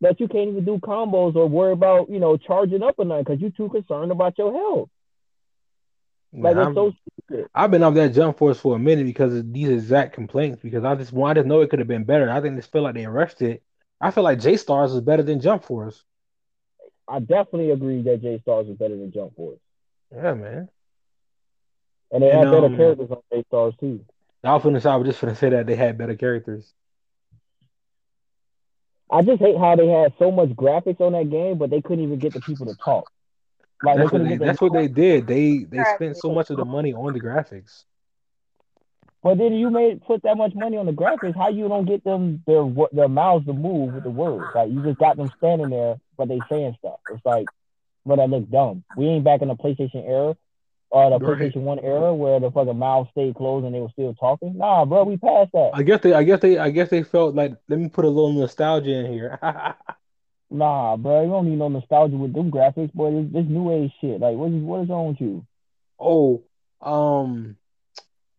that 0.00 0.20
you 0.20 0.28
can't 0.28 0.50
even 0.50 0.64
do 0.64 0.78
combos 0.78 1.36
or 1.36 1.48
worry 1.48 1.72
about 1.72 2.10
you 2.10 2.20
know 2.20 2.36
charging 2.36 2.82
up 2.82 2.96
or 2.98 3.04
nothing 3.04 3.24
because 3.24 3.40
you're 3.40 3.50
too 3.50 3.68
concerned 3.68 4.12
about 4.12 4.38
your 4.38 4.52
health. 4.52 4.88
Like, 6.42 6.56
it's 6.56 6.74
so. 6.74 6.92
I've 7.54 7.70
been 7.70 7.82
off 7.82 7.94
that 7.94 8.14
jump 8.14 8.38
force 8.38 8.58
for 8.58 8.76
a 8.76 8.78
minute 8.78 9.04
because 9.06 9.34
of 9.34 9.52
these 9.52 9.68
exact 9.68 10.14
complaints. 10.14 10.62
Because 10.62 10.84
I 10.84 10.94
just 10.94 11.12
want, 11.12 11.38
I 11.38 11.40
just 11.42 11.48
know 11.48 11.60
it 11.60 11.70
could 11.70 11.78
have 11.80 11.88
been 11.88 12.04
better. 12.04 12.30
I 12.30 12.40
think 12.40 12.56
they 12.56 12.62
feel 12.62 12.82
like 12.82 12.94
they 12.94 13.06
rushed 13.06 13.42
it. 13.42 13.62
I 14.00 14.10
feel 14.10 14.24
like 14.24 14.40
J 14.40 14.56
Stars 14.56 14.92
is 14.92 15.00
better 15.00 15.22
than 15.22 15.40
Jump 15.40 15.64
Force. 15.64 16.04
I 17.08 17.20
definitely 17.20 17.70
agree 17.72 18.02
that 18.02 18.22
J 18.22 18.38
Stars 18.40 18.68
is 18.68 18.76
better 18.78 18.96
than 18.96 19.12
Jump 19.12 19.36
Force, 19.36 19.60
Yeah, 20.12 20.34
man. 20.34 20.70
And 22.12 22.22
they 22.22 22.30
And, 22.30 22.40
have 22.40 22.52
better 22.52 22.66
um, 22.66 22.76
characters 22.76 23.10
on 23.10 23.22
J 23.32 23.44
Stars 23.48 23.74
too. 23.80 24.04
I 24.42 24.54
was 24.54 24.62
finna, 24.62 24.86
I 24.86 24.96
was 24.96 25.06
just 25.06 25.20
gonna 25.20 25.34
say 25.34 25.50
that 25.50 25.66
they 25.66 25.76
had 25.76 25.98
better 25.98 26.16
characters. 26.16 26.72
I 29.10 29.22
just 29.22 29.40
hate 29.40 29.58
how 29.58 29.76
they 29.76 29.88
had 29.88 30.12
so 30.18 30.30
much 30.30 30.50
graphics 30.50 31.00
on 31.00 31.12
that 31.12 31.30
game, 31.30 31.58
but 31.58 31.70
they 31.70 31.80
couldn't 31.80 32.04
even 32.04 32.18
get 32.18 32.32
the 32.32 32.40
people 32.40 32.66
to 32.66 32.74
talk. 32.76 33.10
Like 33.82 33.96
That's 33.96 34.12
what 34.12 34.24
they, 34.24 34.36
that's 34.36 34.60
what 34.60 34.72
they 34.72 34.88
did. 34.88 35.26
They 35.26 35.64
they 35.64 35.84
spent 35.96 36.16
so 36.16 36.32
much 36.32 36.50
of 36.50 36.56
the 36.58 36.64
money 36.64 36.92
on 36.92 37.12
the 37.12 37.20
graphics. 37.20 37.84
But 39.22 39.36
then 39.38 39.52
you 39.54 39.70
made 39.70 40.02
put 40.02 40.22
that 40.22 40.36
much 40.36 40.54
money 40.54 40.76
on 40.76 40.86
the 40.86 40.92
graphics. 40.92 41.36
How 41.36 41.48
you 41.48 41.68
don't 41.68 41.86
get 41.86 42.04
them 42.04 42.42
their 42.46 42.66
their 42.92 43.08
mouths 43.08 43.46
to 43.46 43.52
move 43.52 43.94
with 43.94 44.04
the 44.04 44.10
words? 44.10 44.54
Like 44.54 44.70
you 44.70 44.82
just 44.82 44.98
got 44.98 45.16
them 45.16 45.30
standing 45.38 45.70
there, 45.70 45.96
but 46.16 46.28
they 46.28 46.40
saying 46.48 46.76
stuff. 46.78 47.00
It's 47.08 47.24
like, 47.24 47.46
but 48.06 48.16
that 48.16 48.30
look 48.30 48.50
dumb. 48.50 48.84
We 48.94 49.06
ain't 49.06 49.24
back 49.24 49.42
in 49.42 49.48
the 49.48 49.56
PlayStation 49.56 50.06
era 50.06 50.36
or 50.90 51.10
the 51.18 51.24
Right. 51.24 51.38
PlayStation 51.52 51.62
One 51.62 51.78
era 51.80 52.12
where 52.14 52.40
the 52.40 52.50
fucking 52.50 52.78
mouth 52.78 53.08
stayed 53.12 53.34
closed 53.36 53.64
and 53.64 53.74
they 53.74 53.80
were 53.80 53.88
still 53.90 54.14
talking. 54.14 54.56
Nah, 54.58 54.84
bro, 54.84 55.04
we 55.04 55.16
passed 55.16 55.52
that. 55.52 55.70
I 55.74 55.82
guess 55.82 56.00
they, 56.02 56.12
I 56.12 56.22
guess 56.24 56.40
they, 56.40 56.58
I 56.58 56.70
guess 56.70 56.88
they 56.90 57.02
felt 57.02 57.34
like 57.34 57.54
let 57.68 57.78
me 57.78 57.88
put 57.88 58.04
a 58.04 58.08
little 58.08 58.32
nostalgia 58.32 58.92
in 59.04 59.12
here. 59.12 59.38
Nah, 60.52 60.96
bro, 60.96 61.22
you 61.22 61.28
don't 61.28 61.48
need 61.48 61.58
no 61.60 61.68
nostalgia 61.68 62.16
with 62.16 62.32
them 62.32 62.50
graphics, 62.50 62.92
boy. 62.92 63.12
This, 63.22 63.32
this 63.32 63.46
new 63.48 63.70
age 63.70 63.92
shit. 64.00 64.20
Like, 64.20 64.36
what 64.36 64.50
is 64.50 64.60
what 64.62 64.80
is 64.82 64.88
wrong 64.88 65.06
with 65.10 65.20
you? 65.20 65.46
oh, 66.00 66.42
um, 66.82 67.56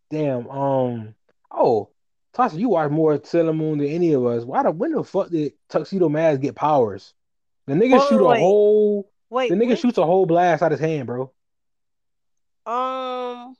damn, 0.09 0.49
um, 0.49 1.15
oh, 1.51 1.87
Tasha, 2.35 2.57
you 2.59 2.67
watch 2.67 2.91
more 2.91 3.17
Sailor 3.23 3.53
Moon 3.53 3.77
than 3.77 3.87
any 3.87 4.11
of 4.11 4.25
us. 4.25 4.43
Why 4.43 4.61
the 4.63 4.71
when 4.71 4.91
the 4.91 5.05
fuck 5.05 5.29
did 5.29 5.53
Tuxedo 5.69 6.09
Mask 6.09 6.41
get 6.41 6.53
powers? 6.55 7.13
The 7.67 7.75
nigga 7.75 7.93
Wait, 7.93 8.09
shoot 8.09 8.19
a 8.21 8.25
wait. 8.27 8.39
whole, 8.41 9.09
Wait, 9.29 9.49
the 9.49 9.55
nigga 9.55 9.69
which- 9.69 9.79
shoots 9.79 9.97
a 9.97 10.05
whole 10.05 10.25
blast 10.25 10.61
out 10.63 10.71
his 10.71 10.81
hand, 10.81 11.07
bro. 11.07 11.31
Um, 12.65 13.56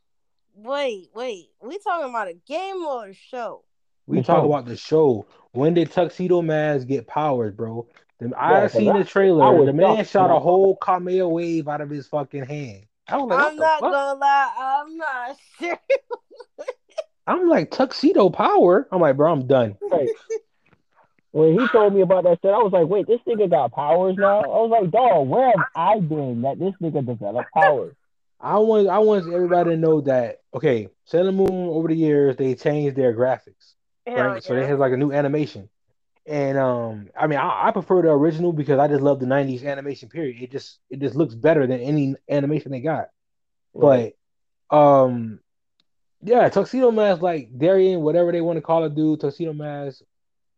wait, 0.56 1.10
wait. 1.14 1.50
We 1.62 1.78
talking 1.80 2.10
about 2.10 2.28
a 2.28 2.34
game 2.48 2.84
or 2.86 3.08
a 3.08 3.14
show? 3.14 3.64
We 4.08 4.18
The 4.18 4.24
talk 4.24 4.44
about 4.46 4.66
the 4.66 4.78
show. 4.78 5.26
When 5.52 5.74
did 5.74 5.92
Tuxedo 5.92 6.42
Mask 6.42 6.88
get 6.88 7.08
powers, 7.08 7.54
bro? 7.54 7.88
The, 8.20 8.32
I 8.38 8.68
seen 8.68 8.96
the 8.98 9.04
trailer. 9.04 9.44
I 9.46 9.50
was 9.50 9.66
the 9.68 9.74
man 9.74 10.06
shot 10.06 10.30
a 10.30 10.40
whole 10.40 10.78
Kameo 10.78 11.30
wave 11.30 11.68
out 11.68 11.82
of 11.82 11.90
his 11.90 12.08
fucking 12.08 12.46
hand. 12.46 12.86
I 13.08 13.18
was 13.18 13.30
like, 13.30 13.40
what 13.40 13.52
I'm 13.52 13.56
not 13.58 13.80
fuck? 13.80 13.92
gonna 13.92 14.20
lie, 14.20 14.54
I'm 14.58 14.98
not 14.98 15.38
sure. 15.60 15.80
I'm 17.28 17.50
like 17.50 17.72
tuxedo 17.72 18.30
power. 18.30 18.88
I'm 18.92 19.02
like, 19.02 19.18
bro, 19.18 19.32
I'm 19.32 19.48
done. 19.48 19.76
Right. 19.92 20.10
When 21.32 21.60
he 21.60 21.68
told 21.70 21.94
me 21.96 22.02
about 22.02 22.26
that 22.26 22.40
shit, 22.42 22.54
I 22.54 22.58
was 22.58 22.74
like, 22.74 22.88
wait, 22.88 23.08
this 23.08 23.22
nigga 23.28 23.50
got 23.50 23.72
powers 23.72 24.16
now? 24.18 24.42
I 24.42 24.48
was 24.48 24.70
like, 24.70 24.92
dog, 24.92 25.28
where 25.28 25.48
have 25.48 25.66
I 25.76 26.00
been 26.00 26.42
that 26.42 26.60
this 26.60 26.74
nigga 26.82 27.06
developed 27.06 27.50
powers? 27.54 27.96
I 28.42 28.58
want 28.58 28.88
I 28.88 29.00
want 29.00 29.32
everybody 29.32 29.72
to 29.72 29.78
know 29.78 30.02
that 30.02 30.38
okay, 30.54 30.90
Sailor 31.06 31.32
Moon 31.32 31.70
over 31.70 31.88
the 31.88 31.96
years 31.96 32.36
they 32.36 32.56
changed 32.56 32.96
their 32.96 33.14
graphics, 33.14 33.74
Hell 34.08 34.16
right? 34.16 34.44
So 34.44 34.56
they 34.56 34.62
yeah. 34.62 34.68
have 34.68 34.80
like 34.80 34.94
a 34.94 34.98
new 34.98 35.12
animation, 35.12 35.70
and 36.26 36.58
um, 36.58 37.10
I 37.20 37.28
mean 37.28 37.40
I, 37.40 37.68
I 37.68 37.72
prefer 37.72 38.02
the 38.02 38.10
original 38.10 38.52
because 38.52 38.80
I 38.80 38.88
just 38.88 39.02
love 39.02 39.20
the 39.20 39.28
'90s 39.28 39.66
animation 39.66 40.10
period. 40.10 40.42
It 40.42 40.52
just 40.52 40.80
it 40.90 41.00
just 41.00 41.16
looks 41.16 41.36
better 41.36 41.68
than 41.68 41.82
any 41.82 42.16
animation 42.30 42.72
they 42.72 42.82
got. 42.82 43.10
But 43.76 44.14
um, 44.72 45.40
yeah, 46.24 46.50
Tuxedo 46.50 46.92
Mask 46.92 47.22
like 47.22 47.56
Darien, 47.56 48.02
whatever 48.02 48.32
they 48.32 48.42
want 48.42 48.58
to 48.58 48.62
call 48.62 48.84
it, 48.86 48.96
dude. 48.96 49.22
Tuxedo 49.22 49.54
Mask, 49.54 50.02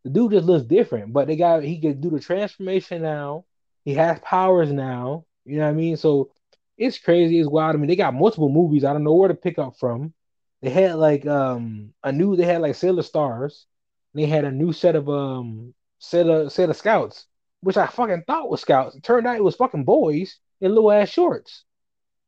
the 0.04 0.10
dude 0.10 0.32
just 0.32 0.46
looks 0.46 0.65
different. 0.65 1.12
But 1.12 1.28
they 1.28 1.36
got 1.36 1.63
he 1.63 1.80
can 1.80 2.00
do 2.00 2.10
the 2.10 2.19
transformation 2.19 3.02
now. 3.02 3.46
He 3.84 3.93
has 3.96 4.19
powers 4.19 4.72
now. 4.72 5.26
You 5.46 5.58
know 5.58 5.63
what 5.65 5.72
I 5.72 5.74
mean? 5.74 5.98
So 5.98 6.32
it's 6.78 6.98
crazy. 6.98 7.40
It's 7.40 7.50
wild. 7.50 7.76
I 7.76 7.80
mean, 7.80 7.88
they 7.88 7.96
got 7.96 8.14
multiple 8.14 8.50
movies. 8.50 8.84
I 8.84 8.94
don't 8.94 9.04
know 9.04 9.14
where 9.14 9.30
to 9.30 9.36
pick 9.36 9.60
up 9.60 9.76
from. 9.80 10.14
They 10.62 10.70
had 10.70 10.96
like 10.96 11.26
um 11.26 11.94
a 12.04 12.12
new. 12.12 12.36
They 12.36 12.46
had 12.46 12.62
like 12.62 12.76
Sailor 12.76 13.04
Stars. 13.04 13.66
They 14.14 14.26
had 14.26 14.46
a 14.46 14.52
new 14.52 14.74
set 14.74 14.96
of 14.96 15.10
um 15.10 15.74
set 16.00 16.28
of 16.28 16.52
set 16.52 16.70
of 16.70 16.78
scouts, 16.78 17.26
which 17.62 17.78
I 17.78 17.88
fucking 17.88 18.24
thought 18.28 18.50
was 18.50 18.62
scouts. 18.62 18.96
It 18.96 19.04
turned 19.04 19.28
out 19.28 19.36
it 19.38 19.44
was 19.44 19.56
fucking 19.56 19.84
boys 19.84 20.40
in 20.62 20.74
little 20.74 20.92
ass 20.92 21.10
shorts. 21.10 21.64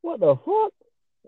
What 0.02 0.20
the 0.20 0.36
fuck? 0.36 0.72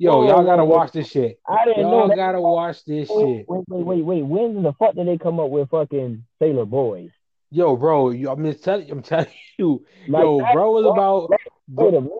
Yo, 0.00 0.18
Whoa, 0.18 0.28
y'all 0.28 0.44
gotta 0.44 0.64
watch 0.64 0.92
this 0.92 1.08
shit. 1.10 1.40
I 1.48 1.64
didn't 1.64 1.82
know 1.90 2.06
Y'all 2.06 2.14
gotta 2.14 2.40
watch 2.40 2.84
this 2.84 3.08
Wait, 3.10 3.38
shit. 3.38 3.48
wait, 3.48 3.64
wait, 3.68 3.84
wait, 3.84 4.04
wait. 4.04 4.22
When 4.22 4.62
the 4.62 4.72
fuck 4.74 4.94
did 4.94 5.08
they 5.08 5.18
come 5.18 5.40
up 5.40 5.50
with 5.50 5.70
fucking 5.70 6.24
Sailor 6.38 6.66
Boys? 6.66 7.10
Yo, 7.50 7.74
bro, 7.76 8.10
you, 8.10 8.30
I'm 8.30 8.44
just 8.44 8.62
telling 8.62 8.88
I'm 8.90 9.02
telling 9.02 9.26
you, 9.58 9.84
Like, 10.06 10.22
yo, 10.22 10.38
bro 10.52 10.70
was 10.72 10.86
about 10.86 11.30
Wait 11.30 11.40
bro, 11.68 11.88
a 11.88 12.00
minute. 12.00 12.12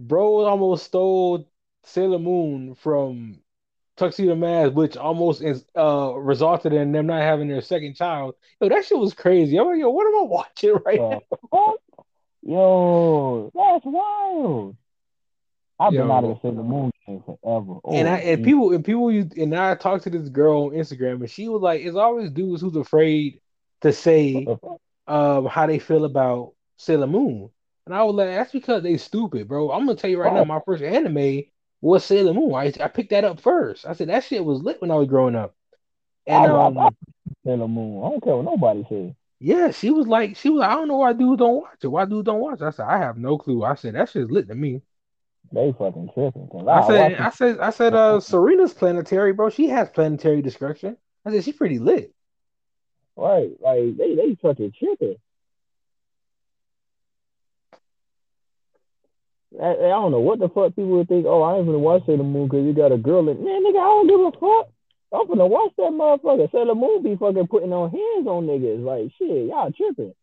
Bro 0.00 0.40
almost 0.44 0.86
stole 0.86 1.48
Sailor 1.84 2.18
Moon 2.18 2.74
from 2.74 3.40
Tuxedo 3.96 4.34
Mask, 4.34 4.72
which 4.74 4.96
almost 4.96 5.42
is 5.42 5.64
uh 5.76 6.12
resulted 6.16 6.72
in 6.72 6.92
them 6.92 7.06
not 7.06 7.22
having 7.22 7.48
their 7.48 7.60
second 7.60 7.94
child. 7.96 8.34
Yo, 8.60 8.68
that 8.68 8.84
shit 8.84 8.98
was 8.98 9.14
crazy. 9.14 9.58
I'm 9.58 9.66
like, 9.66 9.78
yo, 9.78 9.90
what 9.90 10.06
am 10.06 10.16
I 10.16 10.22
watching 10.22 10.74
right 10.86 11.00
now? 11.00 11.22
Uh, 11.32 11.36
fuck? 11.50 12.06
Yo, 12.42 13.50
that's 13.54 13.84
wild. 13.84 14.76
I've 15.78 15.92
been 15.92 16.08
Yo. 16.08 16.12
out 16.12 16.24
of 16.24 16.30
the 16.34 16.40
Sailor 16.40 16.62
Moon 16.62 16.90
game 17.06 17.22
forever. 17.24 17.80
And 17.92 18.08
I 18.08 18.20
Oh, 18.20 18.22
and 18.24 18.36
geez. 18.38 18.44
people 18.44 18.72
and 18.72 18.84
people 18.84 19.12
you 19.12 19.28
and 19.36 19.54
I 19.54 19.74
talked 19.74 20.04
to 20.04 20.10
this 20.10 20.28
girl 20.28 20.64
on 20.64 20.70
Instagram 20.70 21.20
and 21.20 21.30
she 21.30 21.48
was 21.48 21.62
like, 21.62 21.82
it's 21.82 21.96
always 21.96 22.30
dudes 22.30 22.62
who's 22.62 22.76
afraid 22.76 23.40
to 23.82 23.92
say 23.92 24.46
um 25.06 25.46
how 25.46 25.66
they 25.66 25.78
feel 25.78 26.04
about 26.04 26.52
Sailor 26.76 27.06
Moon. 27.06 27.50
And 27.86 27.94
I 27.94 28.02
was 28.04 28.14
like, 28.14 28.28
that's 28.28 28.52
because 28.52 28.82
they 28.82 28.96
stupid, 28.96 29.48
bro. 29.48 29.70
I'm 29.72 29.86
gonna 29.86 29.96
tell 29.96 30.10
you 30.10 30.20
right 30.20 30.32
now, 30.32 30.44
my 30.44 30.60
first 30.64 30.82
anime 30.82 31.42
was 31.80 32.04
Sailor 32.04 32.34
Moon. 32.34 32.54
I, 32.54 32.72
I 32.80 32.88
picked 32.88 33.10
that 33.10 33.24
up 33.24 33.40
first. 33.40 33.86
I 33.86 33.94
said 33.94 34.08
that 34.08 34.24
shit 34.24 34.44
was 34.44 34.62
lit 34.62 34.80
when 34.80 34.90
I 34.90 34.96
was 34.96 35.08
growing 35.08 35.34
up. 35.34 35.54
And 36.26 36.46
I- 36.46 36.50
I- 36.50 36.66
um 36.66 36.78
I- 36.78 36.90
Sailor 37.44 37.68
Moon. 37.68 38.04
I 38.04 38.10
don't 38.10 38.22
care 38.22 38.36
what 38.36 38.44
nobody 38.44 38.84
says. 38.88 39.12
Yeah, 39.40 39.70
she 39.70 39.90
was 39.90 40.06
like, 40.06 40.36
she 40.36 40.50
was. 40.50 40.60
Like, 40.60 40.70
I 40.70 40.74
don't 40.74 40.88
know 40.88 40.98
why 40.98 41.14
dudes 41.14 41.38
don't 41.38 41.62
watch 41.62 41.78
it. 41.82 41.88
Why 41.88 42.04
dudes 42.04 42.26
don't 42.26 42.40
watch? 42.40 42.60
It? 42.60 42.64
I 42.64 42.70
said, 42.70 42.86
I 42.86 42.98
have 42.98 43.16
no 43.16 43.38
clue. 43.38 43.64
I 43.64 43.74
said 43.74 43.94
that 43.94 44.10
shit's 44.10 44.30
lit 44.30 44.48
to 44.48 44.54
me. 44.54 44.82
They 45.52 45.72
fucking 45.72 46.10
tripping. 46.14 46.48
I 46.68 46.72
I 46.78 46.80
said, 46.82 47.14
I 47.16 47.30
said, 47.30 47.58
I 47.58 47.70
said, 47.70 47.94
uh, 47.94 48.20
Serena's 48.20 48.74
planetary, 48.74 49.32
bro. 49.32 49.50
She 49.50 49.68
has 49.68 49.88
planetary 49.90 50.42
discretion. 50.42 50.96
I 51.24 51.32
said 51.32 51.44
she's 51.44 51.56
pretty 51.56 51.78
lit. 51.78 52.12
Right, 53.16 53.50
like 53.60 53.96
they 53.96 54.14
they 54.14 54.34
fucking 54.36 54.72
tripping. 54.72 55.16
I, 59.60 59.70
I 59.70 59.88
don't 59.98 60.12
know 60.12 60.20
what 60.20 60.38
the 60.38 60.48
fuck 60.48 60.76
people 60.76 60.90
would 60.98 61.08
think. 61.08 61.26
Oh, 61.26 61.42
I 61.42 61.56
ain't 61.56 61.66
gonna 61.66 61.78
watch 61.78 62.04
Sailor 62.06 62.22
Moon 62.24 62.46
because 62.46 62.64
you 62.64 62.72
got 62.72 62.92
a 62.92 62.98
girl 62.98 63.28
in. 63.28 63.42
Man, 63.42 63.64
nigga, 63.64 63.78
I 63.80 63.88
don't 63.88 64.06
give 64.06 64.20
a 64.20 64.32
fuck. 64.32 64.72
I'm 65.12 65.26
gonna 65.26 65.46
watch 65.46 65.72
that 65.76 65.90
motherfucker. 65.90 66.52
Sailor 66.52 66.74
Moon 66.74 67.02
be 67.02 67.16
fucking 67.16 67.48
putting 67.48 67.72
on 67.72 67.90
hands 67.90 68.26
on 68.28 68.46
niggas. 68.46 68.84
Like 68.84 69.12
shit, 69.18 69.46
y'all 69.48 69.72
tripping. 69.72 70.14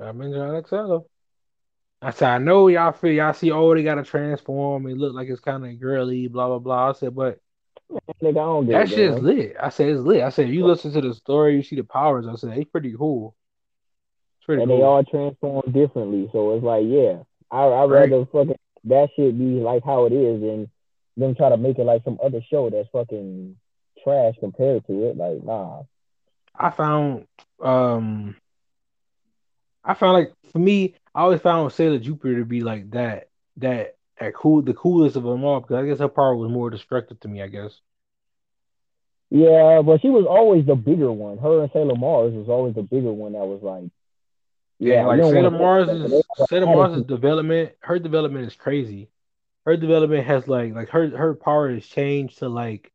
I've 0.00 0.16
been 0.16 0.32
trying 0.32 0.62
to 0.62 0.68
tell. 0.68 1.06
I 2.02 2.10
said, 2.12 2.28
I 2.30 2.38
know 2.38 2.68
y'all 2.68 2.92
feel 2.92 3.12
y'all 3.12 3.34
see, 3.34 3.50
oh, 3.50 3.74
they 3.74 3.82
gotta 3.82 4.04
transform. 4.04 4.86
It 4.86 4.96
look 4.96 5.14
like 5.14 5.28
it's 5.28 5.40
kind 5.40 5.66
of 5.66 5.78
girly, 5.78 6.28
blah 6.28 6.46
blah 6.48 6.58
blah. 6.58 6.90
I 6.90 6.92
said, 6.92 7.14
but 7.14 7.38
Nigga, 8.22 8.30
I 8.30 8.32
don't 8.32 8.66
give 8.66 8.72
that 8.74 8.84
a 8.84 8.86
shit's 8.86 9.18
lit. 9.20 9.56
I 9.60 9.68
said 9.68 9.88
it's 9.88 10.00
lit. 10.00 10.22
I 10.22 10.30
said 10.30 10.48
you 10.48 10.64
listen 10.64 10.92
to 10.92 11.00
the 11.00 11.14
story, 11.14 11.56
you 11.56 11.62
see 11.62 11.76
the 11.76 11.82
powers. 11.84 12.26
I 12.26 12.36
said 12.36 12.56
it's 12.56 12.70
pretty 12.70 12.94
cool. 12.96 13.34
It's 14.38 14.46
pretty 14.46 14.62
And 14.62 14.70
cool. 14.70 14.78
they 14.78 14.84
all 14.84 15.04
transform 15.04 15.72
differently. 15.72 16.28
So 16.32 16.54
it's 16.54 16.64
like, 16.64 16.84
yeah, 16.86 17.22
I 17.50 17.62
I 17.64 17.84
Right. 17.86 18.10
rather 18.10 18.26
fucking 18.26 18.56
that 18.84 19.10
shit 19.16 19.38
be 19.38 19.60
like 19.60 19.84
how 19.84 20.06
it 20.06 20.12
is 20.12 20.40
than 20.40 20.70
them 21.16 21.34
try 21.34 21.48
to 21.50 21.56
make 21.56 21.78
it 21.78 21.84
like 21.84 22.02
some 22.04 22.18
other 22.22 22.40
show 22.50 22.70
that's 22.70 22.88
fucking 22.90 23.56
trash 24.02 24.34
compared 24.40 24.86
to 24.86 25.04
it. 25.08 25.16
Like, 25.16 25.42
nah. 25.44 25.82
I 26.56 26.70
found 26.70 27.26
um 27.62 28.36
I 29.84 29.94
found 29.94 30.14
like 30.14 30.32
for 30.52 30.58
me, 30.58 30.94
I 31.14 31.22
always 31.22 31.40
found 31.40 31.72
Sailor 31.72 31.98
Jupiter 31.98 32.38
to 32.38 32.44
be 32.44 32.60
like 32.60 32.90
that 32.90 33.28
that 33.58 33.96
that 34.18 34.34
cool 34.34 34.62
the 34.62 34.74
coolest 34.74 35.16
of 35.16 35.24
them 35.24 35.44
all 35.44 35.60
because 35.60 35.76
I 35.76 35.86
guess 35.86 35.98
her 35.98 36.08
power 36.08 36.36
was 36.36 36.50
more 36.50 36.70
destructive 36.70 37.20
to 37.20 37.28
me, 37.28 37.42
I 37.42 37.48
guess. 37.48 37.80
Yeah, 39.30 39.82
but 39.82 40.00
she 40.02 40.10
was 40.10 40.26
always 40.28 40.66
the 40.66 40.74
bigger 40.74 41.12
one. 41.12 41.38
Her 41.38 41.62
and 41.62 41.70
Sailor 41.72 41.94
Mars 41.94 42.32
was 42.34 42.48
always 42.48 42.74
the 42.74 42.82
bigger 42.82 43.12
one 43.12 43.32
that 43.32 43.46
was 43.46 43.62
like, 43.62 43.84
Yeah, 44.80 45.04
like 45.04 45.16
you 45.16 45.22
don't 45.22 45.32
Sailor 45.32 45.50
wanna- 45.50 45.58
Mars 45.58 45.88
is 45.90 46.24
have 46.38 46.46
Sailor 46.48 46.66
Mars' 46.66 46.92
attitude. 46.92 47.06
development, 47.06 47.72
her 47.80 47.98
development 47.98 48.46
is 48.46 48.54
crazy. 48.56 49.10
Her 49.66 49.76
development 49.76 50.24
has 50.26 50.48
like 50.48 50.74
like 50.74 50.88
her 50.88 51.14
her 51.16 51.34
power 51.34 51.70
has 51.72 51.86
changed 51.86 52.38
to 52.38 52.48
like 52.48 52.90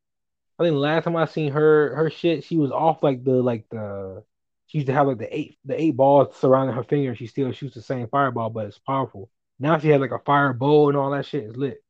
I 0.57 0.63
think 0.63 0.73
the 0.73 0.79
last 0.79 1.03
time 1.03 1.15
I 1.15 1.25
seen 1.25 1.51
her 1.51 1.95
her 1.95 2.09
shit, 2.09 2.43
she 2.43 2.57
was 2.57 2.71
off 2.71 3.03
like 3.03 3.23
the 3.23 3.33
like 3.33 3.69
the 3.69 4.23
she 4.65 4.79
used 4.79 4.87
to 4.87 4.93
have 4.93 5.05
like 5.05 5.19
the 5.19 5.37
eight 5.37 5.57
the 5.63 5.79
eight 5.79 5.95
balls 5.95 6.35
surrounding 6.37 6.75
her 6.75 6.83
finger 6.83 7.09
and 7.09 7.17
she 7.17 7.27
still 7.27 7.51
shoots 7.51 7.75
the 7.75 7.83
same 7.83 8.07
fireball, 8.07 8.49
but 8.49 8.65
it's 8.65 8.79
powerful. 8.79 9.29
Now 9.59 9.77
she 9.77 9.89
has 9.89 10.01
like 10.01 10.11
a 10.11 10.19
fire 10.19 10.53
bow 10.53 10.89
and 10.89 10.97
all 10.97 11.11
that 11.11 11.27
shit 11.27 11.43
is 11.43 11.55
lit. 11.55 11.83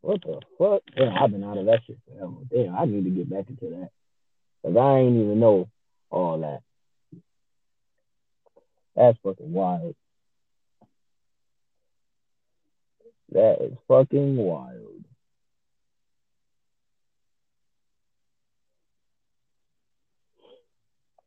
What 0.00 0.22
the 0.22 0.40
fuck? 0.56 0.82
Damn, 0.96 1.12
I've 1.12 1.30
been 1.30 1.44
out 1.44 1.58
of 1.58 1.66
that 1.66 1.82
shit 1.86 1.98
forever. 2.08 2.32
Damn, 2.50 2.74
I 2.74 2.86
need 2.86 3.04
to 3.04 3.10
get 3.10 3.28
back 3.28 3.50
into 3.50 3.66
that. 3.68 3.90
Cause 4.64 4.76
I 4.76 4.98
ain't 5.00 5.16
even 5.16 5.38
know 5.40 5.68
all 6.10 6.38
that. 6.40 6.62
That's 8.96 9.18
fucking 9.22 9.52
wild. 9.52 9.94
That 13.32 13.58
is 13.60 13.78
fucking 13.86 14.36
wild. 14.36 15.04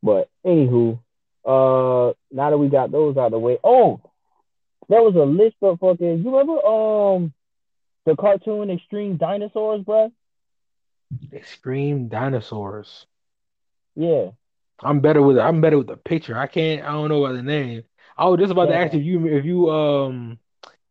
But 0.01 0.29
anywho, 0.45 0.99
uh, 1.45 2.13
now 2.31 2.49
that 2.49 2.57
we 2.57 2.67
got 2.67 2.91
those 2.91 3.15
out 3.15 3.27
of 3.27 3.31
the 3.31 3.39
way, 3.39 3.57
oh, 3.63 4.01
there 4.89 5.01
was 5.01 5.15
a 5.15 5.19
list 5.19 5.55
of 5.61 5.79
fucking. 5.79 6.23
You 6.23 6.31
remember 6.31 6.65
um 6.65 7.33
the 8.05 8.15
cartoon 8.17 8.69
Extreme 8.69 9.15
Dinosaurs, 9.17 9.81
bruh? 9.81 10.11
Extreme 11.31 12.09
dinosaurs. 12.09 13.05
Yeah. 13.95 14.31
I'm 14.81 14.99
better 14.99 15.21
with 15.21 15.37
I'm 15.37 15.61
better 15.61 15.77
with 15.77 15.87
the 15.87 15.97
picture. 15.97 16.37
I 16.37 16.47
can't 16.47 16.83
I 16.83 16.91
don't 16.91 17.09
know 17.09 17.25
about 17.25 17.35
the 17.35 17.43
name. 17.43 17.83
I 18.17 18.27
was 18.27 18.39
just 18.39 18.51
about 18.51 18.67
to 18.67 18.75
ask 18.75 18.93
if 18.93 19.03
you 19.03 19.27
if 19.27 19.45
you 19.45 19.69
um 19.69 20.39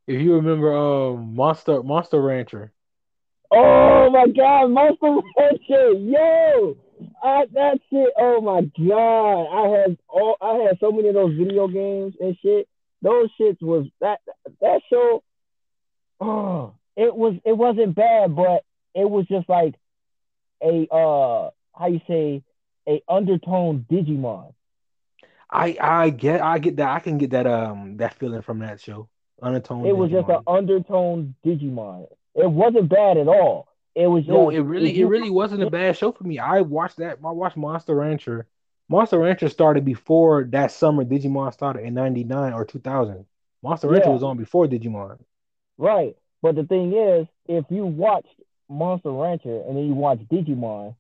if 0.06 0.20
you 0.20 0.34
remember 0.34 0.74
um 0.74 1.34
Monster 1.34 1.82
Monster 1.82 2.20
Rancher. 2.20 2.72
Oh 3.50 4.10
my 4.10 4.26
god, 4.28 4.68
Monster 4.68 5.20
Rancher, 5.38 5.92
yo, 5.92 6.76
I, 7.22 7.44
that 7.52 7.78
shit. 7.90 8.08
Oh 8.18 8.40
my 8.40 8.62
god, 8.62 9.46
I 9.50 9.78
had 9.78 9.98
all 10.08 10.36
I 10.40 10.54
had 10.54 10.78
so 10.80 10.90
many 10.90 11.08
of 11.08 11.14
those 11.14 11.36
video 11.36 11.68
games 11.68 12.14
and 12.20 12.36
shit. 12.42 12.68
Those 13.02 13.28
shits 13.38 13.60
was 13.60 13.86
that 14.00 14.20
that 14.60 14.80
show. 14.90 15.22
Oh, 16.20 16.74
it 16.96 17.14
was 17.14 17.34
it 17.44 17.56
wasn't 17.56 17.94
bad, 17.94 18.34
but 18.34 18.64
it 18.94 19.08
was 19.08 19.26
just 19.26 19.48
like 19.48 19.74
a 20.62 20.86
uh 20.90 21.50
how 21.74 21.86
you 21.88 22.00
say 22.08 22.42
a 22.88 23.02
undertone 23.08 23.86
Digimon. 23.90 24.54
I 25.50 25.76
I 25.80 26.10
get 26.10 26.40
I 26.42 26.58
get 26.58 26.76
that 26.76 26.88
I 26.90 27.00
can 27.00 27.18
get 27.18 27.30
that 27.30 27.46
um 27.46 27.96
that 27.98 28.14
feeling 28.14 28.42
from 28.42 28.60
that 28.60 28.80
show. 28.80 29.08
Undertone. 29.40 29.86
It 29.86 29.96
was 29.96 30.10
just 30.10 30.28
an 30.28 30.38
Digimon. 30.38 30.44
undertone 30.46 31.34
Digimon. 31.44 32.06
It 32.34 32.50
wasn't 32.50 32.88
bad 32.88 33.16
at 33.16 33.28
all. 33.28 33.68
It 33.94 34.06
was 34.06 34.24
No, 34.26 34.50
just 34.50 34.50
it 34.50 34.60
really 34.60 34.98
it 35.00 35.04
really 35.04 35.30
wasn't 35.30 35.62
a 35.62 35.66
bad 35.66 35.96
show 35.96 36.12
for 36.12 36.24
me. 36.24 36.38
I 36.38 36.60
watched 36.62 36.96
that. 36.98 37.18
I 37.24 37.30
watched 37.32 37.56
Monster 37.56 37.94
Rancher. 37.96 38.48
Monster 38.88 39.18
Rancher 39.18 39.48
started 39.48 39.84
before 39.84 40.44
that 40.44 40.70
summer. 40.72 41.04
Digimon 41.04 41.52
started 41.52 41.84
in 41.84 41.94
'99 41.94 42.52
or 42.52 42.64
2000. 42.64 43.26
Monster 43.62 43.88
Rancher 43.88 44.10
was 44.10 44.22
on 44.22 44.36
before 44.36 44.66
Digimon. 44.66 45.18
Right. 45.78 46.16
But 46.40 46.56
the 46.56 46.64
thing 46.64 46.92
is, 46.92 47.26
if 47.46 47.64
you 47.70 47.86
watched 47.86 48.34
Monster 48.68 49.10
Rancher 49.12 49.60
and 49.62 49.76
then 49.76 49.86
you 49.86 49.94
watch 49.94 50.18
Digimon, 50.20 50.96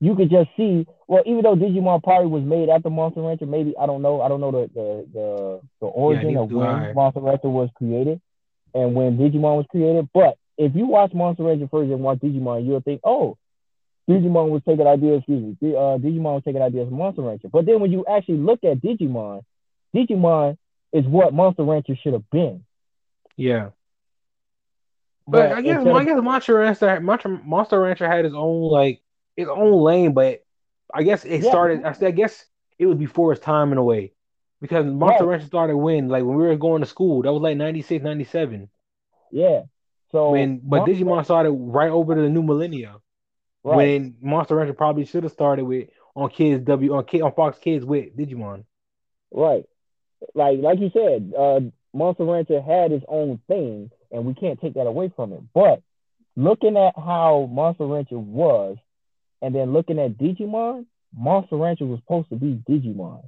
you 0.00 0.14
could 0.14 0.30
just 0.30 0.50
see. 0.56 0.86
Well, 1.06 1.22
even 1.26 1.42
though 1.42 1.56
Digimon 1.56 2.02
probably 2.02 2.28
was 2.28 2.44
made 2.44 2.68
after 2.68 2.90
Monster 2.90 3.22
Rancher, 3.22 3.46
maybe 3.46 3.74
I 3.80 3.86
don't 3.86 4.02
know. 4.02 4.20
I 4.20 4.28
don't 4.28 4.40
know 4.40 4.52
the 4.52 4.70
the 4.72 5.06
the, 5.12 5.60
the 5.80 5.86
origin 5.86 6.28
neither 6.28 6.40
of 6.40 6.50
when. 6.50 6.94
Monster 6.94 7.20
Rancher 7.20 7.48
was 7.48 7.68
created 7.76 8.20
and 8.74 8.94
when 8.94 9.18
Digimon 9.18 9.56
was 9.56 9.66
created. 9.70 10.08
But 10.14 10.36
if 10.56 10.74
you 10.74 10.86
watch 10.86 11.12
Monster 11.14 11.44
Rancher 11.44 11.68
first 11.68 11.90
and 11.90 12.00
watch 12.00 12.18
Digimon, 12.18 12.66
you'll 12.66 12.80
think, 12.80 13.00
oh, 13.04 13.36
Digimon 14.08 14.50
was 14.50 14.62
taking 14.66 14.86
ideas. 14.86 15.18
Excuse 15.18 15.56
me, 15.60 15.70
uh, 15.70 15.98
Digimon 15.98 16.34
was 16.34 16.42
taking 16.44 16.62
ideas 16.62 16.88
from 16.88 16.98
Monster 16.98 17.22
Rancher. 17.22 17.48
But 17.48 17.66
then 17.66 17.80
when 17.80 17.90
you 17.90 18.04
actually 18.08 18.38
look 18.38 18.62
at 18.64 18.78
Digimon, 18.80 19.42
Digimon 19.94 20.56
is 20.92 21.04
what 21.06 21.34
Monster 21.34 21.64
Rancher 21.64 21.96
should 21.96 22.12
have 22.12 22.28
been. 22.30 22.64
Yeah. 23.36 23.70
But, 25.26 25.52
I 25.52 25.60
guess 25.60 25.84
I 25.84 26.04
guess 26.04 26.22
Monster 26.22 26.54
Rancher 26.54 27.00
Monster, 27.00 27.28
Monster 27.44 27.80
Rancher 27.80 28.08
had 28.08 28.24
his 28.24 28.34
own 28.34 28.62
like 28.62 29.02
his 29.38 29.48
own 29.48 29.72
lane, 29.82 30.12
but 30.12 30.44
I 30.92 31.02
guess 31.02 31.24
it 31.24 31.42
Yeah. 31.42 31.50
started. 31.50 31.84
I 31.84 31.92
said 31.92 32.08
I 32.08 32.10
guess 32.12 32.44
it 32.78 32.86
was 32.86 32.96
before 32.98 33.32
its 33.32 33.40
time 33.40 33.72
in 33.72 33.78
a 33.78 33.82
way, 33.84 34.12
because 34.60 34.84
Monster 34.86 35.24
Right. 35.24 35.30
Rancher 35.32 35.46
started 35.46 35.76
when 35.76 36.08
like 36.08 36.24
when 36.24 36.36
we 36.36 36.44
were 36.46 36.56
going 36.56 36.80
to 36.82 36.86
school. 36.86 37.22
That 37.22 37.32
was 37.32 37.42
like 37.42 37.56
96, 37.56 38.02
97. 38.04 38.68
Yeah. 39.30 39.62
So 40.10 40.30
when 40.30 40.58
but 40.62 40.78
Monster- 40.86 41.04
Digimon 41.04 41.24
started 41.24 41.50
right 41.52 41.90
over 41.90 42.14
to 42.14 42.20
the 42.22 42.28
new 42.30 42.42
millennia. 42.42 42.96
right. 43.64 43.76
When 43.76 44.16
Monster 44.22 44.56
Rancher 44.56 44.72
probably 44.74 45.04
should 45.04 45.24
have 45.24 45.32
started 45.32 45.64
with 45.64 45.88
on 46.16 46.30
Kids 46.30 46.64
W 46.64 46.94
on 46.94 47.04
Ki- 47.04 47.20
on 47.22 47.32
Fox 47.32 47.58
Kids 47.58 47.84
with 47.84 48.16
Digimon. 48.16 48.64
Right. 49.32 49.66
Like 50.34 50.58
like 50.60 50.78
you 50.80 50.90
said, 50.90 51.32
uh 51.36 51.60
Monster 51.92 52.24
Rancher 52.24 52.60
had 52.60 52.92
its 52.92 53.04
own 53.08 53.38
thing 53.48 53.90
and 54.10 54.24
we 54.24 54.34
can't 54.34 54.60
take 54.60 54.74
that 54.74 54.86
away 54.86 55.10
from 55.14 55.32
it. 55.32 55.42
But 55.54 55.82
looking 56.36 56.76
at 56.76 56.94
how 56.98 57.48
Monster 57.52 57.86
Rancher 57.86 58.18
was 58.18 58.78
and 59.42 59.54
then 59.54 59.72
looking 59.72 59.98
at 59.98 60.18
Digimon, 60.18 60.86
Monster 61.16 61.56
Rancher 61.56 61.86
was 61.86 62.00
supposed 62.00 62.28
to 62.30 62.36
be 62.36 62.62
Digimon. 62.68 63.22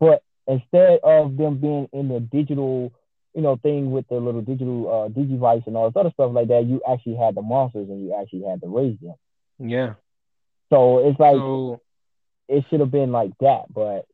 But 0.00 0.22
instead 0.46 1.00
of 1.02 1.36
them 1.36 1.58
being 1.58 1.88
in 1.92 2.08
the 2.08 2.20
digital, 2.20 2.92
you 3.34 3.42
know, 3.42 3.56
thing 3.56 3.90
with 3.90 4.06
the 4.08 4.16
little 4.16 4.42
digital 4.42 4.88
uh 4.88 5.08
Digivice 5.08 5.66
and 5.66 5.76
all 5.76 5.90
this 5.90 5.98
other 5.98 6.10
stuff 6.12 6.32
like 6.32 6.48
that, 6.48 6.66
you 6.66 6.80
actually 6.90 7.16
had 7.16 7.34
the 7.34 7.42
monsters 7.42 7.88
and 7.88 8.04
you 8.04 8.14
actually 8.20 8.44
had 8.48 8.60
to 8.60 8.68
raise 8.68 8.98
them. 9.00 9.14
Yeah. 9.58 9.94
So 10.70 11.08
it's 11.08 11.18
like 11.18 11.36
so 11.36 11.80
it 12.48 12.64
should 12.70 12.80
have 12.80 12.90
been 12.90 13.12
like 13.12 13.32
that, 13.40 13.64
but 13.72 14.06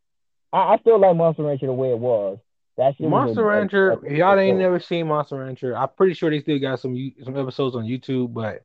I, 0.53 0.74
I 0.74 0.78
still 0.80 1.00
like 1.00 1.16
Monster 1.16 1.44
Rancher 1.44 1.66
the 1.66 1.72
way 1.72 1.90
it 1.90 1.98
was. 1.98 2.38
That 2.78 2.98
Monster 3.00 3.44
Rancher, 3.44 4.00
y'all 4.09 4.38
ain't 4.38 4.59
never 4.59 4.80
seen 4.80 5.07
Monster 5.07 5.36
Rancher, 5.36 5.76
I'm 5.76 5.90
pretty 5.94 6.14
sure 6.14 6.30
they 6.30 6.40
still 6.40 6.59
got 6.59 6.80
some 6.80 7.12
some 7.22 7.36
episodes 7.36 7.76
on 7.76 7.84
YouTube, 7.84 8.32
but 8.32 8.64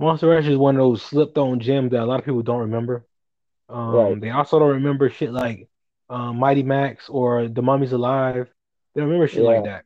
Monster 0.00 0.28
Rancher 0.28 0.50
is 0.50 0.56
one 0.56 0.76
of 0.76 0.80
those 0.80 1.02
slipped 1.02 1.36
on 1.36 1.60
gems 1.60 1.90
that 1.90 2.02
a 2.02 2.06
lot 2.06 2.20
of 2.20 2.24
people 2.24 2.42
don't 2.42 2.60
remember. 2.60 3.04
Um, 3.68 3.90
Right. 3.92 4.20
They 4.20 4.30
also 4.30 4.58
don't 4.58 4.70
remember 4.70 5.10
shit 5.10 5.30
like 5.30 5.68
um, 6.08 6.38
Mighty 6.38 6.62
Max 6.62 7.08
or 7.10 7.48
The 7.48 7.60
Mummies 7.60 7.92
Alive. 7.92 8.48
They 8.94 9.00
don't 9.02 9.10
remember 9.10 9.28
shit 9.28 9.42
like 9.44 9.64
that. 9.64 9.84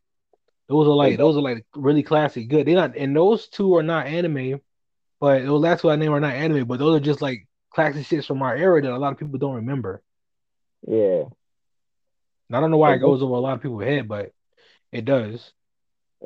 Those 0.69 0.87
are 0.87 0.95
like 0.95 1.19
those 1.19 1.37
are 1.37 1.43
like 1.43 1.67
really 1.75 2.03
classic, 2.03 2.49
good. 2.49 2.65
They 2.67 2.75
not 2.75 2.97
and 2.97 3.15
those 3.15 3.49
two 3.49 3.77
are 3.77 3.83
not 3.83 4.07
anime, 4.07 4.61
but 5.21 5.45
those 5.45 5.61
last 5.61 5.83
two 5.83 5.91
I 5.91 5.97
name 5.97 6.12
are 6.12 6.21
not 6.21 6.33
anime, 6.33 6.67
but 6.67 6.79
those 6.79 6.97
are 6.97 7.05
just 7.05 7.21
like 7.21 7.47
classic 7.71 8.07
shits 8.07 8.27
from 8.27 8.41
our 8.41 8.57
era 8.57 8.81
that 8.81 8.93
a 8.93 8.97
lot 8.97 9.12
of 9.12 9.19
people 9.19 9.39
don't 9.39 9.57
remember. 9.57 10.01
Yeah. 10.87 11.25
And 12.49 12.57
I 12.57 12.61
don't 12.61 12.71
know 12.71 12.79
why 12.79 12.93
it 12.93 12.97
It 12.97 13.01
goes 13.01 13.23
over 13.23 13.35
a 13.35 13.41
lot 13.41 13.55
of 13.55 13.62
people's 13.62 13.85
head, 13.85 14.07
but 14.09 14.33
it 14.93 15.05
does. 15.05 15.53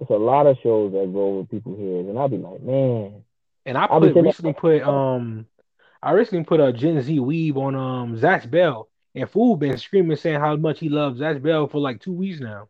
It's 0.00 0.10
a 0.10 0.14
lot 0.14 0.46
of 0.46 0.58
shows 0.62 0.92
that 0.92 1.10
go 1.12 1.38
over 1.38 1.46
people's 1.46 1.78
heads, 1.78 2.08
and 2.08 2.18
I'll 2.18 2.28
be 2.28 2.36
like, 2.36 2.62
man, 2.62 3.24
And 3.68 3.76
I 3.76 3.86
put 3.86 4.16
recently 4.16 4.54
put 4.54 4.82
um 4.82 5.46
I 6.02 6.12
recently 6.12 6.44
put 6.44 6.58
a 6.58 6.72
Gen 6.72 7.02
Z 7.02 7.18
weeb 7.18 7.56
on 7.56 7.74
um 7.74 8.16
Zatch 8.18 8.50
Bell. 8.50 8.88
And 9.14 9.28
fool 9.28 9.56
been 9.56 9.76
screaming 9.76 10.16
saying 10.16 10.40
how 10.40 10.56
much 10.56 10.80
he 10.80 10.88
loves 10.88 11.20
Zatch 11.20 11.42
Bell 11.42 11.66
for 11.66 11.78
like 11.78 12.00
two 12.00 12.12
weeks 12.12 12.40
now. 12.40 12.68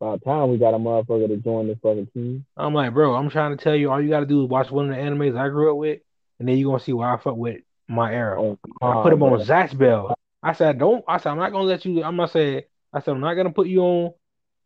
about 0.00 0.22
time 0.22 0.50
we 0.50 0.58
got 0.58 0.74
a 0.74 0.78
motherfucker 0.78 1.26
to 1.26 1.38
join 1.38 1.66
this 1.66 1.78
fucking 1.82 2.06
team. 2.14 2.44
I'm 2.56 2.72
like, 2.72 2.94
bro, 2.94 3.16
I'm 3.16 3.28
trying 3.28 3.56
to 3.56 3.62
tell 3.62 3.74
you, 3.74 3.90
all 3.90 4.00
you 4.00 4.10
gotta 4.10 4.26
do 4.26 4.44
is 4.44 4.48
watch 4.48 4.70
one 4.70 4.90
of 4.90 4.96
the 4.96 5.02
animes 5.02 5.36
I 5.36 5.48
grew 5.48 5.72
up 5.72 5.76
with, 5.76 6.00
and 6.38 6.48
then 6.48 6.56
you're 6.56 6.70
gonna 6.70 6.82
see 6.82 6.92
why 6.92 7.12
I 7.12 7.16
fuck 7.16 7.36
with 7.36 7.62
my 7.88 8.12
era. 8.12 8.40
Oh, 8.40 8.58
I 8.80 9.02
put 9.02 9.12
him 9.12 9.24
on 9.24 9.30
bro. 9.30 9.44
Zatch 9.44 9.76
Bell. 9.76 10.14
I 10.40 10.52
said, 10.52 10.78
don't. 10.78 11.04
I 11.08 11.18
said, 11.18 11.30
I'm 11.30 11.38
not 11.38 11.50
gonna 11.50 11.64
let 11.64 11.84
you. 11.84 12.04
I'm 12.04 12.16
gonna 12.16 12.28
say, 12.28 12.66
I 12.92 13.00
said, 13.00 13.10
I'm 13.10 13.20
not 13.20 13.34
gonna 13.34 13.52
put 13.52 13.66
you 13.66 13.80
on 13.80 14.14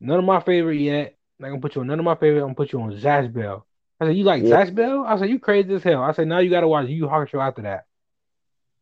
none 0.00 0.18
of 0.18 0.24
my 0.26 0.40
favorite 0.40 0.80
yet. 0.80 1.16
I'm 1.38 1.44
not 1.44 1.48
gonna 1.48 1.62
put 1.62 1.76
you 1.76 1.80
on 1.80 1.86
none 1.86 1.98
of 1.98 2.04
my 2.04 2.16
favorite. 2.16 2.40
I'm 2.40 2.48
gonna 2.48 2.54
put 2.54 2.72
you 2.72 2.82
on 2.82 2.92
Zatch 2.92 3.32
Bell. 3.32 3.66
I 4.00 4.06
said, 4.06 4.16
you 4.16 4.24
like 4.24 4.44
Yeah. 4.44 4.48
Zatch 4.48 4.74
Bell? 4.74 5.04
I 5.06 5.18
said, 5.18 5.28
you 5.30 5.38
crazy 5.38 5.74
as 5.74 5.82
hell. 5.82 6.02
I 6.02 6.12
said, 6.12 6.28
now 6.28 6.38
you 6.38 6.50
gotta 6.50 6.68
watch 6.68 6.88
Yu 6.88 6.96
Yu 6.96 7.06
Hakusho 7.06 7.40
after 7.46 7.62
that. 7.62 7.86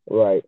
Right. 0.09 0.45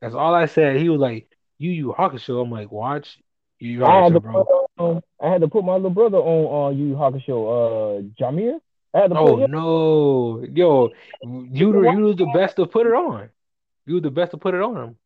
That's 0.00 0.14
all 0.14 0.34
I 0.34 0.46
said. 0.46 0.76
He 0.80 0.88
was 0.88 1.00
like, 1.00 1.28
You 1.58 1.70
Yu 1.70 1.86
Yu 1.88 1.94
Hakusho. 1.96 2.42
I'm 2.42 2.50
like, 2.50 2.70
watch 2.72 3.18
Yu 3.58 3.70
Yu 3.70 3.84
I 3.84 4.04
had 4.04 4.12
to 4.14 4.20
bro. 4.20 4.44
put, 4.44 4.46
um, 4.78 5.00
I 5.20 5.30
had 5.30 5.40
to 5.42 5.48
put 5.48 5.64
my 5.64 5.74
little 5.74 5.90
brother 5.90 6.18
on 6.18 6.72
uh, 6.72 6.76
Yu 6.76 6.88
Yu 6.88 6.94
Hakusho, 6.94 8.00
uh, 8.00 8.02
Jamir. 8.20 8.58
I 8.94 8.98
had 9.00 9.10
to 9.10 9.16
Oh 9.16 9.26
put 9.26 9.38
him. 9.40 9.48
no, 9.48 10.44
yo, 10.44 10.90
you 11.22 11.68
were 11.70 11.86
you 11.86 12.04
was 12.04 12.16
the 12.16 12.26
best 12.26 12.56
to 12.56 12.66
put 12.66 12.86
it 12.86 12.92
on. 12.92 13.30
You 13.86 13.94
were 13.94 14.00
the 14.00 14.10
best 14.10 14.32
to 14.32 14.38
put 14.38 14.54
it 14.54 14.60
on 14.60 14.76
him. 14.76 14.96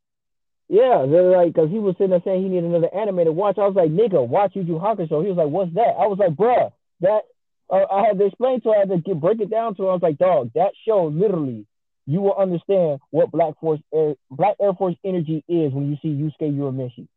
Yeah, 0.68 1.07
they're 1.09 1.30
like, 1.30 1.54
cause 1.54 1.68
he 1.70 1.78
was 1.78 1.94
sitting 1.96 2.11
there 2.11 2.20
saying 2.24 2.42
he 2.42 2.48
needed 2.48 2.64
another 2.64 2.92
anime 2.92 3.24
to 3.24 3.32
watch. 3.32 3.57
I 3.59 3.66
was 3.66 3.76
like, 3.76 3.90
nigga, 3.90 4.26
watch 4.26 4.57
Yu 4.57 4.62
Yu 4.62 4.74
Hakusho. 4.74 5.22
He 5.22 5.28
was 5.30 5.36
like, 5.36 5.48
what's 5.48 5.72
that? 5.74 5.94
I 5.98 6.07
was 6.07 6.18
like, 6.18 6.32
bruh, 6.34 6.72
that. 7.00 7.22
Uh, 7.68 7.84
I 7.90 8.06
had 8.06 8.18
to 8.18 8.26
explain 8.26 8.60
to 8.62 8.68
her. 8.70 8.76
I 8.76 8.78
had 8.80 8.90
to 8.90 8.98
get, 8.98 9.20
break 9.20 9.40
it 9.40 9.50
down 9.50 9.74
to 9.76 9.84
her. 9.84 9.90
I 9.90 9.92
was 9.92 10.02
like, 10.02 10.18
dog, 10.18 10.50
that 10.54 10.72
show 10.86 11.06
literally, 11.06 11.66
you 12.06 12.20
will 12.20 12.36
understand 12.36 13.00
what 13.10 13.32
Black 13.32 13.58
Force 13.60 13.80
Air, 13.92 14.14
Black 14.30 14.56
Air 14.60 14.72
Force 14.74 14.94
energy 15.04 15.44
is 15.48 15.72
when 15.72 15.90
you 15.90 15.96
see 16.00 16.08
Yusuke 16.08 16.56
Urameshi. 16.56 17.08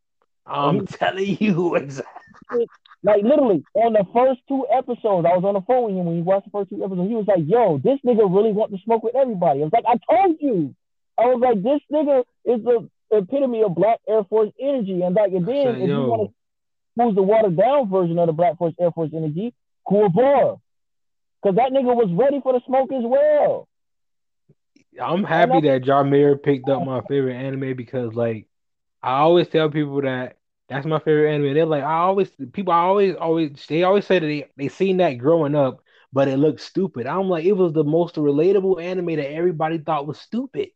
I'm 0.46 0.88
telling 0.88 1.38
you 1.40 1.76
exactly. 1.76 2.68
Like 3.02 3.24
literally 3.24 3.64
on 3.76 3.94
the 3.94 4.06
first 4.14 4.42
two 4.48 4.66
episodes, 4.72 5.26
I 5.26 5.38
was 5.38 5.44
on 5.46 5.54
the 5.54 5.62
phone 5.62 5.86
with 5.86 5.96
him 5.96 6.06
when 6.06 6.16
he 6.18 6.22
watched 6.22 6.46
the 6.46 6.52
first 6.52 6.70
two 6.70 6.84
episodes. 6.84 7.08
He 7.08 7.16
was 7.16 7.28
like, 7.28 7.46
"Yo, 7.46 7.78
this 7.78 8.00
nigga 8.06 8.28
really 8.28 8.52
want 8.52 8.72
to 8.72 8.78
smoke 8.84 9.04
with 9.04 9.16
everybody." 9.16 9.62
I 9.62 9.64
was 9.64 9.72
like, 9.72 9.86
"I 9.88 9.96
told 10.12 10.36
you." 10.42 10.76
I 11.18 11.28
was 11.28 11.40
like, 11.40 11.64
"This 11.64 11.80
nigga 11.92 12.26
is 12.44 12.64
the 12.64 12.90
epitome 13.12 13.64
of 13.64 13.76
Black 13.76 14.00
Air 14.08 14.26
Force 14.26 14.52
energy." 14.60 15.02
And 15.02 15.16
like, 15.16 15.32
and 15.32 15.48
then 15.48 15.66
said, 15.66 15.76
if 15.76 15.88
you 15.88 15.96
yo. 15.96 16.08
want 16.08 16.32
to 16.98 17.06
use 17.06 17.16
the 17.16 17.24
watered 17.24 17.56
down 17.56 17.90
version 17.90 18.20
of 18.20 18.28
the 18.28 18.34
Black 18.34 18.58
Force 18.58 18.74
Air 18.80 18.92
Force 18.92 19.12
energy, 19.16 19.54
Kuwabara, 19.90 20.60
because 21.42 21.56
that 21.58 21.72
nigga 21.72 21.96
was 21.96 22.12
ready 22.14 22.40
for 22.42 22.54
the 22.54 22.62
smoke 22.66 22.92
as 22.92 23.04
well. 23.06 23.68
I'm 25.02 25.24
happy 25.24 25.62
that 25.62 25.84
Jarmir 25.84 26.42
picked 26.42 26.70
up 26.70 26.82
my 26.84 27.02
favorite 27.02 27.36
anime 27.36 27.76
because 27.76 28.14
like 28.14 28.48
I 29.04 29.20
always 29.20 29.48
tell 29.48 29.70
people 29.70 30.02
that 30.02 30.38
that's 30.70 30.86
my 30.86 31.00
favorite 31.00 31.34
anime. 31.34 31.54
They're 31.54 31.66
like, 31.66 31.84
I 31.84 32.00
always 32.00 32.30
people 32.54 32.74
I 32.74 32.82
always 32.82 33.16
always 33.16 33.66
they 33.68 33.84
always 33.84 34.06
say 34.06 34.20
that 34.20 34.26
they, 34.26 34.46
they 34.58 34.70
seen 34.70 34.98
that 34.98 35.14
growing 35.14 35.56
up, 35.56 35.82
but 36.14 36.28
it 36.28 36.38
looked 36.38 36.62
stupid. 36.62 37.08
I'm 37.08 37.30
like, 37.30 37.46
it 37.46 37.54
was 37.54 37.74
the 37.74 37.84
most 37.84 38.16
relatable 38.16 38.82
anime 38.82 39.16
that 39.18 39.32
everybody 39.32 39.80
thought 39.80 40.08
was 40.08 40.20
stupid. 40.20 40.70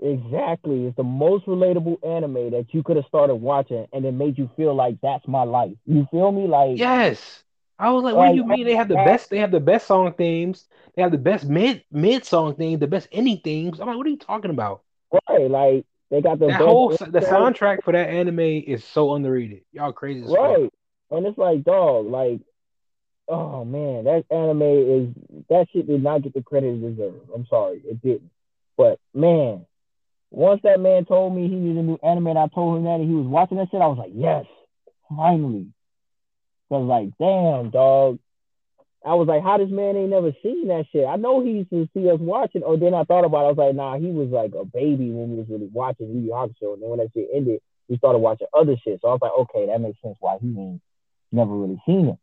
Exactly, 0.00 0.86
it's 0.86 0.96
the 0.96 1.04
most 1.04 1.46
relatable 1.46 2.04
anime 2.04 2.50
that 2.50 2.66
you 2.72 2.82
could 2.82 2.96
have 2.96 3.06
started 3.06 3.36
watching, 3.36 3.86
and 3.92 4.04
it 4.04 4.12
made 4.12 4.36
you 4.38 4.50
feel 4.56 4.74
like 4.74 4.96
that's 5.02 5.26
my 5.28 5.44
life. 5.44 5.76
You 5.86 6.06
feel 6.10 6.32
me? 6.32 6.46
Like, 6.46 6.78
Yes. 6.78 7.43
I 7.78 7.90
was 7.90 8.04
like, 8.04 8.14
what 8.14 8.30
do 8.30 8.36
you 8.36 8.44
mean? 8.44 8.66
They 8.66 8.76
have 8.76 8.88
the 8.88 8.94
best, 8.94 9.30
they 9.30 9.38
have 9.38 9.50
the 9.50 9.60
best 9.60 9.86
song 9.86 10.12
themes, 10.12 10.66
they 10.94 11.02
have 11.02 11.10
the 11.10 11.18
best 11.18 11.44
mid 11.44 11.84
mid 11.90 12.24
song 12.24 12.54
themes, 12.54 12.80
the 12.80 12.86
best 12.86 13.08
ending 13.10 13.40
themes. 13.42 13.80
I'm 13.80 13.86
like, 13.86 13.96
what 13.96 14.06
are 14.06 14.10
you 14.10 14.16
talking 14.16 14.50
about? 14.50 14.82
right, 15.28 15.50
like 15.50 15.86
they 16.10 16.20
got 16.20 16.38
the 16.38 16.46
That 16.46 16.60
whole 16.60 16.90
the 16.90 16.96
soundtrack 16.96 17.82
for 17.82 17.92
that 17.92 18.08
anime 18.08 18.40
is 18.40 18.84
so 18.84 19.14
underrated. 19.14 19.62
Y'all 19.72 19.92
crazy. 19.92 20.24
Right. 20.26 20.70
And 21.10 21.26
it's 21.26 21.38
like, 21.38 21.64
dog, 21.64 22.06
like, 22.06 22.40
oh 23.28 23.64
man, 23.64 24.04
that 24.04 24.24
anime 24.30 24.62
is 24.62 25.08
that 25.48 25.66
shit 25.72 25.86
did 25.86 26.02
not 26.02 26.22
get 26.22 26.34
the 26.34 26.42
credit 26.42 26.74
it 26.74 26.96
deserved. 26.96 27.30
I'm 27.34 27.46
sorry, 27.46 27.82
it 27.84 28.00
didn't. 28.02 28.30
But 28.76 28.98
man, 29.12 29.66
once 30.30 30.60
that 30.62 30.80
man 30.80 31.04
told 31.04 31.34
me 31.34 31.48
he 31.48 31.54
needed 31.54 31.78
a 31.78 31.82
new 31.82 31.98
anime 32.02 32.28
and 32.28 32.38
I 32.38 32.48
told 32.48 32.78
him 32.78 32.84
that 32.84 33.00
and 33.00 33.08
he 33.08 33.14
was 33.14 33.26
watching 33.26 33.56
that 33.58 33.68
shit, 33.70 33.80
I 33.80 33.86
was 33.86 33.98
like, 33.98 34.12
yes, 34.14 34.46
finally. 35.08 35.66
Cause 36.74 36.88
like, 36.88 37.10
damn, 37.20 37.70
dog. 37.70 38.18
I 39.06 39.14
was 39.14 39.28
like, 39.28 39.44
how 39.44 39.58
this 39.58 39.70
man 39.70 39.96
ain't 39.96 40.10
never 40.10 40.32
seen 40.42 40.66
that 40.68 40.86
shit? 40.90 41.06
I 41.06 41.14
know 41.14 41.40
he 41.44 41.62
used 41.62 41.70
to 41.70 41.88
see 41.94 42.10
us 42.10 42.18
watching. 42.18 42.64
Or 42.64 42.76
then 42.76 42.94
I 42.94 43.04
thought 43.04 43.24
about 43.24 43.42
it, 43.42 43.46
I 43.46 43.52
was 43.52 43.58
like, 43.58 43.74
nah, 43.76 43.96
he 43.96 44.10
was 44.10 44.30
like 44.30 44.54
a 44.58 44.64
baby 44.64 45.10
when 45.12 45.30
we 45.30 45.36
was 45.36 45.46
really 45.48 45.70
watching 45.72 46.08
Yu 46.08 46.20
Yu 46.22 46.30
Hakusho. 46.30 46.74
And 46.74 46.82
then 46.82 46.90
when 46.90 46.98
that 46.98 47.10
shit 47.14 47.28
ended, 47.32 47.60
we 47.88 47.96
started 47.98 48.18
watching 48.18 48.48
other 48.52 48.74
shit. 48.82 48.98
So 49.00 49.08
I 49.08 49.12
was 49.12 49.20
like, 49.22 49.38
okay, 49.38 49.66
that 49.66 49.80
makes 49.80 50.02
sense 50.02 50.16
why 50.18 50.38
he 50.40 50.48
ain't 50.48 50.80
never 51.30 51.54
really 51.54 51.80
seen 51.86 52.08
it. 52.08 52.18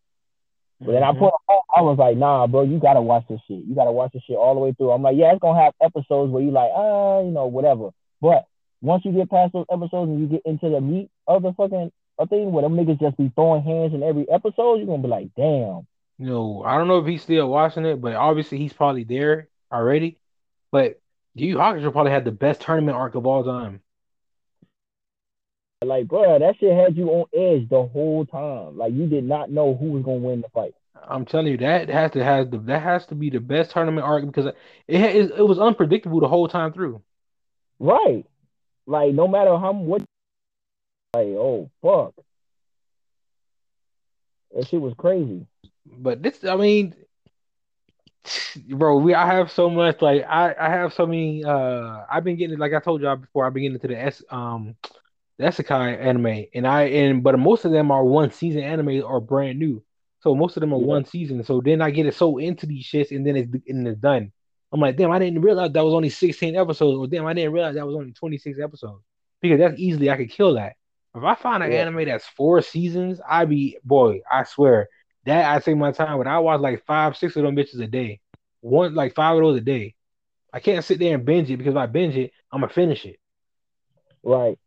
But 0.82 0.93
then 0.93 1.04
I 1.04 1.12
Mhm. 1.14 1.20
put 1.20 1.34
I 1.74 1.82
was 1.82 1.97
like, 1.97 2.18
nah, 2.18 2.47
bro, 2.47 2.64
you 2.64 2.78
gotta 2.80 3.02
watch 3.02 3.24
this 3.30 3.39
shit. 3.47 3.64
You 3.64 3.74
gotta 3.74 3.93
watch 3.93 4.12
this 4.12 4.24
shit 4.24 4.36
all 4.36 4.56
the 4.56 4.60
way 4.60 4.74
through. 4.74 4.91
I'm 4.91 5.04
like, 5.04 5.16
yeah, 5.16 5.32
it's 5.32 5.39
gonna 5.39 5.62
have 5.62 5.74
episodes 5.80 6.32
where 6.32 6.43
you 6.43 6.52
like, 6.52 6.72
ah, 6.74 7.22
you 7.22 7.32
know, 7.32 7.45
whatever. 7.45 7.91
But 8.20 8.45
once 8.82 9.06
you 9.06 9.14
get 9.14 9.30
past 9.30 9.54
those 9.54 9.68
episodes 9.72 10.10
and 10.10 10.20
you 10.20 10.28
get 10.28 10.41
into 10.45 10.70
the 10.70 10.82
meat 10.82 11.10
of 11.28 11.43
the 11.43 11.54
fucking 11.54 11.91
a 12.22 12.28
thing 12.28 12.51
where 12.51 12.61
them 12.61 12.76
niggas 12.76 12.99
just 12.99 13.17
be 13.17 13.32
throwing 13.36 13.63
hands 13.63 13.93
in 13.93 14.03
every 14.03 14.30
episode, 14.30 14.76
you're 14.78 14.88
gonna 14.88 15.01
be 15.01 15.07
like, 15.07 15.30
damn. 15.36 15.88
You 16.17 16.28
know, 16.28 16.63
I 16.65 16.78
don't 16.78 16.88
know 16.88 16.99
if 16.99 17.07
he's 17.07 17.24
still 17.24 17.47
watching 17.47 17.86
it, 17.86 17.99
but 17.99 18.13
obviously 18.15 18.59
he's 18.59 18.74
probably 18.74 19.03
there 19.03 19.49
already. 19.72 20.19
But 20.72 21.01
Yu 21.34 21.55
Hakusho 21.57 21.91
probably 21.91 22.11
had 22.11 22.26
the 22.26 22.32
best 22.32 22.61
tournament 22.61 22.97
arc 22.97 23.15
of 23.15 23.26
all 23.26 23.43
time. 23.43 23.82
Like, 25.84 26.07
bro, 26.07 26.38
that 26.38 26.57
shit 26.59 26.78
had 26.78 26.95
you 26.95 27.09
on 27.09 27.26
edge 27.34 27.67
the 27.69 27.84
whole 27.88 28.26
time. 28.26 28.78
Like 28.78 28.93
you 28.93 29.07
did 29.07 29.24
not 29.24 29.49
know 29.49 29.76
who 29.76 29.93
was 29.93 30.03
gonna 30.03 30.17
win 30.17 30.41
the 30.41 30.49
fight. 30.49 30.76
I'm 31.07 31.26
telling 31.26 31.47
you, 31.47 31.57
that 31.57 31.89
has 31.89 32.11
to 32.11 32.24
has 32.24 32.47
the 32.49 32.59
that 32.59 32.84
has 32.84 33.07
to 33.07 33.15
be 33.15 33.32
the 33.32 33.39
best 33.39 33.72
tournament 33.72 34.05
arc 34.05 34.26
because 34.26 34.45
it 34.45 34.55
it, 34.88 35.32
it 35.38 35.47
was 35.47 35.57
unpredictable 35.57 36.19
the 36.19 36.28
whole 36.28 36.47
time 36.47 36.72
through. 36.72 37.01
Right. 37.80 38.26
Like 38.86 39.15
no 39.15 39.28
matter 39.28 39.57
how 39.57 39.74
what 39.74 40.03
like, 41.14 41.28
oh 41.28 41.70
fuck. 41.82 42.14
That 44.55 44.68
shit 44.68 44.82
was 44.82 44.93
crazy. 44.97 45.45
But 45.86 46.22
this, 46.22 46.43
I 46.43 46.55
mean, 46.55 46.95
bro, 48.70 48.97
we 48.97 49.14
I 49.14 49.26
have 49.26 49.51
so 49.51 49.70
much 49.70 50.01
like 50.01 50.24
I 50.24 50.55
I 50.59 50.70
have 50.70 50.93
so 50.93 51.05
many. 51.05 51.43
Uh, 51.43 52.01
I've 52.09 52.24
been 52.24 52.38
getting 52.38 52.57
like 52.57 52.74
I 52.74 52.80
told 52.80 53.01
y'all 53.01 53.16
before. 53.18 53.45
I've 53.45 53.53
been 53.53 53.64
getting 53.64 53.76
into 53.76 53.88
the 53.88 53.99
S 54.01 54.24
um 54.30 54.76
the 55.38 55.45
Isekai 55.45 55.99
anime, 55.99 56.45
and 56.53 56.68
I 56.68 56.84
and 56.84 57.24
but 57.24 57.38
most 57.39 57.66
of 57.66 57.72
them 57.72 57.91
are 57.91 58.03
one 58.03 58.32
season 58.32 58.64
anime 58.64 59.03
or 59.03 59.20
brand 59.20 59.59
new. 59.59 59.84
So 60.22 60.36
most 60.36 60.55
of 60.55 60.62
them 60.62 60.74
are 60.74 60.80
Yeah. 60.80 60.86
one 60.86 61.05
season. 61.05 61.43
So 61.43 61.62
then 61.62 61.82
I 61.82 61.89
get 61.91 62.05
it 62.05 62.14
so 62.16 62.38
into 62.38 62.66
these 62.66 62.86
shits, 62.86 63.16
and 63.16 63.26
then 63.26 63.36
it's 63.36 63.51
and 63.68 63.88
it's 63.88 63.99
done. 63.99 64.32
I'm 64.74 64.80
like, 64.80 64.95
damn, 64.95 65.12
I 65.12 65.20
didn't 65.20 65.41
realize 65.41 65.72
that 65.74 65.84
was 65.84 65.93
only 65.93 66.09
16 66.09 66.55
episodes, 66.55 66.97
or 66.97 67.07
damn, 67.07 67.26
I 67.26 67.34
didn't 67.34 67.51
realize 67.51 67.76
that 67.76 67.86
was 67.86 67.95
only 67.95 68.14
26 68.14 68.57
episodes. 68.59 69.03
Because 69.41 69.59
that's 69.59 69.78
easily 69.78 70.09
I 70.09 70.16
could 70.16 70.30
kill 70.30 70.53
that. 70.53 70.74
If 71.16 71.24
I 71.24 71.36
find 71.36 71.64
an 71.64 71.72
Yeah. 71.72 71.80
anime 71.82 72.05
that's 72.05 72.28
four 72.28 72.62
seasons, 72.62 73.20
I 73.28 73.45
be 73.45 73.78
boy, 73.84 74.22
I 74.32 74.43
swear 74.43 74.88
that 75.26 75.53
I 75.53 75.59
take 75.59 75.78
my 75.78 75.91
time. 75.91 76.18
But 76.18 76.28
I 76.28 76.39
watch 76.39 76.62
like 76.62 76.86
five, 76.86 77.18
six 77.18 77.36
of 77.36 77.43
them 77.43 77.55
bitches 77.55 77.82
a 77.82 77.88
day. 77.88 78.22
One 78.62 78.93
like 78.95 79.14
five 79.16 79.36
of 79.36 79.41
those 79.41 79.57
a 79.57 79.62
day. 79.62 79.95
I 80.53 80.59
can't 80.59 80.84
sit 80.84 80.99
there 80.99 81.16
and 81.16 81.26
binge 81.26 81.49
it 81.49 81.57
because 81.57 81.74
if 81.74 81.78
I 81.78 81.86
binge 81.86 82.16
it, 82.16 82.32
I'm 82.51 82.62
gonna 82.62 82.74
finish 82.74 83.05
it. 83.05 83.20
Right. 84.24 84.57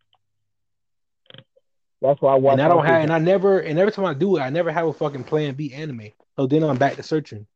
That's 2.00 2.20
why 2.20 2.32
I 2.32 2.36
watch. 2.36 2.52
and 2.52 2.62
I 2.62 2.68
don't 2.68 2.84
have, 2.84 3.02
and 3.02 3.12
I 3.12 3.18
never, 3.18 3.60
and 3.60 3.78
every 3.78 3.92
time 3.92 4.04
I 4.04 4.12
do 4.12 4.36
it, 4.36 4.40
I 4.40 4.50
never 4.50 4.70
have 4.70 4.86
a 4.86 4.92
fucking 4.92 5.24
plan 5.24 5.54
B 5.54 5.72
anime. 5.72 6.10
So 6.36 6.46
then 6.46 6.62
I'm 6.62 6.76
back 6.76 6.96
to 6.96 7.02
searching. 7.02 7.46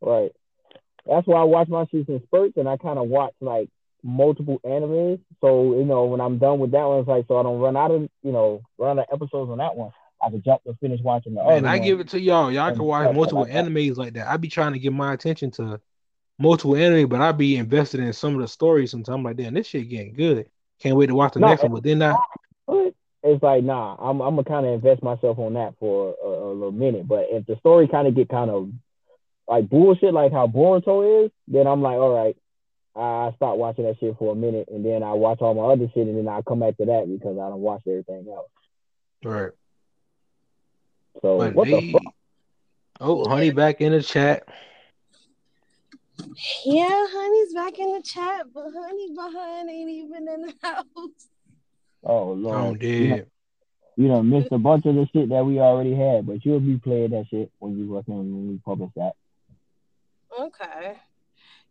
Right. 0.00 0.32
That's 1.04 1.26
why 1.26 1.40
I 1.40 1.44
watch 1.44 1.68
my 1.68 1.86
in 1.92 2.22
spurts, 2.24 2.56
and 2.56 2.68
I 2.68 2.76
kind 2.78 2.98
of 2.98 3.08
watch 3.08 3.34
like 3.40 3.68
multiple 4.06 4.60
animes. 4.64 5.20
So 5.40 5.74
you 5.74 5.84
know, 5.84 6.04
when 6.04 6.20
I'm 6.20 6.38
done 6.38 6.58
with 6.60 6.70
that 6.72 6.84
one, 6.84 7.00
it's 7.00 7.08
like 7.08 7.26
so 7.28 7.38
I 7.38 7.42
don't 7.42 7.58
run 7.60 7.76
out 7.76 7.90
of 7.90 8.02
you 8.22 8.32
know 8.32 8.62
run 8.78 8.98
out 8.98 9.06
of 9.10 9.14
episodes 9.14 9.50
on 9.50 9.58
that 9.58 9.76
one. 9.76 9.92
I 10.22 10.30
can 10.30 10.42
jump 10.42 10.62
and 10.66 10.78
finish 10.78 11.00
watching 11.02 11.34
the 11.34 11.42
Man, 11.44 11.66
I 11.66 11.78
one. 11.78 11.86
give 11.86 12.00
it 12.00 12.08
to 12.08 12.20
y'all. 12.20 12.50
Y'all 12.50 12.72
can 12.72 12.84
watch 12.84 13.10
multiple 13.10 13.42
like 13.42 13.52
that. 13.52 13.64
animes 13.66 13.96
like 13.96 14.14
that. 14.14 14.28
I 14.28 14.36
be 14.36 14.48
trying 14.48 14.72
to 14.72 14.78
get 14.78 14.92
my 14.92 15.12
attention 15.12 15.50
to 15.52 15.80
multiple 16.38 16.76
anime, 16.76 17.08
but 17.08 17.20
I 17.20 17.32
be 17.32 17.56
invested 17.56 18.00
in 18.00 18.12
some 18.12 18.34
of 18.34 18.40
the 18.40 18.48
stories 18.48 18.90
sometimes. 18.90 19.14
I'm 19.14 19.22
like, 19.22 19.36
damn, 19.36 19.54
this 19.54 19.66
shit 19.66 19.88
getting 19.88 20.14
good. 20.14 20.50
Can't 20.80 20.96
wait 20.96 21.06
to 21.06 21.14
watch 21.14 21.34
the 21.34 21.40
No, 21.40 21.48
next 21.48 21.62
one. 21.62 21.72
But 21.72 21.82
then 21.84 22.02
I, 22.02 22.16
it's 23.22 23.42
like 23.42 23.64
nah, 23.64 23.96
I'm 23.98 24.20
I'm 24.22 24.36
gonna 24.36 24.44
kind 24.44 24.66
of 24.66 24.72
invest 24.74 25.02
myself 25.02 25.38
on 25.38 25.54
that 25.54 25.74
for 25.78 26.14
a, 26.22 26.28
a 26.28 26.52
little 26.52 26.72
minute. 26.72 27.06
But 27.08 27.26
if 27.30 27.46
the 27.46 27.56
story 27.56 27.88
kind 27.88 28.06
of 28.06 28.14
get 28.14 28.28
kind 28.28 28.50
of 28.50 28.70
like 29.48 29.68
bullshit, 29.68 30.14
like 30.14 30.32
how 30.32 30.46
Boruto 30.46 31.26
is, 31.26 31.30
then 31.48 31.66
I'm 31.66 31.82
like, 31.82 31.96
all 31.96 32.14
right, 32.14 32.36
I 32.96 33.32
stopped 33.36 33.58
watching 33.58 33.84
that 33.84 33.98
shit 34.00 34.16
for 34.18 34.32
a 34.32 34.36
minute, 34.36 34.68
and 34.70 34.84
then 34.84 35.02
I 35.02 35.12
watch 35.12 35.40
all 35.40 35.54
my 35.54 35.72
other 35.72 35.88
shit, 35.92 36.06
and 36.06 36.16
then 36.16 36.28
I 36.28 36.40
come 36.42 36.60
back 36.60 36.76
to 36.78 36.86
that 36.86 37.06
because 37.08 37.36
I 37.38 37.48
don't 37.48 37.60
watch 37.60 37.82
everything 37.86 38.26
else. 38.32 38.50
Right. 39.22 39.50
So 41.22 41.38
But 41.38 41.54
what 41.54 41.68
they, 41.68 41.80
the 41.80 41.92
fuck? 41.92 42.14
oh, 43.00 43.28
honey, 43.28 43.50
back 43.50 43.80
in 43.80 43.92
the 43.92 44.02
chat. 44.02 44.48
Yeah, 46.64 46.88
honey's 47.10 47.54
back 47.54 47.78
in 47.78 47.92
the 47.92 48.02
chat, 48.02 48.46
but 48.52 48.64
honey 48.74 49.10
behind 49.14 49.70
ain't 49.70 49.90
even 49.90 50.28
in 50.28 50.42
the 50.42 50.54
house. 50.62 50.84
Oh 52.04 52.32
I'm 52.32 52.42
lord, 52.42 52.82
you 52.82 53.08
know, 53.08 53.16
dead. 53.16 53.26
you 53.96 54.22
missed 54.22 54.52
a 54.52 54.58
bunch 54.58 54.86
of 54.86 54.94
the 54.94 55.08
shit 55.12 55.28
that 55.30 55.44
we 55.44 55.60
already 55.60 55.94
had, 55.94 56.26
but 56.26 56.44
you'll 56.44 56.60
be 56.60 56.78
playing 56.78 57.10
that 57.10 57.26
shit 57.28 57.50
when 57.58 57.76
you 57.76 57.88
working 57.88 58.16
when 58.16 58.48
we 58.48 58.58
publish 58.64 58.90
that. 58.96 59.12
Okay. 60.38 60.96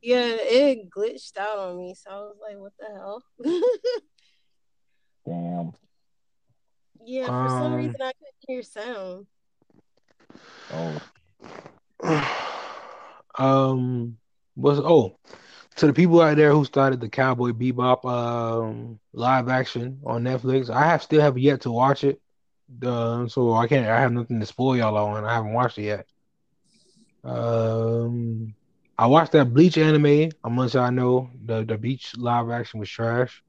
Yeah, 0.05 0.37
it 0.39 0.91
glitched 0.91 1.35
out 1.35 1.57
on 1.57 1.77
me, 1.79 1.95
so 1.95 2.11
I 2.11 2.19
was 2.19 2.37
like, 2.39 2.59
what 2.59 2.73
the 2.77 2.85
hell? 2.93 3.23
Damn. 5.25 5.73
yeah, 7.03 7.31
for 7.31 7.49
some 7.49 7.73
Um, 7.73 7.77
reason 7.77 8.01
I 8.01 8.11
couldn't 8.13 8.35
hear 8.47 8.61
sound. 8.61 9.25
Oh, 10.71 11.01
um, 13.39 14.17
was 14.55 14.79
oh 14.79 15.17
to 15.77 15.87
the 15.87 15.93
people 15.93 16.21
out 16.21 16.37
there 16.37 16.51
who 16.51 16.65
started 16.65 17.01
the 17.01 17.09
Cowboy 17.09 17.49
Bebop 17.49 18.05
um 18.05 18.99
live 19.11 19.49
action 19.49 19.99
on 20.05 20.23
Netflix, 20.23 20.69
I 20.69 20.85
have 20.85 21.01
still 21.01 21.21
have 21.21 21.37
yet 21.39 21.61
to 21.61 21.71
watch 21.71 22.03
it. 22.03 22.21
Um, 22.85 23.27
so 23.27 23.53
I 23.53 23.67
can't. 23.67 23.87
I 23.87 23.99
have 23.99 24.11
nothing 24.11 24.39
to 24.39 24.45
spoil 24.45 24.77
y'all 24.77 24.97
on. 24.97 25.25
I 25.25 25.33
haven't 25.33 25.53
watched 25.53 25.79
it 25.79 25.85
yet. 25.85 26.07
Um, 27.23 28.53
I 28.97 29.07
watched 29.07 29.33
that 29.33 29.53
Bleach 29.53 29.77
anime. 29.77 30.31
I'm 30.43 30.55
gonna 30.55 30.69
say 30.69 30.79
I 30.79 30.89
know 30.89 31.29
the 31.45 31.63
the 31.63 31.77
Bleach 31.77 32.15
live 32.17 32.49
action 32.49 32.79
was 32.79 32.89
trash. 32.89 33.43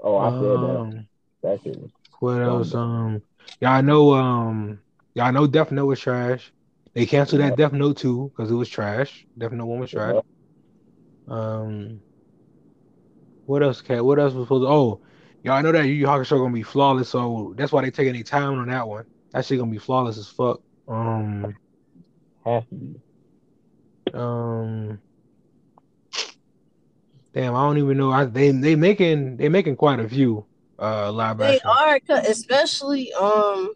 oh, 0.00 0.16
I 0.18 0.30
said 0.30 0.40
that. 0.40 0.80
Um, 0.80 1.06
That 1.42 1.62
shit 1.62 1.78
was 1.78 1.90
what 2.22 2.40
else? 2.40 2.72
Um, 2.72 3.20
y'all 3.60 3.82
know 3.82 4.14
um, 4.14 4.80
y'all 5.14 5.32
know 5.32 5.48
Death 5.48 5.72
Note 5.72 5.86
was 5.86 6.00
trash. 6.00 6.52
They 6.94 7.04
canceled 7.04 7.40
that 7.40 7.56
Death 7.56 7.72
Note 7.72 7.96
too 7.96 8.32
because 8.34 8.50
it 8.50 8.54
was 8.54 8.68
trash. 8.68 9.26
Death 9.36 9.50
Note 9.50 9.66
1 9.66 9.80
was 9.80 9.90
trash. 9.90 10.22
Um, 11.26 12.00
what 13.46 13.62
else? 13.64 13.80
Cat? 13.80 14.04
What 14.04 14.20
else 14.20 14.34
was 14.34 14.44
supposed? 14.44 14.62
To, 14.62 14.68
oh, 14.68 15.00
y'all 15.42 15.62
know 15.62 15.72
that 15.72 15.86
Yu 15.86 15.94
Yu 15.94 16.06
Hakusho 16.06 16.38
gonna 16.38 16.54
be 16.54 16.62
flawless, 16.62 17.08
so 17.08 17.54
that's 17.56 17.72
why 17.72 17.82
they 17.82 17.90
taking 17.90 18.12
their 18.14 18.22
time 18.22 18.58
on 18.58 18.68
that 18.68 18.86
one. 18.86 19.04
That 19.32 19.44
shit 19.44 19.58
gonna 19.58 19.70
be 19.70 19.78
flawless 19.78 20.18
as 20.18 20.28
fuck. 20.28 20.60
Um, 20.86 21.56
Has 22.44 22.62
to 22.68 22.74
be. 22.74 23.00
Um, 24.14 24.98
damn, 27.34 27.54
I 27.54 27.62
don't 27.62 27.78
even 27.78 27.96
know. 27.96 28.10
I 28.10 28.24
they 28.24 28.50
they 28.50 28.76
making 28.76 29.36
they 29.36 29.48
making 29.48 29.76
quite 29.76 30.00
a 30.00 30.08
few 30.08 30.46
uh 30.78 31.10
live 31.12 31.38
They 31.38 31.56
action. 31.56 31.70
are, 31.70 32.00
'cause- 32.00 32.26
especially 32.28 33.12
um. 33.14 33.74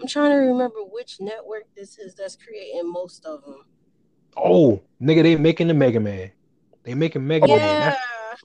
I'm 0.00 0.06
trying 0.08 0.30
to 0.30 0.36
remember 0.36 0.78
which 0.80 1.20
network 1.20 1.64
this 1.76 1.98
is 1.98 2.14
that's 2.14 2.36
creating 2.36 2.90
most 2.90 3.24
of 3.24 3.44
them. 3.44 3.64
Oh, 4.36 4.80
nigga, 5.00 5.22
they 5.22 5.36
making 5.36 5.68
the 5.68 5.74
Mega 5.74 6.00
Man. 6.00 6.30
They 6.84 6.94
making 6.94 7.26
Mega 7.26 7.46
Man. 7.46 7.56
Yeah, 7.58 7.90
That, 7.90 7.98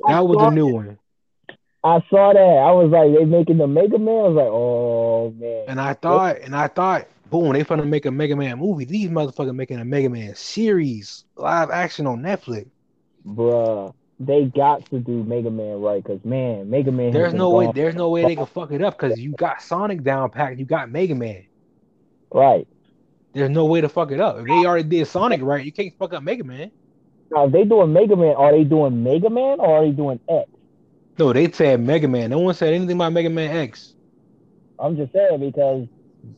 that 0.08 0.20
was 0.28 0.38
the 0.40 0.50
new 0.52 0.68
one. 0.68 1.00
I 1.84 2.04
saw 2.10 2.34
that. 2.34 2.40
I 2.40 2.72
was 2.72 2.90
like, 2.92 3.14
they 3.14 3.26
making 3.26 3.58
the 3.60 3.68
Mega 3.68 3.98
Man. 3.98 4.10
I 4.16 4.28
was 4.28 4.36
like, 4.36 4.50
oh 4.52 5.32
man. 5.32 5.66
And 5.68 5.80
I 5.82 5.94
thought, 5.94 6.38
and 6.40 6.56
I 6.56 6.68
thought, 6.68 7.08
boom, 7.30 7.54
they 7.54 7.64
finna 7.64 7.88
make 7.88 8.06
a 8.06 8.12
Mega 8.12 8.36
Man 8.36 8.60
movie. 8.60 8.86
These 8.86 9.10
motherfuckers 9.10 9.56
making 9.56 9.80
a 9.80 9.86
Mega 9.86 10.10
Man 10.10 10.36
series, 10.36 11.26
live 11.36 11.70
action 11.70 12.08
on 12.08 12.22
Netflix. 12.22 12.70
Bruh, 13.26 13.94
they 14.20 14.46
got 14.46 14.90
to 14.90 15.00
do 15.00 15.24
Mega 15.24 15.52
Man 15.52 15.80
right, 15.82 16.04
cause 16.04 16.20
man, 16.24 16.70
Mega 16.70 16.92
Man. 16.92 17.14
has 17.14 17.34
no 17.34 17.50
way, 17.50 17.72
there's 17.74 17.96
no 17.96 18.10
way 18.10 18.24
they 18.24 18.36
can 18.36 18.46
fuck 18.46 18.72
it 18.72 18.82
up 18.82 18.98
because 18.98 19.20
you 19.20 19.32
got 19.34 19.62
Sonic 19.62 20.04
down 20.04 20.30
packed, 20.30 20.60
you 20.60 20.66
got 20.66 20.90
Mega 20.90 21.16
Man. 21.16 21.46
Right. 22.32 22.68
There's 23.34 23.50
no 23.50 23.66
way 23.66 23.82
to 23.82 23.90
fuck 23.90 24.12
it 24.12 24.20
up. 24.20 24.40
If 24.40 24.46
they 24.46 24.66
already 24.66 24.88
did 24.88 25.08
Sonic 25.08 25.42
right, 25.42 25.64
you 25.64 25.72
can't 25.72 25.94
fuck 25.98 26.14
up 26.14 26.24
Mega 26.24 26.44
Man. 26.44 26.72
Now, 27.30 27.46
if 27.46 27.52
they 27.52 27.66
doing 27.66 27.94
Mega 27.94 28.16
Man, 28.16 28.36
are 28.36 28.52
they 28.52 28.64
doing 28.64 29.04
Mega 29.04 29.30
Man 29.30 29.60
or 29.60 29.78
are 29.78 29.86
they 29.86 29.92
doing 29.92 30.20
X? 30.30 30.50
No, 31.20 31.34
they 31.34 31.52
said 31.52 31.82
Mega 31.82 32.08
Man. 32.08 32.30
No 32.30 32.40
one 32.40 32.54
said 32.54 32.74
anything 32.74 32.96
about 32.96 33.12
Mega 33.14 33.30
Man 33.30 33.56
X. 33.56 33.94
I'm 34.80 34.96
just 34.96 35.12
saying 35.12 35.40
because 35.40 35.88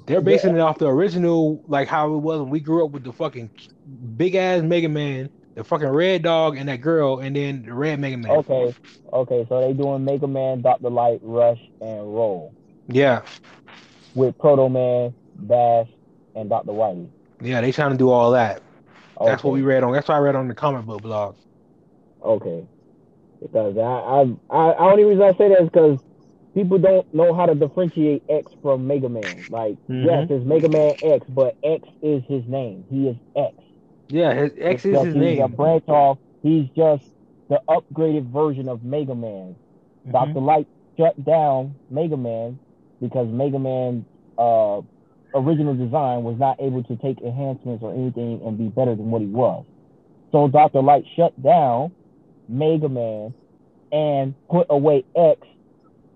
They're 0.05 0.21
basing 0.21 0.55
it 0.55 0.59
off 0.59 0.77
the 0.77 0.87
original, 0.87 1.63
like 1.67 1.87
how 1.87 2.13
it 2.13 2.17
was 2.19 2.41
when 2.41 2.49
we 2.49 2.59
grew 2.59 2.85
up 2.85 2.91
with 2.91 3.03
the 3.03 3.13
fucking 3.13 3.49
big 4.17 4.35
ass 4.35 4.61
Mega 4.61 4.89
Man, 4.89 5.29
the 5.55 5.63
fucking 5.63 5.87
red 5.87 6.23
dog, 6.23 6.57
and 6.57 6.67
that 6.69 6.81
girl, 6.81 7.19
and 7.19 7.35
then 7.35 7.63
the 7.63 7.73
red 7.73 7.99
Mega 7.99 8.17
Man. 8.17 8.31
okay, 8.31 8.73
okay, 9.13 9.45
so 9.49 9.61
they 9.61 9.73
doing 9.73 10.03
Mega 10.05 10.27
Man, 10.27 10.61
Doctor 10.61 10.89
Light, 10.89 11.19
Rush, 11.21 11.59
and 11.81 12.13
Roll 12.13 12.53
Yeah, 12.87 13.21
with 14.15 14.37
Proto 14.37 14.69
Man, 14.69 15.13
Bash, 15.35 15.87
and 16.35 16.49
Doctor 16.49 16.73
Wily. 16.73 17.09
yeah, 17.41 17.61
they 17.61 17.71
trying 17.71 17.91
to 17.91 17.97
do 17.97 18.09
all 18.09 18.31
that. 18.31 18.61
Okay. 19.19 19.29
That's 19.31 19.43
what 19.43 19.53
we 19.53 19.61
read 19.61 19.83
on. 19.83 19.91
That's 19.93 20.07
what 20.07 20.15
I 20.15 20.19
read 20.19 20.35
on 20.35 20.47
the 20.47 20.55
comic 20.55 20.85
book 20.85 21.01
blog. 21.01 21.35
Okay. 22.23 22.65
Because 23.41 23.77
I, 23.77 23.81
I, 23.81 24.21
I, 24.49 24.71
I 24.71 24.91
only 24.91 25.03
reason 25.03 25.23
I 25.23 25.33
say 25.33 25.49
that 25.49 25.61
is 25.61 25.69
because 25.69 25.99
people 26.53 26.77
don't 26.77 27.11
know 27.13 27.33
how 27.33 27.45
to 27.45 27.55
differentiate 27.55 28.23
X 28.29 28.51
from 28.61 28.87
Mega 28.87 29.09
Man. 29.09 29.45
Like, 29.49 29.77
Mhm. 29.89 30.05
yes, 30.05 30.27
it's 30.29 30.45
Mega 30.45 30.67
Man 30.67 30.95
X, 31.01 31.25
but 31.29 31.55
X 31.63 31.87
is 32.01 32.23
his 32.25 32.47
name. 32.47 32.85
He 32.89 33.07
is 33.07 33.15
X. 33.35 33.53
Yeah, 34.09 34.33
his 34.33 34.51
X 34.59 34.85
It's 34.85 34.85
is 34.85 35.05
his 35.05 35.13
he's 35.15 35.39
a 35.39 35.47
name. 35.47 35.51
branch 35.55 35.87
off. 35.87 36.17
He's 36.41 36.67
just 36.75 37.03
the 37.49 37.61
upgraded 37.69 38.25
version 38.31 38.67
of 38.67 38.83
Mega 38.83 39.15
Man. 39.15 39.55
Mhm. 40.07 40.11
Dr. 40.11 40.39
Light 40.41 40.67
shut 40.97 41.23
down 41.23 41.75
Mega 41.89 42.17
Man 42.17 42.59
because 42.99 43.27
Mega 43.29 43.59
Man's 43.59 44.05
uh, 44.37 44.81
original 45.35 45.75
design 45.75 46.23
was 46.23 46.37
not 46.39 46.55
able 46.61 46.81
to 46.83 46.95
take 46.97 47.21
enhancements 47.21 47.83
or 47.83 47.93
anything 47.93 48.41
and 48.45 48.57
be 48.57 48.69
better 48.69 48.95
than 48.95 49.11
what 49.11 49.21
he 49.21 49.27
was. 49.27 49.65
So 50.31 50.47
Dr. 50.47 50.81
Light 50.81 51.05
shut 51.15 51.39
down 51.41 51.91
Mega 52.47 52.87
Man 52.89 53.33
and 53.91 54.33
put 54.49 54.67
away 54.69 55.03
X 55.15 55.41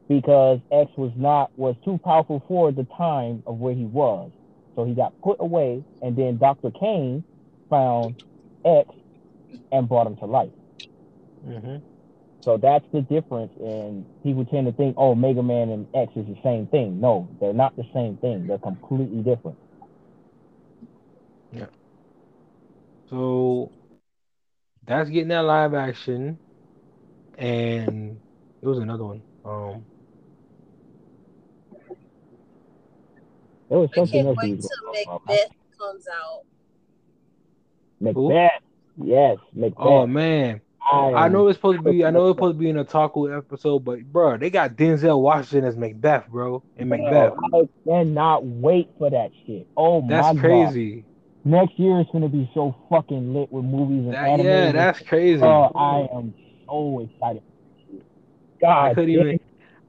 because 0.09 0.59
X 0.71 0.91
was 0.97 1.11
not 1.15 1.51
was 1.57 1.75
too 1.85 1.99
powerful 2.03 2.43
for 2.47 2.71
the 2.71 2.87
time 2.97 3.43
of 3.47 3.59
where 3.59 3.73
he 3.73 3.85
was. 3.85 4.31
So 4.75 4.85
he 4.85 4.93
got 4.93 5.13
put 5.23 5.37
away 5.39 5.83
and 6.01 6.15
then 6.15 6.37
Dr. 6.37 6.71
Cain 6.71 7.23
found 7.69 8.15
X 8.65 8.89
and 9.71 9.87
brought 9.87 10.07
him 10.07 10.17
to 10.17 10.25
life. 10.25 10.51
Mhm. 11.45 11.83
So 12.45 12.57
that's 12.57 12.85
the 12.93 13.01
difference. 13.01 13.51
And 13.59 14.05
people 14.23 14.45
tend 14.45 14.67
to 14.67 14.73
think, 14.73 14.95
oh, 14.97 15.15
Mega 15.15 15.43
Man 15.43 15.69
and 15.69 15.87
X 15.93 16.11
is 16.15 16.25
the 16.27 16.37
same 16.43 16.67
thing. 16.67 16.99
No, 16.99 17.27
they're 17.39 17.53
not 17.53 17.75
the 17.75 17.85
same 17.93 18.17
thing. 18.17 18.47
They're 18.47 18.57
completely 18.59 19.21
different. 19.23 19.57
Yeah. 21.51 21.67
So 23.09 23.71
that's 24.85 25.09
getting 25.09 25.29
that 25.29 25.41
live 25.45 25.73
action, 25.73 26.39
and 27.37 28.21
it 28.61 28.67
was 28.67 28.79
another 28.79 29.05
one. 29.05 29.23
Um, 29.45 29.85
There 33.73 33.79
was 33.79 33.89
I 33.93 33.95
something 33.95 34.13
can't 34.23 34.27
else. 34.27 34.37
wait 34.37 34.49
he 34.49 34.55
till 34.57 34.69
gonna 34.85 35.03
talk 35.05 35.23
about. 35.23 35.27
Macbeth 35.29 35.51
comes 35.79 36.07
out. 36.07 36.41
Macbeth. 37.99 38.51
Yes, 38.97 39.37
Macbeth. 39.55 39.73
oh 39.83 40.05
man, 40.05 40.61
I, 40.91 40.97
I 41.13 41.27
know 41.27 41.47
it's 41.47 41.57
supposed 41.57 41.83
to 41.83 41.91
be. 41.91 42.05
I 42.05 42.11
know 42.11 42.27
it's 42.29 42.37
supposed 42.37 42.53
to 42.57 42.59
be 42.59 42.69
an 42.69 42.75
otaku 42.75 43.35
episode, 43.35 43.79
but 43.79 44.03
bro, 44.03 44.37
they 44.37 44.51
got 44.51 44.75
Denzel 44.75 45.19
Washington 45.19 45.67
as 45.67 45.75
Macbeth, 45.75 46.27
bro, 46.27 46.61
in 46.77 46.87
Macbeth. 46.89 47.33
I 47.51 47.67
cannot 47.83 48.45
wait 48.45 48.91
for 48.99 49.09
that 49.09 49.31
shit. 49.47 49.65
Oh 49.75 50.01
my 50.01 50.07
god. 50.09 50.23
That's 50.23 50.35
god. 50.35 50.39
crazy. 50.39 51.05
Next 51.43 51.79
year 51.79 51.99
is 51.99 52.05
gonna 52.13 52.29
be 52.29 52.47
so 52.53 52.75
fucking 52.91 53.33
lit 53.33 53.51
with 53.51 53.65
movies 53.65 54.05
and 54.05 54.13
That, 54.13 54.27
anime. 54.29 54.45
yeah, 54.45 54.71
that's 54.71 54.99
crazy. 55.01 55.41
Oh, 55.41 55.71
I 55.73 56.07
am 56.15 56.35
so 56.67 56.99
excited. 56.99 57.41
God, 58.61 58.85
I 58.85 58.93
couldn't 58.93 59.15
damn. 59.15 59.25
even. 59.29 59.39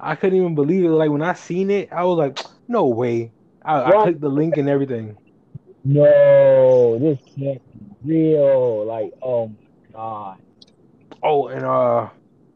I 0.00 0.14
couldn't 0.16 0.38
even 0.38 0.54
believe 0.54 0.84
it. 0.86 0.88
Like 0.88 1.10
when 1.10 1.20
I 1.20 1.34
seen 1.34 1.70
it, 1.70 1.92
I 1.92 2.04
was 2.04 2.16
like, 2.16 2.38
no 2.66 2.86
way. 2.86 3.30
I, 3.64 3.82
I 3.82 3.92
What? 3.92 4.04
clicked 4.04 4.20
the 4.20 4.28
link 4.28 4.56
and 4.56 4.68
everything. 4.68 5.16
No, 5.84 6.98
this 6.98 7.18
can't 7.38 7.62
be 8.02 8.34
real. 8.34 8.84
Like, 8.86 9.12
oh 9.22 9.48
my 9.48 9.54
god. 9.92 10.38
Oh, 11.22 11.48
and 11.48 11.64
uh, 11.64 12.08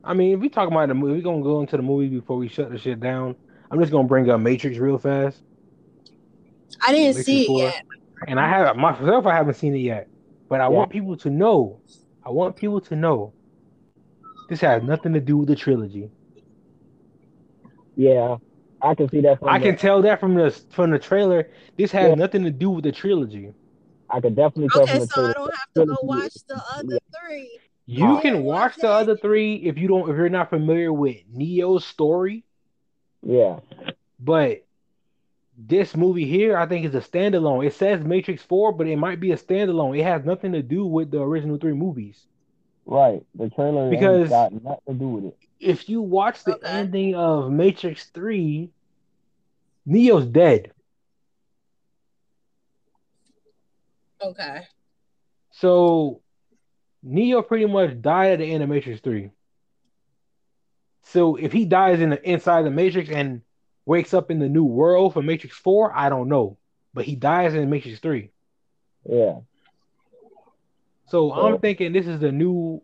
I 0.05 0.15
mean, 0.15 0.35
if 0.35 0.41
we 0.41 0.49
talk 0.49 0.69
about 0.69 0.89
the 0.89 0.95
movie, 0.95 1.15
we're 1.15 1.23
gonna 1.23 1.43
go 1.43 1.61
into 1.61 1.77
the 1.77 1.83
movie 1.83 2.09
before 2.09 2.37
we 2.37 2.49
shut 2.49 2.71
the 2.71 2.79
shit 2.79 3.01
down. 3.01 3.37
I'm 3.71 3.81
just 3.81 3.93
gonna 3.93 4.09
bring 4.09 4.29
up 4.31 4.41
Matrix 4.41 4.79
real 4.79 4.99
fast. 4.99 5.43
I 6.87 6.93
didn't 6.93 7.17
Matrix 7.17 7.27
see 7.27 7.45
it 7.45 7.47
4. 7.49 7.61
yet. 7.63 7.83
And 8.27 8.41
I 8.41 8.49
have 8.49 8.77
myself, 8.77 9.27
I 9.27 9.35
haven't 9.35 9.55
seen 9.55 9.75
it 9.75 9.81
yet, 9.81 10.09
but 10.49 10.61
I 10.61 10.69
Yeah. 10.69 10.71
want 10.71 10.91
people 10.91 11.17
to 11.19 11.31
know. 11.31 11.81
I 12.25 12.31
want 12.31 12.57
people 12.57 12.81
to 12.83 12.97
know. 12.97 13.33
This 14.49 14.61
has 14.63 14.83
nothing 14.83 15.13
to 15.15 15.21
do 15.21 15.37
with 15.39 15.49
the 15.49 15.57
trilogy. 15.57 16.11
Yeah, 17.97 18.37
I 18.83 18.95
can 18.95 19.09
see 19.09 19.21
that 19.23 19.39
from 19.41 19.55
I 19.55 19.59
the, 19.59 19.67
can 19.67 19.77
tell 19.77 20.03
that 20.03 20.21
from 20.21 20.35
the 20.35 20.51
from 20.71 20.91
the 20.91 20.99
trailer. 20.99 21.51
This 21.77 21.93
has 21.93 22.13
Yeah. 22.13 22.15
nothing 22.15 22.45
to 22.45 22.51
do 22.51 22.71
with 22.71 22.85
the 22.85 22.93
trilogy. 22.93 23.53
I 24.11 24.21
could 24.21 24.37
definitely 24.37 24.71
tell 24.71 24.87
Okay, 24.87 24.87
from 24.89 25.01
the 25.01 25.07
so 25.07 25.17
I 25.17 25.33
trailer. 25.33 25.35
don't 25.35 25.55
have 25.55 25.73
to 25.75 25.83
go 25.85 25.97
oh, 26.01 26.05
watch 26.05 26.35
the 26.49 26.61
other 26.77 26.99
three. 27.15 27.61
You 27.87 28.17
Yeah, 28.17 28.19
can 28.19 28.45
watch 28.45 28.79
the 28.79 28.89
other 28.89 29.17
three 29.17 29.57
if 29.57 29.79
you 29.79 29.89
don't 29.89 30.09
if 30.11 30.17
you're 30.17 30.29
not 30.29 30.51
familiar 30.51 30.93
with 30.93 31.17
Neo's 31.29 31.85
story, 31.85 32.45
Yeah. 33.23 33.61
but 34.19 34.65
this 35.57 35.97
movie 35.97 36.27
here 36.27 36.57
I 36.57 36.67
think 36.67 36.85
is 36.87 36.95
a 36.95 37.01
standalone. 37.01 37.67
It 37.67 37.75
says 37.75 38.05
Matrix 38.05 38.43
4, 38.43 38.73
but 38.73 38.87
it 38.87 38.97
might 38.97 39.21
be 39.21 39.33
a 39.33 39.37
standalone. 39.37 39.99
It 39.99 40.05
has 40.05 40.25
nothing 40.25 40.53
to 40.53 40.63
do 40.63 40.87
with 40.87 41.11
the 41.11 41.21
original 41.21 41.59
three 41.59 41.75
movies. 41.75 42.27
Right. 42.91 43.23
The 43.35 43.51
trailer 43.51 43.91
Because- 43.91 44.21
ain't 44.21 44.31
got 44.31 44.65
nothing 44.65 44.81
to 44.89 44.95
do 44.95 45.09
with 45.09 45.25
it. 45.27 45.39
If 45.61 45.91
you 45.91 46.01
watch 46.01 46.43
the 46.45 46.55
Okay. 46.57 46.67
ending 46.67 47.15
of 47.15 47.53
Matrix 47.53 48.07
3, 48.11 48.71
Neo's 49.85 50.25
dead. 50.27 50.73
Okay. 54.23 54.63
So 55.51 56.23
Neo 57.03 57.43
pretty 57.43 57.67
much 57.67 58.01
died 58.01 58.33
at 58.33 58.39
the 58.39 58.51
end 58.51 58.63
of 58.63 58.71
Matrix 58.71 59.01
3. 59.01 59.31
So 61.03 61.37
if 61.37 61.53
he 61.53 61.67
dies 61.67 62.01
in 62.01 62.11
the 62.11 62.29
inside 62.29 62.63
the 62.63 62.71
Matrix 62.71 63.11
and 63.11 63.43
wakes 63.85 64.15
up 64.15 64.31
in 64.31 64.39
the 64.39 64.49
new 64.49 64.65
world 64.65 65.13
for 65.13 65.23
Matrix 65.23 65.57
4, 65.57 65.95
I 65.95 66.09
don't 66.09 66.29
know. 66.29 66.57
But 66.95 67.05
he 67.05 67.17
dies 67.17 67.55
in 67.55 67.69
Matrix 67.69 68.01
3. 68.01 68.31
Yeah. 69.05 69.41
So 71.09 71.33
I'm 71.33 71.59
thinking 71.59 71.93
this 71.93 72.07
is 72.07 72.21
the 72.21 72.33
new 72.33 72.83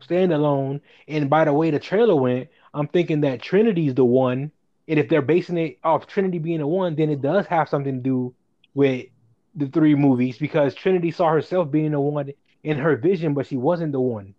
standalone. 0.00 0.80
And 1.08 1.28
by 1.30 1.44
the 1.44 1.52
way 1.52 1.70
the 1.70 1.78
trailer 1.78 2.16
went, 2.16 2.48
I'm 2.72 2.88
thinking 2.88 3.22
that 3.22 3.42
Trinity's 3.42 3.94
the 3.94 4.04
one. 4.04 4.50
And 4.86 4.98
if 4.98 5.08
they're 5.08 5.22
basing 5.22 5.56
it 5.58 5.78
off 5.82 6.06
Trinity 6.06 6.38
being 6.38 6.60
the 6.60 6.66
one, 6.66 6.94
then 6.94 7.10
it 7.10 7.22
does 7.22 7.46
have 7.46 7.68
something 7.68 7.96
to 7.96 8.02
do 8.02 8.34
with 8.74 9.06
the 9.54 9.66
three 9.68 9.94
movies 9.94 10.36
because 10.38 10.74
Trinity 10.74 11.10
saw 11.10 11.30
herself 11.30 11.70
being 11.70 11.92
the 11.92 12.00
one 12.00 12.32
in 12.62 12.78
her 12.78 12.96
vision, 12.96 13.34
but 13.34 13.46
she 13.46 13.56
wasn't 13.56 13.92
the 13.92 14.00
one. 14.00 14.34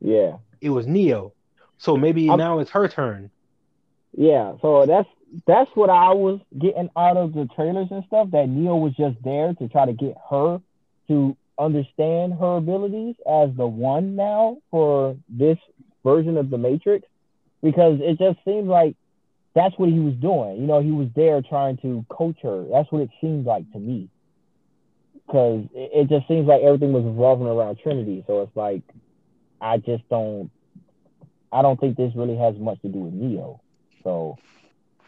Yeah. 0.00 0.36
It 0.60 0.70
was 0.70 0.86
Neo. 0.86 1.32
So 1.78 1.96
maybe 1.96 2.28
I'm- 2.28 2.38
now 2.38 2.58
it's 2.58 2.70
her 2.70 2.88
turn. 2.88 3.30
Yeah. 4.16 4.54
So 4.62 4.86
that's 4.86 5.08
that's 5.46 5.70
what 5.74 5.90
I 5.90 6.12
was 6.12 6.38
getting 6.56 6.88
out 6.96 7.16
of 7.16 7.32
the 7.32 7.46
trailers 7.56 7.88
and 7.90 8.04
stuff. 8.04 8.30
That 8.30 8.48
Neo 8.48 8.76
was 8.76 8.94
just 8.94 9.16
there 9.24 9.52
to 9.54 9.68
try 9.68 9.86
to 9.86 9.92
get 9.92 10.14
her 10.30 10.60
to 11.08 11.36
understand 11.58 12.34
her 12.34 12.56
abilities 12.56 13.16
as 13.20 13.50
the 13.56 13.66
one 13.66 14.16
now 14.16 14.58
for 14.70 15.16
this 15.28 15.58
version 16.04 16.36
of 16.36 16.50
the 16.50 16.58
Matrix, 16.58 17.06
because 17.62 17.98
it 18.00 18.18
just 18.18 18.38
seems 18.44 18.66
like 18.66 18.96
that's 19.54 19.78
what 19.78 19.88
he 19.88 20.00
was 20.00 20.14
doing. 20.14 20.60
You 20.60 20.66
know, 20.66 20.82
he 20.82 20.90
was 20.90 21.08
there 21.14 21.40
trying 21.40 21.76
to 21.78 22.04
coach 22.08 22.36
her. 22.42 22.66
That's 22.70 22.90
what 22.90 23.02
it 23.02 23.10
seemed 23.20 23.46
like 23.46 23.70
to 23.72 23.78
me. 23.78 24.08
Because 25.26 25.64
it, 25.72 25.90
it 25.94 26.08
just 26.08 26.26
seems 26.28 26.46
like 26.46 26.62
everything 26.62 26.92
was 26.92 27.04
revolving 27.04 27.46
around 27.46 27.78
Trinity. 27.78 28.24
So 28.26 28.42
it's 28.42 28.56
like 28.56 28.82
I 29.60 29.78
just 29.78 30.08
don't 30.08 30.50
I 31.52 31.62
don't 31.62 31.78
think 31.78 31.96
this 31.96 32.12
really 32.16 32.36
has 32.36 32.56
much 32.56 32.82
to 32.82 32.88
do 32.88 32.98
with 32.98 33.14
Neo. 33.14 33.60
So 34.02 34.38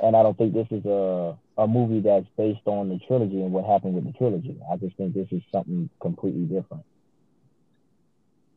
and 0.00 0.16
I 0.16 0.22
don't 0.22 0.36
think 0.36 0.54
this 0.54 0.68
is 0.70 0.84
a 0.84 1.36
a 1.58 1.66
movie 1.66 2.00
that's 2.00 2.26
based 2.36 2.66
on 2.66 2.88
the 2.88 2.98
trilogy 3.06 3.40
and 3.40 3.52
what 3.52 3.64
happened 3.64 3.94
with 3.94 4.04
the 4.04 4.12
trilogy. 4.12 4.58
I 4.70 4.76
just 4.76 4.96
think 4.96 5.14
this 5.14 5.28
is 5.30 5.42
something 5.50 5.88
completely 6.00 6.44
different. 6.44 6.84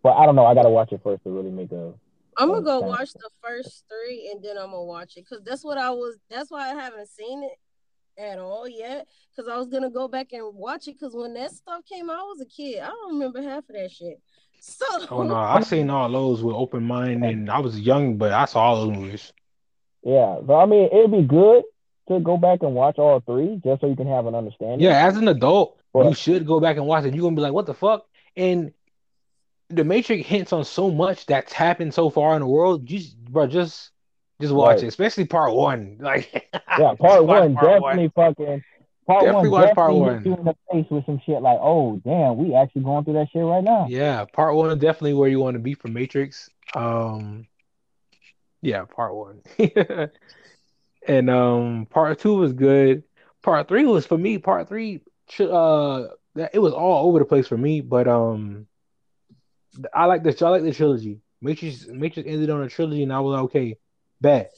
But 0.03 0.17
I 0.17 0.25
don't 0.25 0.35
know. 0.35 0.45
I 0.45 0.53
gotta 0.53 0.69
watch 0.69 0.91
it 0.91 1.01
first 1.03 1.23
to 1.23 1.29
really 1.29 1.51
make 1.51 1.71
a. 1.71 1.93
I'm 2.37 2.49
gonna 2.49 2.61
go 2.61 2.79
watch 2.79 3.13
the 3.13 3.29
first 3.41 3.85
three 3.89 4.29
and 4.33 4.43
then 4.43 4.57
I'm 4.57 4.71
gonna 4.71 4.83
watch 4.83 5.17
it 5.17 5.25
because 5.29 5.43
that's 5.43 5.63
what 5.63 5.77
I 5.77 5.91
was. 5.91 6.17
That's 6.29 6.51
why 6.51 6.71
I 6.71 6.73
haven't 6.73 7.07
seen 7.07 7.43
it 7.43 8.21
at 8.21 8.39
all 8.39 8.67
yet. 8.67 9.07
Because 9.29 9.49
I 9.49 9.57
was 9.57 9.67
gonna 9.67 9.89
go 9.89 10.07
back 10.07 10.33
and 10.33 10.53
watch 10.55 10.87
it 10.87 10.97
because 10.99 11.15
when 11.15 11.33
that 11.35 11.51
stuff 11.51 11.83
came 11.85 12.09
out, 12.09 12.19
I 12.19 12.23
was 12.23 12.41
a 12.41 12.45
kid. 12.45 12.81
I 12.81 12.87
don't 12.87 13.13
remember 13.13 13.41
half 13.41 13.69
of 13.69 13.75
that 13.75 13.91
shit. 13.91 14.21
So 14.61 14.85
Oh 15.09 15.23
no, 15.23 15.35
I 15.35 15.61
seen 15.61 15.89
all 15.89 16.11
those 16.11 16.43
with 16.43 16.53
open 16.53 16.83
mind, 16.83 17.23
and 17.29 17.49
I 17.49 17.59
was 17.59 17.79
young, 17.79 18.17
but 18.17 18.33
I 18.33 18.43
saw 18.43 18.59
all 18.59 18.87
those 18.87 18.97
movies. 18.97 19.31
Yeah. 20.03 20.37
So 20.45 20.55
I 20.55 20.65
mean, 20.65 20.89
it'd 20.91 21.11
be 21.11 21.21
good 21.23 21.63
to 22.09 22.19
go 22.19 22.37
back 22.37 22.63
and 22.63 22.73
watch 22.73 22.97
all 22.97 23.19
three 23.21 23.59
just 23.63 23.81
so 23.81 23.87
you 23.87 23.95
can 23.95 24.07
have 24.07 24.25
an 24.25 24.35
understanding. 24.35 24.79
Yeah, 24.81 25.05
as 25.05 25.17
an 25.17 25.27
adult, 25.27 25.77
you 25.93 26.13
should 26.13 26.45
go 26.47 26.59
back 26.59 26.77
and 26.77 26.85
watch 26.87 27.05
it. 27.05 27.13
You're 27.13 27.23
gonna 27.23 27.35
be 27.35 27.41
like, 27.41 27.53
"What 27.53 27.65
the 27.65 27.73
fuck?" 27.73 28.05
And 28.35 28.73
the 29.69 29.83
Matrix 29.83 30.27
hints 30.27 30.51
on 30.53 30.65
so 30.65 30.89
much 30.89 31.25
that's 31.27 31.53
happened 31.53 31.93
so 31.93 32.09
far 32.09 32.33
in 32.35 32.41
the 32.41 32.47
world. 32.47 32.85
Just, 32.87 33.15
bro, 33.25 33.45
just, 33.45 33.91
just 34.41 34.51
watch 34.53 34.77
Right. 34.77 34.83
it, 34.85 34.87
especially 34.87 35.25
part 35.25 35.53
one. 35.53 35.97
Like, 36.01 36.49
Yeah, 36.79 36.95
part 36.99 37.25
one 37.25 37.53
definitely 37.53 38.11
fucking. 38.15 38.63
Part 39.05 39.23
Definitely 39.25 39.49
one 39.49 39.61
watch 39.63 39.75
part 39.75 39.93
one. 39.95 40.23
you 40.23 40.35
in 40.35 40.43
the 40.45 40.55
face 40.71 40.85
with 40.91 41.03
some 41.07 41.19
shit 41.25 41.41
like, 41.41 41.57
oh 41.61 41.97
damn, 42.03 42.37
we 42.37 42.53
actually 42.53 42.83
going 42.83 43.03
through 43.03 43.13
that 43.15 43.27
shit 43.31 43.43
right 43.43 43.63
now. 43.63 43.87
Yeah, 43.89 44.25
part 44.25 44.55
one 44.55 44.69
is 44.71 44.77
definitely 44.77 45.13
where 45.15 45.29
you 45.29 45.39
want 45.39 45.55
to 45.55 45.59
be 45.59 45.73
for 45.73 45.87
Matrix. 45.87 46.47
Um, 46.75 47.47
yeah, 48.61 48.83
part 48.85 49.15
one. 49.15 49.41
and 51.07 51.29
um, 51.29 51.87
part 51.89 52.19
two 52.19 52.35
was 52.35 52.53
good. 52.53 53.03
Part 53.43 53.67
three 53.67 53.85
was 53.85 54.05
for 54.05 54.17
me. 54.17 54.37
Part 54.37 54.67
three, 54.67 55.01
uh, 55.39 56.05
it 56.53 56.59
was 56.59 56.73
all 56.73 57.07
over 57.07 57.19
the 57.19 57.25
place 57.25 57.47
for 57.47 57.57
me. 57.57 57.81
But 57.81 58.07
um, 58.07 58.67
I 59.93 60.05
like 60.05 60.23
the 60.23 60.35
I 60.45 60.49
like 60.49 60.63
the 60.63 60.73
trilogy. 60.73 61.19
Matrix 61.41 61.87
Matrix 61.87 62.27
ended 62.29 62.49
on 62.49 62.61
a 62.63 62.69
trilogy, 62.69 63.03
and 63.03 63.13
I 63.13 63.19
was 63.19 63.33
like, 63.33 63.43
okay, 63.45 63.77
bet. 64.21 64.51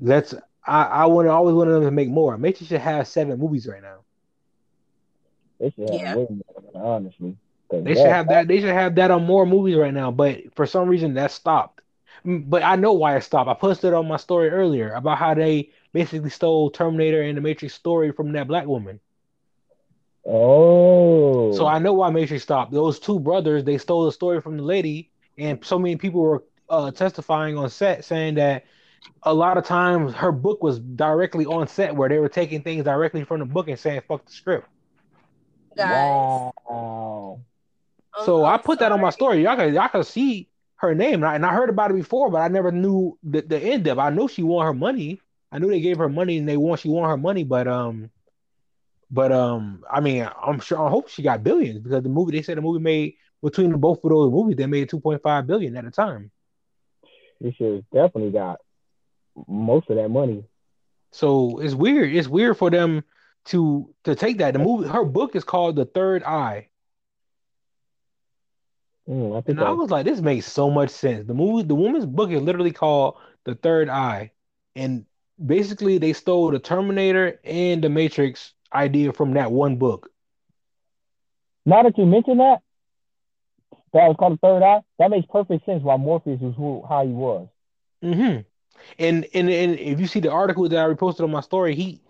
Let's. 0.00 0.34
I 0.66 0.82
I 0.84 1.06
want 1.06 1.26
to 1.26 1.30
always 1.32 1.54
wanted 1.54 1.72
them 1.72 1.84
to 1.84 1.90
make 1.90 2.08
more. 2.08 2.36
Matrix 2.38 2.68
should 2.68 2.80
have 2.80 3.06
seven 3.08 3.38
movies 3.38 3.66
right 3.66 3.82
now. 3.82 4.04
They 5.58 5.70
should 5.70 5.88
have 5.88 6.02
Yeah. 6.02 6.14
way 6.14 6.26
more, 6.28 6.44
than 6.54 6.64
that, 6.72 6.80
honestly. 6.82 7.36
'Cause 7.70 7.84
They 7.84 7.94
should 7.94 8.10
have 8.10 8.28
that. 8.28 8.48
They 8.48 8.60
should 8.60 8.70
have 8.70 8.94
that 8.96 9.10
on 9.10 9.24
more 9.24 9.46
movies 9.46 9.76
right 9.76 9.92
now. 9.94 10.10
But 10.10 10.54
for 10.54 10.66
some 10.66 10.88
reason, 10.88 11.14
that 11.14 11.30
stopped. 11.30 11.79
But 12.24 12.62
I 12.62 12.76
know 12.76 12.92
why 12.92 13.16
it 13.16 13.22
stopped. 13.22 13.48
I 13.48 13.54
posted 13.54 13.94
on 13.94 14.06
my 14.08 14.16
story 14.16 14.50
earlier 14.50 14.92
about 14.92 15.18
how 15.18 15.34
they 15.34 15.70
basically 15.92 16.30
stole 16.30 16.70
Terminator 16.70 17.22
and 17.22 17.36
the 17.36 17.40
Matrix 17.40 17.74
story 17.74 18.12
from 18.12 18.32
that 18.32 18.46
black 18.48 18.66
woman. 18.66 19.00
Oh. 20.26 21.52
So 21.54 21.66
I 21.66 21.78
know 21.78 21.94
why 21.94 22.10
Matrix 22.10 22.42
stopped. 22.42 22.72
Those 22.72 22.98
two 22.98 23.18
brothers, 23.18 23.64
they 23.64 23.78
stole 23.78 24.04
the 24.04 24.12
story 24.12 24.40
from 24.40 24.56
the 24.56 24.62
lady, 24.62 25.10
and 25.38 25.64
so 25.64 25.78
many 25.78 25.96
people 25.96 26.20
were 26.20 26.44
uh, 26.68 26.90
testifying 26.90 27.56
on 27.56 27.70
set 27.70 28.04
saying 28.04 28.34
that 28.34 28.64
a 29.22 29.32
lot 29.32 29.56
of 29.56 29.64
times 29.64 30.14
her 30.14 30.30
book 30.30 30.62
was 30.62 30.78
directly 30.78 31.46
on 31.46 31.66
set 31.66 31.94
where 31.96 32.08
they 32.08 32.18
were 32.18 32.28
taking 32.28 32.62
things 32.62 32.84
directly 32.84 33.24
from 33.24 33.40
the 33.40 33.46
book 33.46 33.68
and 33.68 33.78
saying 33.78 34.02
"fuck 34.06 34.24
the 34.26 34.32
script." 34.32 34.68
guys, 35.76 36.52
Wow. 36.68 37.40
I'm- 38.14 38.24
So 38.26 38.44
i 38.44 38.54
I'm 38.54 38.60
put 38.60 38.78
that 38.80 38.92
on 38.92 39.00
my 39.00 39.10
story. 39.10 39.42
Y'all 39.42 39.56
can 39.56 39.72
y'all 39.72 39.88
can 39.88 40.04
see 40.04 40.49
her 40.80 40.94
name, 40.94 41.14
and 41.14 41.26
I, 41.26 41.34
and 41.34 41.46
I 41.46 41.52
heard 41.52 41.68
about 41.68 41.90
it 41.90 41.94
before, 41.94 42.30
but 42.30 42.38
I 42.38 42.48
never 42.48 42.72
knew 42.72 43.18
the, 43.22 43.42
the 43.42 43.58
end 43.58 43.86
of. 43.86 43.98
it. 43.98 44.00
I 44.00 44.10
know 44.10 44.28
she 44.28 44.42
won 44.42 44.66
her 44.66 44.74
money. 44.74 45.20
I 45.52 45.58
knew 45.58 45.68
they 45.68 45.80
gave 45.80 45.98
her 45.98 46.08
money, 46.08 46.38
and 46.38 46.48
they 46.48 46.56
won. 46.56 46.78
She 46.78 46.88
won 46.88 47.08
her 47.08 47.16
money, 47.16 47.44
but 47.44 47.68
um, 47.68 48.10
but 49.10 49.32
um, 49.32 49.84
I 49.90 50.00
mean, 50.00 50.28
I'm 50.42 50.60
sure. 50.60 50.84
I 50.84 50.88
hope 50.90 51.08
she 51.08 51.22
got 51.22 51.42
billions 51.42 51.80
because 51.80 52.02
the 52.02 52.08
movie. 52.08 52.32
They 52.32 52.42
said 52.42 52.56
the 52.56 52.62
movie 52.62 52.80
made 52.80 53.14
between 53.42 53.72
the 53.72 53.78
both 53.78 54.04
of 54.04 54.10
those 54.10 54.32
movies, 54.32 54.56
they 54.56 54.66
made 54.66 54.90
2.5 54.90 55.46
billion 55.46 55.76
at 55.76 55.84
a 55.84 55.90
time. 55.90 56.30
You 57.40 57.52
should 57.52 57.84
definitely 57.90 58.32
got 58.32 58.60
most 59.48 59.88
of 59.90 59.96
that 59.96 60.08
money. 60.08 60.44
So 61.12 61.58
it's 61.58 61.74
weird. 61.74 62.14
It's 62.14 62.28
weird 62.28 62.58
for 62.58 62.70
them 62.70 63.02
to 63.46 63.94
to 64.04 64.14
take 64.14 64.38
that. 64.38 64.52
The 64.52 64.58
movie, 64.58 64.88
her 64.88 65.04
book 65.04 65.34
is 65.34 65.44
called 65.44 65.76
The 65.76 65.86
Third 65.86 66.22
Eye. 66.22 66.68
Mm, 69.10 69.36
I 69.38 69.42
think 69.42 69.58
And 69.58 69.64
I 69.64 69.72
I, 69.72 69.74
was 69.74 69.90
like, 69.90 70.06
this 70.06 70.20
makes 70.20 70.46
so 70.46 70.70
much 70.70 70.90
sense. 70.90 71.26
The 71.26 71.34
movie, 71.34 71.66
the 71.66 71.74
woman's 71.74 72.06
book 72.06 72.30
is 72.30 72.42
literally 72.42 72.72
called 72.72 73.16
The 73.44 73.54
Third 73.54 73.88
Eye. 73.88 74.32
And 74.76 75.06
basically 75.44 75.98
they 75.98 76.12
stole 76.14 76.50
the 76.50 76.60
Terminator 76.60 77.40
and 77.44 77.82
the 77.84 77.90
Matrix 77.90 78.54
idea 78.74 79.12
from 79.12 79.34
that 79.34 79.52
one 79.52 79.76
book. 79.76 80.10
now 81.66 81.82
that 81.82 81.96
you 81.98 82.06
mention 82.06 82.38
that, 82.38 82.60
that 83.92 84.06
was 84.08 84.16
called 84.18 84.34
the 84.34 84.38
third 84.38 84.62
eye. 84.62 84.82
That 84.98 85.10
makes 85.10 85.26
perfect 85.26 85.64
sense. 85.66 85.82
Why 85.82 85.96
Morpheus 85.96 86.40
was 86.40 86.54
who 86.56 86.82
how 86.88 87.04
he 87.06 87.12
was. 87.12 87.48
Mm-hmm. 88.02 88.40
And, 88.98 89.26
and 89.34 89.50
and 89.50 89.78
if 89.78 90.00
you 90.00 90.06
see 90.06 90.20
the 90.20 90.30
article 90.30 90.68
that 90.68 90.78
I 90.78 90.88
reposted 90.88 91.22
on 91.24 91.30
my 91.30 91.40
story, 91.40 91.74
he 91.74 92.00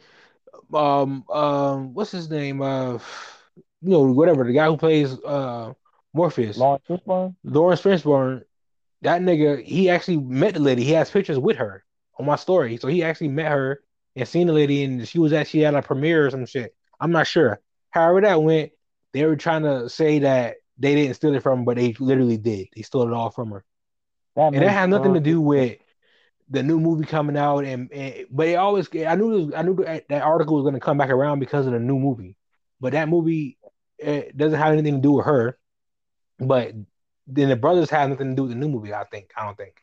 um 0.74 1.24
um 1.30 1.94
what's 1.94 2.12
his 2.12 2.30
name? 2.30 2.62
Uh 2.62 2.94
you 3.82 3.90
know, 3.90 4.02
whatever, 4.12 4.44
the 4.44 4.52
guy 4.52 4.66
who 4.66 4.76
plays 4.76 5.18
uh 5.24 5.72
Morpheus. 6.12 6.56
Laurence 6.56 6.84
Fishburne. 6.88 7.36
Laurence 7.44 7.82
Fishburne, 7.82 8.42
that 9.02 9.22
nigga, 9.22 9.62
he 9.62 9.90
actually 9.90 10.18
met 10.18 10.54
the 10.54 10.60
lady. 10.60 10.84
He 10.84 10.92
has 10.92 11.10
pictures 11.10 11.38
with 11.38 11.56
her 11.56 11.84
on 12.18 12.26
my 12.26 12.36
story. 12.36 12.76
So 12.76 12.88
he 12.88 13.02
actually 13.02 13.28
met 13.28 13.52
her 13.52 13.82
and 14.16 14.28
seen 14.28 14.46
the 14.46 14.52
lady, 14.52 14.84
and 14.84 15.06
she 15.06 15.18
was 15.18 15.32
actually 15.32 15.64
at 15.64 15.74
a 15.74 15.82
premiere 15.82 16.26
or 16.26 16.30
some 16.30 16.46
shit. 16.46 16.74
I'm 17.00 17.12
not 17.12 17.26
sure. 17.26 17.60
However 17.90 18.20
that 18.22 18.42
went, 18.42 18.72
they 19.12 19.24
were 19.24 19.36
trying 19.36 19.62
to 19.62 19.88
say 19.88 20.20
that 20.20 20.56
they 20.78 20.94
didn't 20.94 21.14
steal 21.14 21.34
it 21.34 21.42
from 21.42 21.60
her, 21.60 21.64
but 21.64 21.76
they 21.76 21.94
literally 21.98 22.36
did. 22.36 22.68
They 22.74 22.82
stole 22.82 23.08
it 23.08 23.14
all 23.14 23.30
from 23.30 23.50
her. 23.50 23.64
That 24.36 24.48
And 24.48 24.56
it 24.56 24.60
makes 24.60 24.72
had 24.72 24.90
nothing 24.90 25.14
to 25.14 25.20
do 25.20 25.40
with 25.40 25.78
the 26.48 26.62
new 26.62 26.80
movie 26.80 27.06
coming 27.06 27.36
out, 27.36 27.64
and, 27.64 27.92
and 27.92 28.26
but 28.30 28.48
it 28.48 28.54
always 28.56 28.88
I 28.94 29.14
knew 29.14 29.52
I 29.54 29.62
knew 29.62 29.76
that, 29.76 30.08
that 30.08 30.22
article 30.22 30.56
was 30.56 30.64
going 30.64 30.74
to 30.74 30.80
come 30.80 30.98
back 30.98 31.10
around 31.10 31.38
because 31.38 31.66
of 31.66 31.72
the 31.72 31.78
new 31.78 31.98
movie, 31.98 32.36
but 32.80 32.92
that 32.92 33.08
movie 33.08 33.56
it 33.98 34.36
doesn't 34.36 34.58
have 34.58 34.72
anything 34.72 34.96
to 34.96 35.00
do 35.00 35.12
with 35.12 35.26
her. 35.26 35.58
But 36.40 36.74
then 37.26 37.48
the 37.48 37.56
brothers 37.56 37.90
have 37.90 38.08
nothing 38.08 38.30
to 38.30 38.36
do 38.36 38.42
with 38.42 38.52
the 38.52 38.58
new 38.58 38.68
movie. 38.68 38.94
I 38.94 39.04
think. 39.04 39.30
I 39.36 39.44
don't 39.44 39.56
think. 39.56 39.74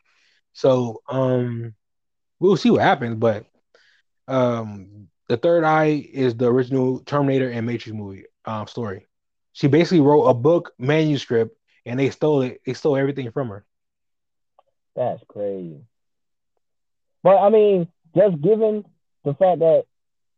So 0.53 1.01
um, 1.07 1.75
we'll 2.39 2.57
see 2.57 2.71
what 2.71 2.81
happens. 2.81 3.15
But 3.15 3.45
um, 4.27 5.07
the 5.27 5.37
third 5.37 5.63
eye 5.63 6.07
is 6.11 6.35
the 6.35 6.47
original 6.47 6.99
Terminator 6.99 7.49
and 7.49 7.65
Matrix 7.65 7.95
movie 7.95 8.25
um 8.45 8.67
story. 8.67 9.05
She 9.53 9.67
basically 9.67 10.01
wrote 10.01 10.25
a 10.25 10.33
book 10.33 10.73
manuscript, 10.77 11.57
and 11.85 11.99
they 11.99 12.09
stole 12.09 12.41
it. 12.41 12.61
They 12.65 12.73
stole 12.73 12.97
everything 12.97 13.31
from 13.31 13.49
her. 13.49 13.65
That's 14.95 15.21
crazy. 15.27 15.81
But 17.23 17.37
I 17.37 17.49
mean, 17.49 17.87
just 18.15 18.41
given 18.41 18.83
the 19.23 19.33
fact 19.33 19.59
that 19.59 19.83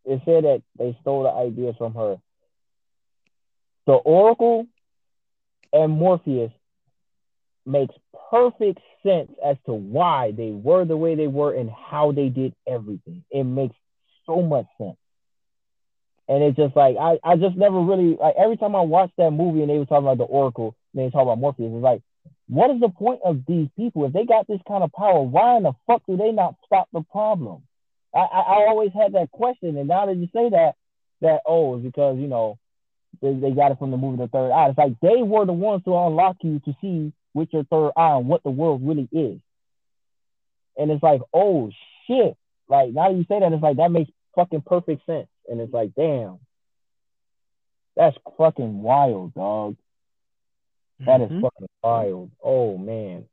it 0.06 0.22
said 0.26 0.44
that 0.44 0.64
they 0.78 0.98
stole 1.02 1.24
the 1.24 1.30
ideas 1.30 1.76
from 1.78 1.94
her, 1.94 2.18
the 3.86 3.94
Oracle 3.94 4.68
and 5.74 5.92
Morpheus 5.92 6.52
makes 7.66 7.94
perfect 8.30 8.80
sense 9.04 9.32
as 9.46 9.58
to 9.66 9.74
why 9.74 10.32
they 10.36 10.52
were 10.52 10.86
the 10.86 10.98
way 10.98 11.16
they 11.16 11.28
were 11.28 11.54
and 11.54 11.70
how 11.70 12.12
they 12.12 12.30
did 12.30 12.54
everything. 12.68 13.24
It 13.30 13.44
makes 13.44 13.76
so 14.26 14.42
much 14.42 14.66
sense. 14.78 14.98
And 16.28 16.44
it's 16.44 16.58
just 16.58 16.76
like 16.76 16.96
I, 17.00 17.18
I 17.24 17.36
just 17.38 17.58
never 17.58 17.82
really 17.82 18.16
like 18.20 18.36
every 18.38 18.58
time 18.58 18.76
I 18.76 18.82
watched 18.82 19.18
that 19.18 19.32
movie 19.32 19.62
and 19.62 19.70
they 19.70 19.80
were 19.80 19.86
talking 19.86 20.06
about 20.06 20.20
the 20.20 20.26
Oracle 20.26 20.76
and 20.94 21.06
they 21.06 21.10
talk 21.10 21.24
about 21.24 21.40
Morpheus, 21.40 21.72
it's 21.74 21.84
like, 21.84 22.02
what 22.48 22.70
is 22.70 22.80
the 22.80 22.90
point 22.90 23.22
of 23.24 23.42
these 23.48 23.68
people? 23.76 24.06
If 24.06 24.14
they 24.14 24.26
got 24.26 24.48
this 24.48 24.62
kind 24.68 24.84
of 24.84 24.92
power, 24.92 25.22
why 25.22 25.58
in 25.58 25.64
the 25.64 25.74
fuck 25.88 26.04
do 26.08 26.18
they 26.18 26.32
not 26.32 26.56
stop 26.66 26.88
the 26.94 27.04
problem? 27.12 27.64
I, 28.14 28.20
I, 28.20 28.40
I 28.40 28.68
always 28.68 28.92
had 28.94 29.14
that 29.14 29.32
question, 29.32 29.78
and 29.78 29.88
now 29.88 30.06
that 30.08 30.18
you 30.18 30.28
say 30.34 30.50
that, 30.50 30.74
that 31.22 31.42
oh, 31.48 31.78
because 31.78 32.18
you 32.18 32.28
know 32.28 32.58
they, 33.22 33.34
they 33.34 33.52
got 33.52 33.72
it 33.72 33.80
from 33.80 33.92
the 33.92 33.98
movie 33.98 34.18
The 34.18 34.28
Third 34.28 34.52
Eye. 34.52 34.70
It's 34.70 34.78
like 34.78 35.00
they 35.02 35.22
were 35.24 35.46
the 35.46 35.54
ones 35.54 35.84
to 35.86 35.96
unlock 35.98 36.38
you 36.42 36.60
to 36.60 36.76
see 36.82 37.12
with 37.34 37.50
your 37.52 37.64
third 37.66 37.92
eye 37.98 38.18
and 38.18 38.28
what 38.28 38.44
the 38.44 38.50
world 38.50 38.82
really 38.84 39.08
is. 39.12 39.40
And 40.78 40.92
it's 40.92 41.04
like, 41.04 41.22
oh 41.34 41.72
shit. 42.08 42.36
Like 42.68 42.94
now 42.94 43.10
that 43.10 43.18
you 43.18 43.26
say 43.28 43.40
that, 43.40 43.52
it's 43.52 43.64
like 43.64 43.78
that 43.78 43.92
makes 43.92 44.12
fucking 44.36 44.62
perfect 44.62 45.06
sense. 45.06 45.28
And 45.48 45.60
it's 45.60 45.74
like, 45.74 45.94
damn. 45.96 46.40
That's 47.96 48.16
fucking 48.38 48.82
wild, 48.82 49.34
dog. 49.34 49.76
That 51.06 51.22
is 51.22 51.30
Mhm. 51.30 51.42
fucking 51.42 51.68
wild. 51.84 52.32
Oh 52.44 52.78
man. 52.78 53.26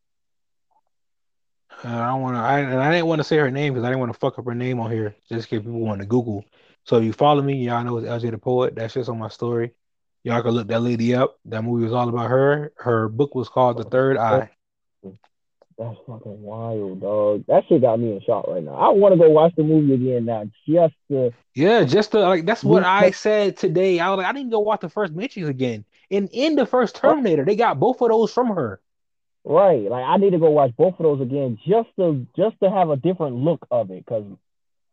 Uh, 1.85 1.89
I 1.89 2.07
don't 2.09 2.23
want 2.23 2.37
to. 2.37 2.41
I 2.41 2.59
and 2.61 2.81
I 2.81 2.91
didn't 2.91 3.07
want 3.07 3.21
to 3.21 3.25
say 3.25 3.37
her 3.37 3.51
name 3.51 3.75
because 3.75 3.85
I 3.85 3.89
didn't 3.89 4.01
want 4.01 4.13
to 4.13 4.19
fuck 4.19 4.39
up 4.39 4.45
her 4.47 4.55
name 4.55 4.81
on 4.81 4.91
here 4.91 5.15
just 5.29 5.53
in 5.53 5.59
case 5.59 5.67
people 5.67 5.81
want 5.81 6.01
to 6.01 6.07
Google. 6.07 6.45
So 6.87 6.99
you 6.99 7.13
follow 7.13 7.43
me, 7.43 7.57
y'all 7.65 7.83
know 7.83 7.99
it's 7.99 8.07
LJ 8.07 8.31
the 8.31 8.39
Poet. 8.39 8.77
That's 8.77 8.95
just 8.95 9.11
on 9.11 9.19
my 9.19 9.29
story. 9.29 9.73
Y'all 10.23 10.43
can 10.43 10.53
look 10.53 10.69
that 10.69 10.81
lady 10.81 11.15
up. 11.15 11.39
That 11.45 11.63
movie 11.63 11.85
was 11.85 11.93
all 11.93 12.09
about 12.09 12.31
her. 12.31 12.73
Her 12.77 13.09
book 13.09 13.35
was 13.35 13.49
called 13.49 13.79
The 13.79 13.85
Third 13.85 14.17
Eye. 14.17 14.51
That's 15.79 15.99
fucking 16.07 16.43
wild, 16.43 17.01
dog. 17.01 17.45
That 17.49 17.65
shit 17.69 17.83
got 17.83 17.99
me 17.99 18.13
in 18.13 18.21
shock 18.23 18.47
right 18.49 18.63
now. 18.63 18.75
I 18.75 18.89
want 18.91 19.13
to 19.13 19.19
go 19.19 19.29
watch 19.29 19.53
the 19.57 19.63
movie 19.63 19.95
again 19.95 20.25
now, 20.25 20.45
just 20.67 20.95
to 21.11 21.33
Yeah, 21.55 21.85
just 21.85 22.13
to, 22.13 22.21
like 22.21 22.47
that's 22.47 22.65
what 22.65 22.83
I 22.83 23.11
said 23.11 23.57
today. 23.57 23.99
I 24.01 24.09
was 24.09 24.19
like, 24.19 24.27
I 24.27 24.33
didn't 24.33 24.51
go 24.51 24.61
watch 24.61 24.81
the 24.81 24.89
first 24.89 25.13
Matrix 25.13 25.49
again. 25.49 25.85
And 26.11 26.31
in 26.33 26.55
the 26.55 26.67
first 26.67 26.97
Terminator, 26.97 27.45
they 27.45 27.57
got 27.57 27.79
both 27.79 28.01
of 28.01 28.09
those 28.09 28.33
from 28.33 28.49
her. 28.49 28.81
right. 29.45 29.83
Like 29.83 30.05
I 30.05 30.17
need 30.17 30.31
to 30.31 30.39
go 30.39 30.51
watch 30.51 30.73
both 30.77 30.95
of 30.99 31.03
those 31.05 31.21
again, 31.21 31.59
just 31.67 31.89
to 31.99 32.27
just 32.37 32.59
to 32.63 32.71
have 32.71 32.91
a 32.91 32.97
different 32.97 33.37
look 33.37 33.67
of 33.71 33.91
it, 33.91 34.05
because 34.07 34.25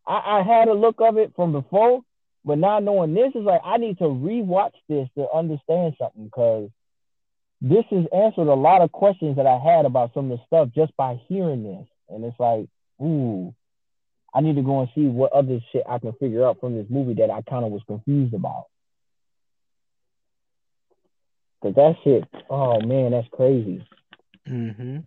I, 0.06 0.38
I 0.38 0.42
had 0.42 0.68
a 0.68 0.74
look 0.74 0.96
of 1.00 1.18
it 1.18 1.32
from 1.34 1.52
before, 1.52 2.00
but 2.44 2.58
now 2.58 2.78
knowing 2.78 3.14
this 3.14 3.32
is 3.34 3.42
like 3.42 3.62
I 3.64 3.78
need 3.78 3.98
to 3.98 4.04
rewatch 4.04 4.74
this 4.88 5.08
to 5.16 5.26
understand 5.34 5.94
something, 5.98 6.24
because 6.24 6.70
this 7.60 7.84
has 7.90 8.06
answered 8.12 8.48
a 8.48 8.54
lot 8.54 8.82
of 8.82 8.92
questions 8.92 9.36
that 9.36 9.46
I 9.46 9.58
had 9.58 9.86
about 9.86 10.12
some 10.14 10.30
of 10.30 10.38
the 10.38 10.44
stuff 10.46 10.68
just 10.74 10.96
by 10.96 11.20
hearing 11.28 11.62
this, 11.62 11.86
and 12.08 12.24
it's 12.24 12.38
like, 12.38 12.66
ooh. 13.02 13.54
I 14.36 14.40
need 14.40 14.56
to 14.56 14.62
go 14.62 14.80
and 14.80 14.88
see 14.96 15.06
what 15.06 15.32
other 15.32 15.60
shit 15.70 15.84
I 15.88 16.00
can 16.00 16.12
figure 16.14 16.44
out 16.44 16.58
from 16.58 16.74
this 16.74 16.86
movie 16.90 17.14
that 17.20 17.30
I 17.30 17.42
kind 17.42 17.64
of 17.64 17.70
was 17.70 17.82
confused 17.86 18.34
about. 18.34 18.64
Cause 21.62 21.76
that 21.76 21.94
shit, 22.02 22.24
oh 22.50 22.80
man, 22.80 23.12
that's 23.12 23.28
crazy. 23.30 23.86
Mm-hmm. 24.48 24.98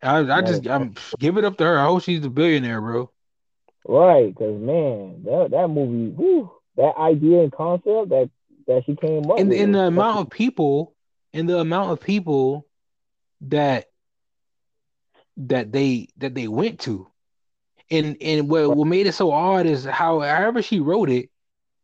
I, 0.00 0.18
I 0.20 0.42
just 0.42 0.68
I'm 0.68 0.94
give 1.18 1.36
it 1.36 1.44
up 1.44 1.56
to 1.56 1.64
her. 1.64 1.80
I 1.80 1.86
hope 1.86 2.04
she's 2.04 2.24
a 2.24 2.30
billionaire, 2.30 2.80
bro. 2.80 3.10
Right, 3.86 4.34
cause 4.36 4.60
man, 4.60 5.22
that 5.24 5.50
that 5.52 5.68
movie, 5.68 6.10
whew, 6.14 6.50
that 6.76 6.96
idea 6.98 7.42
and 7.42 7.52
concept 7.52 8.10
that 8.10 8.30
that 8.66 8.84
she 8.86 8.94
came 8.96 9.30
up 9.30 9.42
And 9.42 9.52
with. 9.52 9.58
in 9.58 9.72
the 9.72 9.80
amount 9.86 10.18
of 10.20 10.30
people, 10.30 10.94
and 11.32 11.48
the 11.48 11.58
amount 11.58 11.92
of 11.92 12.00
people 12.00 12.66
that 13.42 13.86
that 15.36 15.72
they 15.72 16.08
that 16.18 16.34
they 16.34 16.48
went 16.48 16.80
to, 16.80 17.08
and 17.90 18.16
and 18.20 18.48
what 18.48 18.72
what 18.74 18.86
made 18.86 19.06
it 19.06 19.12
so 19.12 19.30
odd 19.32 19.66
is 19.66 19.84
how 19.84 20.20
however 20.20 20.62
she 20.62 20.80
wrote 20.80 21.10
it, 21.10 21.30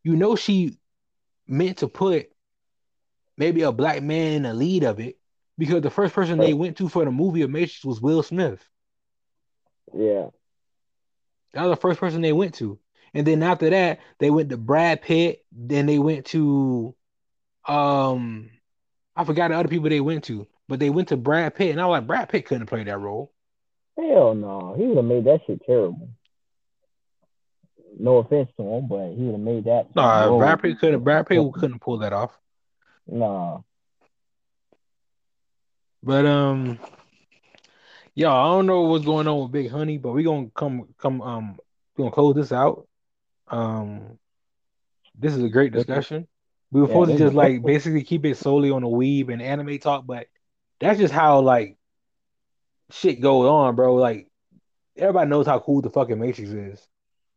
you 0.05 0.17
know 0.17 0.37
she 0.37 0.79
meant 1.47 1.79
to 1.79 1.89
put 1.89 2.31
maybe 3.37 3.63
a 3.63 3.73
black 3.73 4.03
man 4.03 4.33
in 4.33 4.43
the 4.43 4.55
lead 4.55 4.85
of 4.85 5.01
it 5.01 5.17
because 5.59 5.83
the 5.83 5.91
first 5.91 6.15
person 6.15 6.41
they 6.41 6.53
went 6.53 6.77
to 6.77 6.89
for 6.89 7.05
the 7.05 7.11
movie 7.11 7.43
of 7.43 7.51
Matrix 7.51 7.85
was 7.85 8.01
Will 8.01 8.23
Smith. 8.23 8.69
yeah, 9.95 10.29
That 11.57 11.63
was 11.63 11.71
the 11.73 11.81
first 11.81 11.99
person 11.99 12.21
they 12.21 12.35
went 12.35 12.55
to. 12.57 12.79
And 13.15 13.27
then 13.27 13.43
after 13.43 13.71
that, 13.71 14.01
they 14.19 14.29
went 14.29 14.51
to 14.51 14.59
Brad 14.59 15.01
Pitt. 15.01 15.43
Then 15.51 15.87
they 15.87 15.99
went 15.99 16.27
to 16.27 16.95
um 17.67 18.51
I 19.17 19.25
forgot 19.25 19.49
the 19.49 19.57
other 19.57 19.69
people 19.69 19.89
they 19.89 20.01
went 20.03 20.25
to, 20.25 20.47
but 20.69 20.79
they 20.81 20.91
went 20.91 21.09
to 21.09 21.17
Brad 21.17 21.55
Pitt, 21.55 21.71
and 21.71 21.81
I 21.81 21.87
was 21.87 21.97
like, 22.01 22.07
Brad 22.07 22.29
Pitt 22.29 22.45
couldn't 22.45 22.67
play 22.67 22.85
that 22.85 22.99
role. 22.99 23.33
hell 23.97 24.35
no, 24.35 24.75
he 24.77 24.85
would 24.85 24.99
have 24.99 25.07
made 25.07 25.25
that 25.25 25.41
shit 25.47 25.63
terrible. 25.65 26.11
No 27.99 28.19
offense 28.19 28.51
to 28.59 28.63
him, 28.63 28.87
but 28.87 29.15
he 29.15 29.23
would 29.23 29.33
have 29.33 29.41
made 29.41 29.65
that. 29.65 29.97
Nah, 29.97 30.37
Brad 30.37 30.61
Pitt 30.61 30.79
couldn't 30.79 31.03
Brad 31.03 31.27
Pitt 31.27 31.41
couldn't 31.55 31.81
pull 31.81 31.99
that 31.99 32.13
off. 32.13 32.39
Nah, 33.07 33.61
But 36.03 36.27
um 36.27 36.79
y'all, 38.17 38.53
I 38.53 38.57
don't 38.57 38.67
know 38.67 38.83
what's 38.83 39.07
going 39.07 39.29
on 39.29 39.43
with 39.45 39.53
Big 39.53 39.71
Honey, 39.71 39.99
but 39.99 40.13
we're 40.13 40.25
gonna 40.25 40.51
come 40.55 40.95
come 40.99 41.23
um 41.23 41.61
gonna 41.97 42.13
close 42.13 42.37
this 42.37 42.53
out. 42.53 42.89
Um 43.49 44.19
this 45.19 45.35
is 45.35 45.43
a 45.43 45.49
great 45.49 45.73
discussion. 45.73 46.29
We 46.73 46.81
were 46.81 46.87
Yeah, 46.87 46.89
supposed 46.89 47.13
to 47.13 47.19
just 47.19 47.35
like 47.35 47.65
basically 47.65 48.05
keep 48.05 48.25
it 48.27 48.37
solely 48.37 48.71
on 48.71 48.83
the 48.83 48.89
weeb 48.89 49.33
and 49.33 49.43
anime 49.43 49.79
talk, 49.79 50.07
but 50.07 50.29
that's 50.81 50.99
just 50.99 51.15
how 51.15 51.41
like 51.41 51.79
shit 52.91 53.21
goes 53.21 53.49
on, 53.49 53.77
bro. 53.77 53.95
Like 53.97 54.29
everybody 54.97 55.31
knows 55.31 55.47
how 55.47 55.61
cool 55.61 55.83
the 55.83 55.91
fucking 55.91 56.19
Matrix 56.21 56.51
is. 56.53 56.89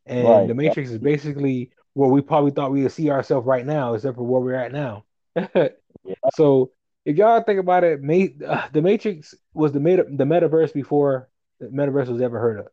And 0.05 0.47
Right. 0.47 0.49
the 0.49 0.55
Matrix 0.55 0.91
is 0.91 0.99
basically 0.99 1.71
where 1.93 2.09
we 2.09 2.21
probably 2.21 2.51
thought 2.51 2.71
we 2.71 2.83
would 2.83 2.93
see 2.93 3.11
ourselves 3.11 3.47
right 3.47 3.65
now, 3.65 3.95
except 3.95 4.17
for 4.17 4.23
where 4.23 4.41
we're 4.41 4.55
at 4.55 4.73
now. 4.73 5.05
So 6.29 6.71
if 7.09 7.17
y'all 7.17 7.43
think 7.43 7.59
about 7.59 7.83
it, 7.83 8.01
Ma- 8.03 8.45
uh, 8.47 8.67
the 8.73 8.81
Matrix 8.81 9.35
was 9.53 9.71
the 9.71 9.79
meta- 9.79 10.05
the 10.09 10.25
metaverse 10.25 10.73
before 10.73 11.29
the 11.59 11.67
metaverse 11.67 12.07
was 12.09 12.21
ever 12.21 12.39
heard 12.39 12.59
of. 12.59 12.67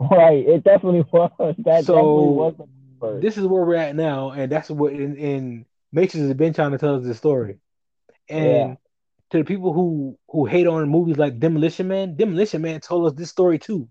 right. 0.00 0.46
It 0.46 0.64
definitely 0.64 1.04
was. 1.12 1.54
That 1.58 1.86
So, 1.86 1.92
definitely 1.92 2.28
was. 2.28 2.54
This 3.20 3.36
is 3.38 3.46
where 3.46 3.64
we're 3.64 3.76
at 3.76 3.96
now, 3.96 4.30
and 4.32 4.50
that's 4.52 4.70
what 4.70 4.92
in, 4.92 5.16
in 5.16 5.66
Matrix 5.92 6.26
has 6.26 6.34
been 6.34 6.52
trying 6.54 6.72
to 6.72 6.78
tell 6.78 6.96
us 6.96 7.04
this 7.04 7.18
story. 7.18 7.58
And 8.28 8.46
Yeah. 8.50 8.76
to 9.30 9.38
the 9.38 9.44
people 9.44 9.72
who 9.72 10.18
who 10.28 10.46
hate 10.46 10.66
on 10.66 10.88
movies 10.88 11.18
like 11.18 11.38
Demolition 11.40 11.88
Man, 11.88 12.16
Demolition 12.16 12.62
Man 12.62 12.80
told 12.80 13.06
us 13.06 13.14
this 13.14 13.30
story 13.30 13.58
too. 13.58 13.88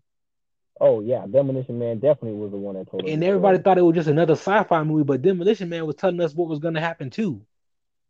Oh 0.82 1.00
yeah, 1.02 1.26
Demolition 1.28 1.80
Man 1.80 2.00
definitely 2.00 2.40
was 2.40 2.52
the 2.52 2.58
one 2.58 2.76
that 2.76 2.90
told 2.90 3.06
us. 3.06 3.14
And 3.14 3.24
everybody 3.24 3.58
story. 3.58 3.64
thought 3.64 3.78
it 3.78 3.82
was 3.82 3.96
just 3.96 4.08
another 4.10 4.34
sci-fi 4.36 4.84
movie, 4.84 5.04
but 5.04 5.22
Demolition 5.22 5.70
Man 5.70 5.86
was 5.86 5.96
telling 5.96 6.22
us 6.22 6.34
what 6.36 6.48
was 6.50 6.60
gonna 6.60 6.80
happen 6.82 7.10
too. 7.10 7.46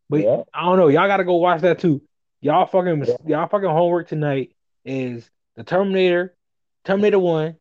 But 0.09 0.21
Yeah. 0.21 0.43
I 0.53 0.63
don't 0.65 0.77
know, 0.77 0.87
y'all 0.87 1.07
gotta 1.07 1.23
go 1.23 1.35
watch 1.35 1.61
that 1.61 1.79
too. 1.79 2.01
Y'all 2.41 2.65
fucking 2.65 3.05
Yeah. 3.05 3.15
y'all 3.25 3.47
fucking 3.47 3.69
homework 3.69 4.07
tonight 4.07 4.55
is 4.85 5.29
the 5.55 5.63
Terminator, 5.63 6.35
Terminator 6.85 7.19
One, 7.19 7.57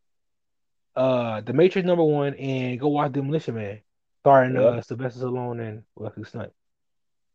uh, 0.96 1.40
the 1.42 1.52
Matrix 1.52 1.86
number 1.86 2.04
one, 2.04 2.34
and 2.34 2.78
go 2.80 2.88
watch 2.88 3.12
Demolition 3.12 3.54
Man, 3.56 3.80
starring 4.20 4.54
Yeah. 4.54 4.60
uh 4.60 4.80
Sylvester 4.80 5.20
Stallone 5.26 5.60
and 5.60 5.82
Wesley 5.96 6.24
Snipes. 6.24 6.54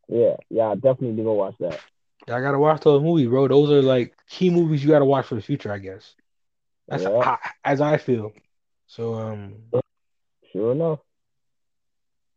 Yeah, 0.08 0.36
yeah, 0.50 0.70
I 0.70 0.76
definitely 0.76 1.10
need 1.12 1.18
to 1.18 1.24
go 1.24 1.34
watch 1.34 1.56
that. 1.60 1.80
Y'all 2.28 2.42
gotta 2.42 2.60
watch 2.60 2.82
those 2.82 3.04
movies, 3.04 3.28
bro. 3.28 3.48
Those 3.48 3.70
are 3.72 3.82
like 3.82 4.16
key 4.30 4.50
movies 4.50 4.84
you 4.84 4.90
gotta 4.90 5.06
watch 5.06 5.26
for 5.26 5.36
the 5.36 5.42
future, 5.42 5.72
I 5.72 5.78
guess. 5.78 6.16
That's 6.88 7.04
Yeah. 7.04 7.22
how, 7.22 7.40
as 7.64 7.82
I 7.82 7.98
feel. 7.98 8.34
So 8.88 9.14
um, 9.16 9.56
Sure 10.52 10.72
enough. 10.72 11.00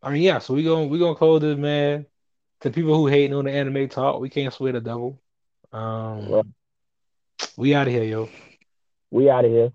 I 0.01 0.11
mean, 0.11 0.23
yeah. 0.23 0.39
So 0.39 0.53
we 0.53 0.63
gonna 0.63 0.87
we 0.87 0.99
gonna 0.99 1.15
close 1.15 1.41
this, 1.41 1.57
man. 1.57 2.05
To 2.61 2.71
people 2.71 2.95
who 2.95 3.07
hating 3.07 3.33
on 3.35 3.45
the 3.45 3.51
anime 3.51 3.87
talk, 3.87 4.19
we 4.19 4.29
can't 4.29 4.53
swear 4.53 4.71
the 4.73 4.81
devil. 4.81 5.19
Um, 5.71 6.29
Right. 6.29 6.45
we 7.55 7.75
out 7.75 7.87
of 7.87 7.93
here, 7.93 8.03
yo. 8.03 8.29
We 9.11 9.29
out 9.29 9.45
of 9.45 9.51
here. 9.51 9.71